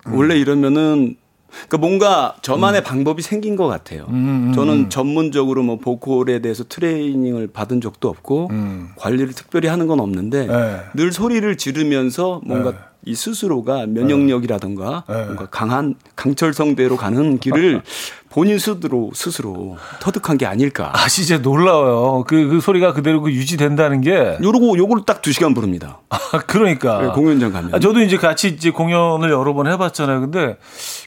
음. 0.06 0.14
원래 0.14 0.36
이러면은 0.38 1.16
그러니까 1.50 1.78
뭔가 1.78 2.36
저만의 2.42 2.82
음. 2.82 2.84
방법이 2.84 3.22
생긴 3.22 3.56
것 3.56 3.66
같아요. 3.66 4.04
음, 4.10 4.14
음, 4.14 4.48
음. 4.48 4.52
저는 4.52 4.90
전문적으로 4.90 5.64
뭐 5.64 5.78
보컬에 5.78 6.38
대해서 6.40 6.62
트레이닝을 6.62 7.48
받은 7.48 7.80
적도 7.80 8.08
없고 8.08 8.48
음. 8.52 8.90
관리를 8.94 9.32
특별히 9.32 9.66
하는 9.66 9.88
건 9.88 9.98
없는데 9.98 10.46
네. 10.46 10.80
늘 10.94 11.10
소리를 11.12 11.56
지르면서 11.56 12.42
뭔가 12.44 12.70
네. 12.70 12.76
이 13.06 13.14
스스로가 13.14 13.86
면역력이라든가 13.86 15.04
네. 15.08 15.24
뭔가 15.24 15.46
강한 15.46 15.94
강철성대로 16.14 16.96
가는 16.96 17.38
길을 17.38 17.82
본인 18.36 18.58
스스로 18.58 19.10
스스로 19.14 19.78
터득한 19.98 20.36
게 20.36 20.44
아닐까. 20.44 20.92
아 20.94 21.08
진짜 21.08 21.38
놀라워요. 21.38 22.22
그, 22.28 22.48
그 22.48 22.60
소리가 22.60 22.92
그대로 22.92 23.22
그 23.22 23.32
유지된다는 23.32 24.02
게. 24.02 24.36
요러고 24.42 24.76
요걸 24.76 25.06
딱 25.06 25.22
두 25.22 25.32
시간 25.32 25.54
부릅니다. 25.54 26.00
아, 26.10 26.18
그러니까. 26.46 27.00
네, 27.00 27.08
공연장 27.08 27.50
가면. 27.50 27.74
아, 27.74 27.78
저도 27.78 28.02
이제 28.02 28.18
같이 28.18 28.48
이제 28.48 28.70
공연을 28.70 29.30
여러 29.30 29.54
번 29.54 29.66
해봤잖아요. 29.68 30.20
근데 30.20 30.58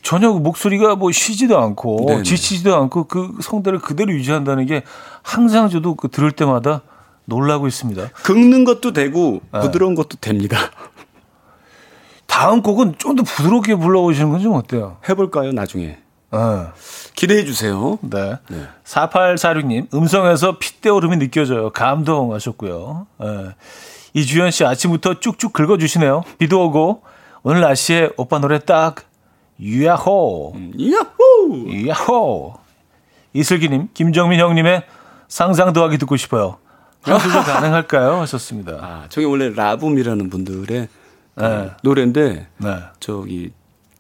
전혀 0.02 0.34
그 0.34 0.40
목소리가 0.40 0.96
뭐 0.96 1.12
쉬지도 1.12 1.60
않고 1.60 2.06
네네. 2.08 2.24
지치지도 2.24 2.76
않고 2.76 3.04
그 3.04 3.38
성대를 3.44 3.78
그대로 3.78 4.12
유지한다는 4.12 4.66
게 4.66 4.82
항상 5.22 5.70
저도 5.70 5.94
그 5.94 6.10
들을 6.10 6.32
때마다 6.32 6.82
놀라고 7.26 7.68
있습니다. 7.68 8.10
긁는 8.24 8.64
것도 8.64 8.92
되고 8.92 9.42
네. 9.54 9.60
부드러운 9.60 9.94
네. 9.94 10.02
것도 10.02 10.18
됩니다. 10.20 10.58
다음 12.26 12.64
곡은 12.64 12.96
좀 12.98 13.16
더 13.16 13.22
부드럽게 13.24 13.76
불러보시는 13.76 14.32
건 14.32 14.42
좀 14.42 14.54
어때요? 14.56 14.98
해볼까요, 15.08 15.52
나중에? 15.52 16.00
네. 16.32 16.40
기대해 17.16 17.44
주세요. 17.46 17.98
네. 18.02 18.38
네. 18.50 18.68
4846님, 18.84 19.94
음성에서 19.94 20.58
핏대오름이 20.60 21.18
느껴져요. 21.18 21.72
감동하셨고요. 21.72 23.08
네. 23.20 23.28
이주연 24.14 24.52
씨 24.52 24.66
아침부터 24.66 25.20
쭉쭉 25.20 25.54
긁어주시네요. 25.54 26.24
비도 26.38 26.66
오고, 26.66 27.04
오늘 27.44 27.62
날씨에 27.62 28.12
오빠 28.18 28.40
노래 28.40 28.60
딱, 28.60 29.04
유야호. 29.60 30.54
음, 30.56 30.72
유야호! 30.78 31.72
유야호. 31.72 32.54
이슬기님, 33.34 33.90
김정민 33.94 34.40
형님의 34.40 34.84
상상 35.28 35.74
도 35.74 35.84
하기 35.84 35.98
듣고 36.00 36.18
싶어요. 36.18 36.58
한 37.02 37.20
소절 37.20 37.44
가능할까요? 37.44 38.16
하셨습니다. 38.22 38.78
아, 38.82 39.06
저게 39.10 39.26
원래 39.26 39.50
라붐이라는 39.50 40.30
분들의 40.30 40.88
네. 41.36 41.72
노래인데 41.84 42.48
네. 42.58 42.78
저기 43.00 43.52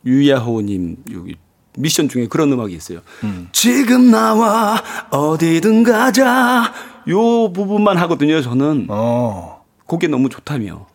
유야호님 0.06 0.98
여기 1.14 1.36
미션 1.78 2.10
중에 2.10 2.28
그런 2.28 2.52
음악이 2.52 2.74
있어요. 2.74 3.00
음. 3.24 3.50
지금 3.52 4.12
나와 4.12 4.82
어디든 5.12 5.84
가자 5.84 6.74
요 7.08 7.52
부분만 7.54 7.98
하거든요. 7.98 8.42
저는 8.42 8.88
어. 8.90 9.64
그게 9.88 10.08
너무 10.08 10.30
좋다며. 10.30 10.86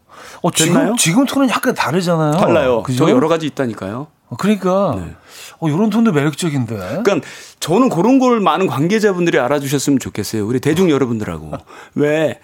어, 0.43 0.51
지금 0.51 0.97
지금 0.97 1.25
톤은 1.27 1.49
약간 1.51 1.75
다르잖아요. 1.75 2.33
달라요. 2.33 2.83
그죠? 2.83 3.07
저 3.07 3.11
여러 3.11 3.29
가지 3.29 3.47
있다니까요. 3.47 4.07
어, 4.29 4.37
그러니까 4.37 4.95
네. 4.97 5.13
어, 5.61 5.69
이런 5.69 5.91
톤도 5.91 6.13
매력적인데. 6.13 6.75
그러니까 7.05 7.21
저는 7.61 7.89
그런 7.89 8.19
걸 8.19 8.41
많은 8.41 8.67
관계자분들이 8.67 9.39
알아주셨으면 9.39 9.99
좋겠어요. 9.99 10.47
우리 10.47 10.61
대중 10.61 10.91
여러분들하고 10.91 11.53
왜 11.95 12.39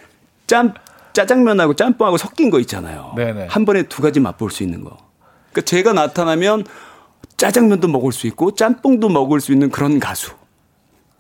짬 0.47 0.75
짜장면하고 1.13 1.75
짬뽕하고 1.75 2.17
섞인 2.17 2.51
거 2.51 2.59
있잖아요. 2.59 3.13
네네. 3.17 3.47
한 3.49 3.65
번에 3.65 3.85
두 3.85 4.03
가지 4.03 4.19
맛볼 4.19 4.51
수 4.51 4.65
있는 4.65 4.83
거. 4.83 4.97
그러니까 5.53 5.61
제가 5.65 5.93
나타나면 5.93 6.65
짜장면도 7.41 7.89
먹을 7.89 8.13
수 8.13 8.27
있고 8.27 8.55
짬뽕도 8.55 9.09
먹을 9.09 9.41
수 9.41 9.53
있는 9.53 9.71
그런 9.71 9.99
가수. 9.99 10.33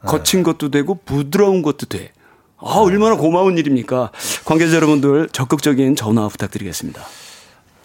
거친 0.05 0.43
것도 0.43 0.71
되고 0.71 0.99
부드러운 1.03 1.63
것도 1.63 1.87
돼. 1.87 2.13
아, 2.59 2.75
얼마나 2.77 3.17
고마운 3.17 3.57
일입니까? 3.57 4.11
관계자 4.45 4.77
여러분들 4.77 5.31
적극적인 5.33 5.97
전화 5.97 6.29
부탁드리겠습니다. 6.29 7.03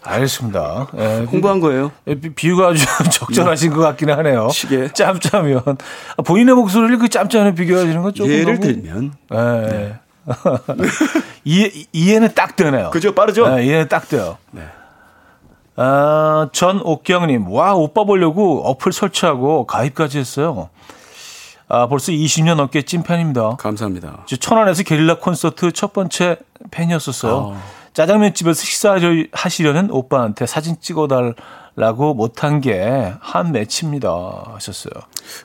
알겠습니다. 0.02 0.88
예, 0.98 1.26
홍보한 1.32 1.60
거예요. 1.60 1.92
예, 2.08 2.14
비유가 2.14 2.68
아주 2.68 2.84
적절하신 3.10 3.72
것 3.72 3.80
같긴 3.80 4.10
하네요. 4.10 4.50
시계. 4.50 4.92
짬짜면. 4.92 5.62
본인의 6.26 6.54
목소리를 6.56 6.98
그 6.98 7.08
짬짜면 7.08 7.54
비교하시는 7.54 8.02
건 8.02 8.12
조금. 8.12 8.30
예를 8.30 8.60
너무... 8.60 8.60
들면. 8.60 9.12
예. 9.32 9.36
네. 9.36 9.94
이해, 11.44 11.72
이해는 11.92 12.34
딱 12.34 12.54
되네요. 12.54 12.90
그죠? 12.90 13.14
빠르죠? 13.14 13.48
네, 13.48 13.64
이해는 13.64 13.88
딱 13.88 14.08
돼요. 14.08 14.36
네. 14.50 14.62
아, 15.76 16.48
전옥경님, 16.52 17.50
와, 17.50 17.74
오빠 17.74 18.04
보려고 18.04 18.62
어플 18.68 18.92
설치하고 18.92 19.66
가입까지 19.66 20.18
했어요. 20.18 20.70
아, 21.68 21.86
벌써 21.88 22.12
20년 22.12 22.54
넘게 22.56 22.82
찐팬입니다. 22.82 23.56
감사합니다. 23.56 24.24
천안에서 24.40 24.84
게릴라 24.84 25.18
콘서트 25.18 25.72
첫 25.72 25.92
번째 25.92 26.38
팬이었었어요. 26.70 27.54
아. 27.56 27.62
짜장면 27.92 28.34
집에서 28.34 28.62
식사하시려는 28.62 29.90
오빠한테 29.90 30.46
사진 30.46 30.76
찍어달라고 30.80 32.14
못한 32.14 32.60
게 32.60 33.14
한 33.20 33.52
매치입니다. 33.52 34.10
하셨어요. 34.54 34.92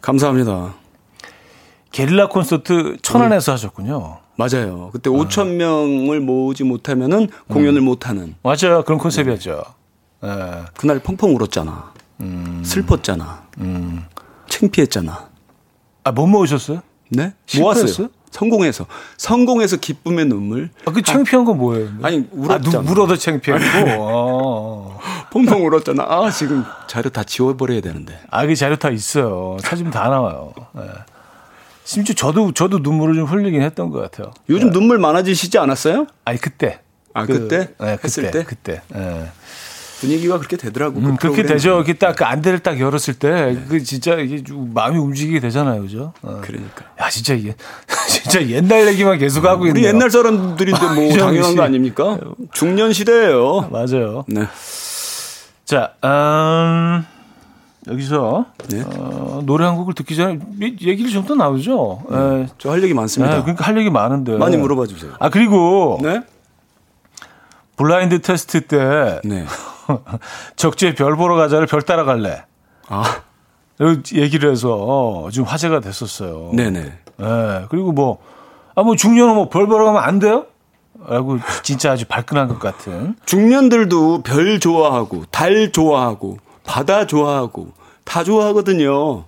감사합니다. 0.01 0.73
게릴라 1.91 2.27
콘서트 2.27 2.97
천안에서 3.01 3.51
음. 3.51 3.53
하셨군요. 3.53 4.17
맞아요. 4.37 4.89
그때 4.91 5.09
아. 5.09 5.13
5천 5.13 5.55
명을 5.55 6.19
모으지 6.19 6.63
못하면은 6.63 7.29
공연을 7.49 7.81
음. 7.81 7.85
못하는. 7.85 8.35
맞아요. 8.43 8.83
그런 8.83 8.97
컨셉이었죠. 8.99 9.51
네. 9.65 9.80
네. 10.21 10.63
그날 10.77 10.99
펑펑 10.99 11.35
울었잖아. 11.35 11.93
음. 12.21 12.61
슬펐잖아. 12.65 13.43
음. 13.59 14.05
창피했잖아. 14.47 15.29
아, 16.03 16.11
못 16.11 16.27
모으셨어요? 16.27 16.81
네? 17.09 17.33
모았어요. 17.57 18.09
성공해서 18.31 18.85
성공해서 19.17 19.75
기쁨의 19.77 20.25
눈물. 20.25 20.69
아, 20.85 20.91
그 20.91 21.01
창피한 21.01 21.43
건 21.43 21.57
뭐예요? 21.57 21.89
아니 22.01 22.25
울었잖아. 22.31 22.77
아, 22.77 22.91
울어도 22.91 23.17
창피하고. 23.17 23.63
아. 23.99 25.27
펑펑 25.31 25.65
울었잖아. 25.65 26.03
아 26.03 26.29
지금 26.31 26.63
자료 26.87 27.09
다 27.09 27.23
지워버려야 27.23 27.81
되는데. 27.81 28.17
아, 28.29 28.45
그 28.45 28.55
자료 28.55 28.77
다 28.77 28.89
있어요. 28.89 29.57
사진 29.61 29.91
다 29.91 30.07
나와요. 30.07 30.53
네. 30.73 30.83
심지어 31.83 32.15
저도 32.15 32.53
저도 32.53 32.79
눈물을 32.79 33.15
좀 33.15 33.25
흘리긴 33.25 33.61
했던 33.61 33.89
것 33.89 33.99
같아요. 33.99 34.31
요즘 34.49 34.67
네. 34.67 34.73
눈물 34.73 34.97
많아지시지 34.97 35.57
않았어요? 35.57 36.07
아니 36.23 36.39
그때. 36.39 36.79
아 37.13 37.25
그, 37.25 37.49
때 37.49 37.73
네, 37.77 37.97
했을 38.01 38.31
때 38.31 38.43
그때. 38.43 38.81
네. 38.87 39.29
분위기가 40.01 40.37
그렇게 40.37 40.57
되더라고. 40.57 40.99
음, 40.99 41.15
그 41.15 41.29
그렇게 41.31 41.43
되죠. 41.43 41.75
이렇게 41.77 41.93
딱그 41.93 42.25
안대를 42.25 42.59
딱 42.59 42.79
열었을 42.79 43.13
때, 43.13 43.29
네. 43.53 43.63
그 43.69 43.81
진짜 43.83 44.15
이게 44.15 44.43
마음이 44.51 44.97
움직이게 44.97 45.39
되잖아요, 45.39 45.81
그죠? 45.83 46.13
어. 46.23 46.41
그러니까. 46.41 46.85
야, 46.99 47.09
진짜 47.09 47.33
이게 47.35 47.55
진짜 48.09 48.45
옛날 48.47 48.87
얘기만 48.87 49.19
계속 49.19 49.45
하고 49.45 49.67
있는. 49.67 49.79
우리 49.79 49.87
옛날 49.87 50.09
사람들인데 50.09 50.81
뭐 50.95 51.09
당연한 51.17 51.55
거 51.55 51.61
아닙니까? 51.63 52.19
중년 52.53 52.91
시대예요. 52.93 53.69
맞아요. 53.71 54.25
네. 54.27 54.47
자, 55.65 55.93
음, 56.03 57.05
여기서 57.87 58.45
네. 58.69 58.83
어, 58.97 59.41
노래 59.45 59.65
한 59.65 59.75
곡을 59.77 59.93
듣기 59.93 60.15
전에 60.15 60.39
얘기를 60.59 61.09
좀 61.11 61.25
더 61.25 61.35
나오죠. 61.35 62.03
네. 62.09 62.17
네. 62.17 62.47
저할 62.57 62.83
얘기 62.83 62.93
많습니다. 62.93 63.35
네, 63.35 63.41
그러니까 63.41 63.65
할 63.65 63.77
얘기 63.77 63.89
많은데 63.89 64.37
많이 64.37 64.57
물어봐 64.57 64.87
주세요. 64.87 65.11
아 65.19 65.29
그리고 65.29 65.99
네? 66.01 66.21
블라인드 67.77 68.21
테스트 68.21 68.61
때 68.61 69.21
네. 69.23 69.45
적지에 70.55 70.93
별 70.95 71.15
보러 71.15 71.35
가자를 71.35 71.67
별 71.67 71.81
따라갈래. 71.81 72.43
아. 72.87 73.21
얘기를 74.13 74.51
해서 74.51 74.75
어, 74.75 75.29
좀 75.31 75.43
화제가 75.43 75.79
됐었어요. 75.79 76.51
네네. 76.53 76.93
네. 77.17 77.65
그리고 77.69 77.91
뭐, 77.91 78.19
아, 78.75 78.83
뭐 78.83 78.95
중년은 78.95 79.33
뭐 79.35 79.49
별 79.49 79.67
보러 79.67 79.85
가면 79.85 80.03
안 80.03 80.19
돼요? 80.19 80.45
라고 81.07 81.39
진짜 81.63 81.91
아주 81.91 82.05
발끈한 82.05 82.47
것 82.47 82.59
같은. 82.59 83.15
중년들도 83.25 84.21
별 84.21 84.59
좋아하고, 84.59 85.25
달 85.31 85.71
좋아하고, 85.71 86.37
바다 86.63 87.07
좋아하고, 87.07 87.69
다 88.03 88.23
좋아하거든요. 88.23 89.23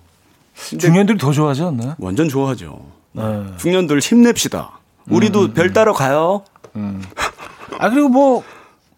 중년들이 0.54 1.18
더 1.18 1.32
좋아하지 1.32 1.62
않나요? 1.62 1.96
완전 1.98 2.28
좋아하죠. 2.28 2.78
네. 3.12 3.22
중년들 3.58 3.98
힘냅시다. 3.98 4.70
우리도 5.10 5.40
음, 5.40 5.44
음, 5.46 5.54
별 5.54 5.72
따러 5.72 5.92
가요. 5.92 6.44
음. 6.76 7.02
아, 7.78 7.90
그리고 7.90 8.08
뭐, 8.08 8.44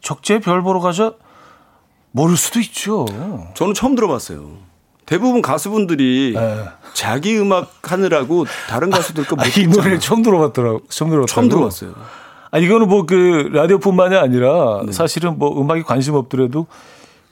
적재 0.02 0.38
별 0.40 0.60
보러 0.62 0.80
가자 0.80 1.12
모를 2.16 2.34
수도 2.38 2.60
있죠. 2.60 3.04
저는 3.52 3.74
처음 3.74 3.94
들어봤어요. 3.94 4.48
대부분 5.04 5.42
가수분들이 5.42 6.32
네. 6.34 6.64
자기 6.94 7.38
음악 7.38 7.70
하느라고 7.82 8.46
다른 8.68 8.88
가수들 8.88 9.24
거못 9.26 9.44
아, 9.44 9.60
이 9.60 9.66
노래를 9.66 10.00
처음 10.00 10.22
들어봤더라고. 10.22 10.80
처음 10.88 11.10
들어봤 11.10 11.28
처음 11.28 11.48
들어봤어요. 11.50 11.94
아 12.50 12.58
이거는 12.58 12.88
뭐 12.88 13.04
그 13.04 13.50
라디오뿐만이 13.52 14.16
아니라 14.16 14.80
네. 14.86 14.92
사실은 14.92 15.38
뭐 15.38 15.60
음악에 15.60 15.82
관심 15.82 16.14
없더라도 16.14 16.66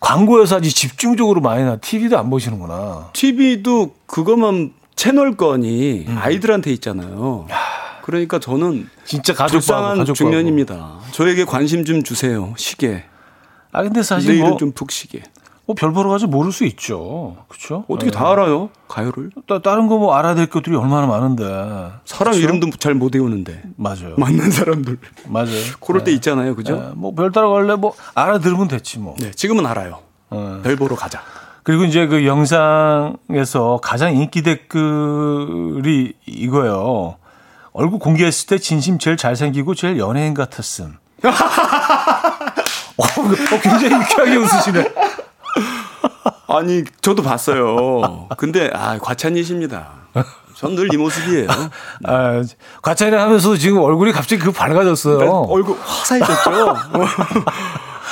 광고에서 0.00 0.56
아주 0.56 0.72
집중적으로 0.72 1.40
많이 1.40 1.64
나. 1.64 1.76
TV도 1.76 2.18
안 2.18 2.28
보시는구나. 2.28 3.08
TV도 3.14 3.94
그것만 4.06 4.74
채널권이 4.96 6.04
음. 6.08 6.18
아이들한테 6.20 6.70
있잖아요. 6.74 7.46
그러니까 8.02 8.38
저는 8.38 8.86
진짜 9.06 9.32
가족상 9.32 10.04
중년입니다. 10.04 10.98
저에게 11.12 11.46
관심 11.46 11.86
좀 11.86 12.02
주세요. 12.02 12.52
시계. 12.58 13.04
아 13.74 13.82
근데 13.82 14.02
사실 14.02 14.30
내일은 14.32 14.48
뭐, 14.50 14.56
좀 14.56 14.72
푹시게. 14.72 15.22
뭐별 15.66 15.92
보러 15.92 16.10
가지 16.10 16.26
모를 16.26 16.52
수 16.52 16.64
있죠. 16.66 17.36
그렇죠? 17.48 17.84
어떻게 17.88 18.10
네. 18.10 18.16
다 18.16 18.30
알아요? 18.30 18.68
가요를? 18.86 19.30
따, 19.48 19.60
다른 19.62 19.86
거 19.88 19.96
뭐 19.98 20.14
알아야 20.14 20.34
될 20.34 20.46
것들이 20.46 20.76
얼마나 20.76 21.06
많은데. 21.06 21.42
사람 22.04 22.32
그쵸? 22.34 22.42
이름도 22.44 22.70
잘 22.78 22.94
못 22.94 23.14
외우는데. 23.14 23.62
맞아요. 23.76 24.14
맞는 24.18 24.50
사람들. 24.50 24.98
맞아요. 25.26 25.48
그럴 25.80 26.00
네. 26.00 26.04
때 26.04 26.12
있잖아요. 26.12 26.54
그죠? 26.54 26.76
네. 26.76 26.90
뭐별 26.94 27.32
따라 27.32 27.48
갈래 27.48 27.74
뭐 27.76 27.94
알아들으면 28.14 28.68
됐지 28.68 28.98
뭐. 28.98 29.16
네, 29.18 29.30
지금은 29.32 29.66
알아요. 29.66 30.00
네. 30.30 30.60
별 30.62 30.76
보러 30.76 30.94
가자. 30.96 31.20
그리고 31.62 31.84
이제 31.84 32.06
그 32.06 32.26
영상에서 32.26 33.80
가장 33.82 34.14
인기 34.14 34.42
댓글이 34.42 36.12
이거예요. 36.26 37.16
얼굴 37.72 37.98
공개했을 37.98 38.46
때 38.48 38.58
진심 38.58 38.98
제일 38.98 39.16
잘생기고 39.16 39.74
제일 39.74 39.98
연예인 39.98 40.34
같았음. 40.34 40.98
어, 42.96 43.02
어, 43.04 43.60
굉장히 43.60 43.94
유쾌하게 43.94 44.36
웃으시네. 44.36 44.92
아니, 46.48 46.84
저도 47.00 47.22
봤어요. 47.22 48.28
근데, 48.36 48.70
아, 48.72 48.98
과찬이십니다. 48.98 49.88
전 50.54 50.74
늘 50.76 50.88
이 50.92 50.96
모습이에요. 50.96 51.48
아, 52.04 52.42
과찬이 52.80 53.14
하면서 53.16 53.56
지금 53.56 53.78
얼굴이 53.80 54.12
갑자기 54.12 54.40
그 54.42 54.52
밝아졌어요. 54.52 55.18
네, 55.18 55.26
얼굴 55.26 55.76
화사해졌죠? 55.82 56.76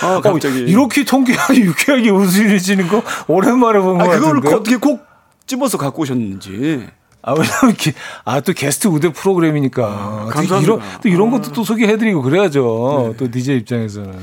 아, 0.02 0.20
갑자기. 0.20 0.58
어, 0.58 0.66
이렇게 0.66 1.04
통쾌하게 1.04 1.60
유쾌하게 1.60 2.10
웃으시는 2.10 2.88
거 2.88 3.02
오랜만에 3.28 3.78
본거 3.78 4.02
아, 4.02 4.06
같은데. 4.08 4.40
그걸 4.40 4.54
어떻게 4.54 4.76
꼭 4.76 5.04
집어서 5.46 5.78
갖고 5.78 6.02
오셨는지. 6.02 6.88
아, 7.22 7.32
왜냐면, 7.34 7.76
아, 8.24 8.40
또 8.40 8.52
게스트 8.52 8.88
우대 8.88 9.12
프로그램이니까. 9.12 9.84
아, 9.86 10.28
감사합니다. 10.32 10.56
또 10.58 10.62
이런, 10.62 10.80
또 11.02 11.08
이런 11.08 11.30
것도 11.30 11.52
또 11.52 11.62
소개해드리고 11.62 12.22
그래야죠. 12.22 13.10
네. 13.12 13.16
또 13.16 13.30
DJ 13.30 13.58
입장에서는. 13.58 14.18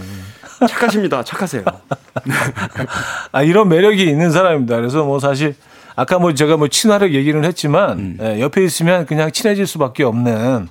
착하십니다. 0.67 1.23
착하세요. 1.23 1.63
아, 3.31 3.43
이런 3.43 3.69
매력이 3.69 4.03
있는 4.03 4.31
사람입니다. 4.31 4.75
그래서 4.75 5.03
뭐 5.03 5.19
사실, 5.19 5.55
아까 5.95 6.19
뭐 6.19 6.33
제가 6.33 6.57
뭐 6.57 6.67
친화력 6.67 7.13
얘기는 7.13 7.43
했지만, 7.43 7.99
음. 7.99 8.17
예, 8.21 8.39
옆에 8.39 8.63
있으면 8.63 9.05
그냥 9.05 9.31
친해질 9.31 9.67
수밖에 9.67 10.03
없는, 10.03 10.67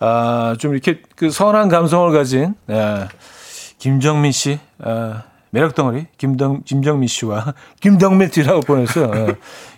아, 0.00 0.56
좀 0.58 0.72
이렇게 0.72 1.02
그 1.16 1.30
선한 1.30 1.68
감성을 1.68 2.12
가진, 2.12 2.54
예, 2.70 3.08
김정민 3.78 4.32
씨, 4.32 4.58
아, 4.80 5.22
매력 5.50 5.74
덩어리, 5.74 6.06
김정, 6.16 6.62
김정민 6.64 7.08
씨와, 7.08 7.54
김덕민 7.80 8.30
씨라고 8.30 8.60
보냈어요. 8.60 9.10
예. 9.14 9.34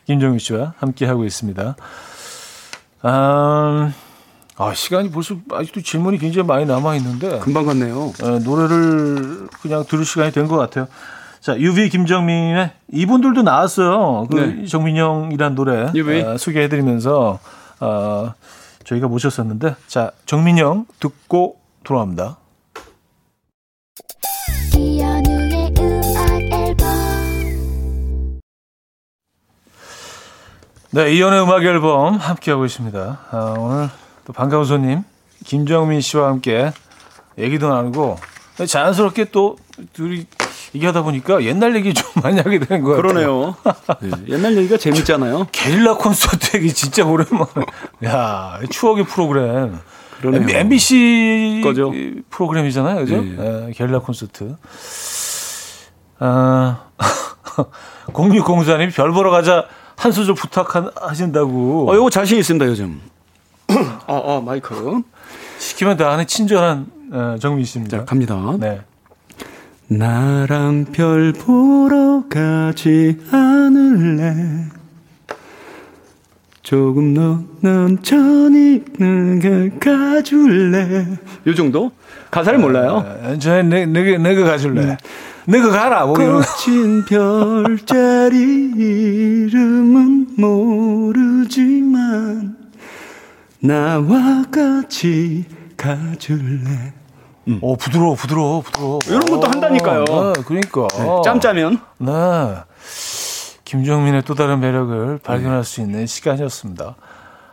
김정민 0.06 0.38
씨와 0.38 0.74
함께 0.78 1.06
하고 1.06 1.24
있습니다. 1.24 1.76
아, 3.02 3.92
아, 4.56 4.72
시간이 4.72 5.10
벌써 5.10 5.36
아직도 5.52 5.82
질문이 5.82 6.18
굉장히 6.18 6.46
많이 6.46 6.64
남아 6.64 6.94
있는데 6.96 7.40
금방 7.40 7.66
갔네요. 7.66 8.12
네, 8.18 8.38
노래를 8.38 9.48
그냥 9.62 9.84
들을 9.84 10.04
시간이 10.04 10.30
된 10.32 10.46
것 10.46 10.56
같아요. 10.56 10.86
자, 11.40 11.58
유비 11.58 11.88
김정민의 11.90 12.70
이분들도 12.92 13.42
나왔어요. 13.42 14.26
그 14.30 14.36
네. 14.36 14.66
정민영이란 14.66 15.54
노래 15.54 15.90
어, 16.22 16.38
소개해드리면서 16.38 17.38
어, 17.80 18.34
저희가 18.84 19.08
모셨었는데 19.08 19.74
자, 19.88 20.12
정민영 20.26 20.86
듣고 21.00 21.56
돌아옵니다. 21.82 22.36
네, 30.90 31.12
이연의 31.12 31.42
음악 31.42 31.64
앨범 31.64 32.14
함께하고 32.16 32.64
있습니다. 32.64 33.18
아, 33.30 33.54
오늘 33.58 33.88
또 34.24 34.32
반가운 34.32 34.64
손님 34.64 35.02
김정민 35.44 36.00
씨와 36.00 36.28
함께 36.28 36.72
얘기도 37.38 37.68
나누고 37.68 38.16
자연스럽게 38.66 39.26
또 39.26 39.56
둘이 39.92 40.26
얘기하다 40.74 41.02
보니까 41.02 41.42
옛날 41.44 41.74
얘기 41.76 41.92
좀 41.92 42.06
많이 42.22 42.38
하게 42.40 42.58
되는 42.58 42.82
거예요. 42.84 42.96
그러네요. 42.96 43.56
네, 44.00 44.10
옛날 44.28 44.56
얘기가 44.56 44.76
재밌잖아요. 44.76 45.48
게릴라 45.52 45.96
콘서트 45.96 46.56
얘기 46.56 46.72
진짜 46.72 47.04
오랜만에. 47.04 47.48
야, 48.04 48.60
추억의 48.70 49.04
프로그램. 49.06 49.78
그러네요. 50.20 50.58
MBC 50.58 51.60
거죠. 51.62 51.92
프로그램이잖아요. 52.30 52.96
그죠? 53.00 53.22
네. 53.22 53.34
네, 53.36 53.72
게릴라 53.74 54.00
콘서트. 54.00 54.56
아, 56.20 56.84
0604님 58.12 58.94
별 58.94 59.12
보러 59.12 59.30
가자 59.30 59.66
한 59.96 60.12
소절 60.12 60.34
부탁하신다고. 60.34 61.90
어, 61.90 61.94
이거 61.94 62.10
자신 62.10 62.38
있습니다, 62.38 62.66
요즘. 62.66 63.00
아, 63.68 64.00
아, 64.06 64.42
마이크. 64.44 65.02
시키면 65.58 65.96
다 65.96 66.12
하는 66.12 66.26
친절한 66.26 66.86
어, 67.12 67.36
정민 67.40 67.64
씨입니다. 67.64 67.98
자, 67.98 68.04
갑니다. 68.04 68.56
네. 68.58 68.80
나랑 69.88 70.86
별 70.92 71.32
보러 71.32 72.24
가지 72.28 73.18
않을래 73.30 74.64
조금 76.62 77.12
너는 77.12 78.02
천이는 78.02 79.78
가줄래 79.78 81.06
요 81.46 81.54
정도? 81.54 81.92
가사를 82.30 82.58
몰라요? 82.58 83.04
아, 83.06 83.36
저 83.38 83.62
내, 83.62 83.84
내가, 83.84 84.18
내가 84.18 84.44
가줄래 84.44 84.86
네. 84.86 84.96
내가 85.46 85.68
가라 85.68 86.06
뭐 86.06 86.14
거친 86.14 87.04
별자리 87.04 88.38
이름은 88.74 90.28
모르지만 90.38 92.56
나와 93.64 94.44
같이 94.52 95.46
가줄래 95.74 96.92
음. 97.48 97.58
오 97.62 97.76
부드러워 97.76 98.14
부드러워 98.14 98.60
부드러워. 98.60 98.98
이런 99.06 99.20
것도 99.20 99.46
한다니까요. 99.48 100.04
네, 100.04 100.42
그러니까 100.46 100.86
네, 100.88 101.06
짬짜면. 101.24 101.80
네. 101.98 102.12
김정민의 103.64 104.22
또 104.24 104.34
다른 104.34 104.60
매력을 104.60 105.18
발견할 105.22 105.64
수 105.64 105.80
있는 105.80 106.06
시간이었습니다. 106.06 106.94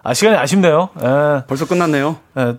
아 0.03 0.13
시간이 0.13 0.37
아쉽네요. 0.37 0.89
네. 0.95 1.45
벌써 1.47 1.65
끝났네요. 1.65 2.17
네. 2.35 2.57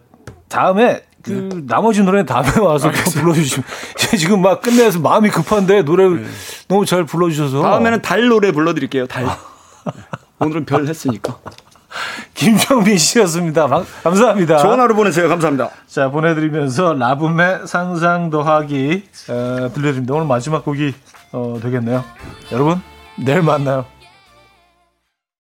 다음에 0.49 1.03
그 1.23 1.51
네. 1.53 1.61
나머지 1.67 2.03
노래는 2.03 2.25
다음에 2.25 2.59
와서 2.59 2.89
아, 2.89 2.93
불러주시면 2.93 3.67
지금 4.19 4.41
막 4.41 4.63
끝내서 4.63 4.99
마음이 5.01 5.29
급한데 5.29 5.83
노래를 5.83 6.23
네. 6.23 6.29
너무 6.69 6.87
잘 6.87 7.05
불러주셔서 7.05 7.61
다음에는 7.61 8.01
달 8.01 8.29
노래 8.29 8.51
불러드릴게요. 8.51 9.07
달. 9.07 9.27
아. 9.27 9.37
오늘은 10.39 10.65
별 10.65 10.87
했으니까. 10.87 11.39
김정민 12.35 12.99
씨였습니다. 12.99 13.69
감사합니다. 14.03 14.59
좋은 14.59 14.81
하루 14.81 14.95
보내세요. 14.95 15.29
감사합니다. 15.29 15.71
자, 15.87 16.11
보내드리면서 16.11 16.95
라붐의 16.95 17.67
상상 17.67 18.31
더하기 18.31 19.05
어, 19.29 19.71
들려드립니다. 19.75 20.15
오늘 20.15 20.27
마지막 20.27 20.65
곡이 20.65 20.95
어, 21.33 21.59
되겠네요. 21.63 22.05
여러분, 22.53 22.81
내일 23.17 23.43
만나요. 23.43 23.87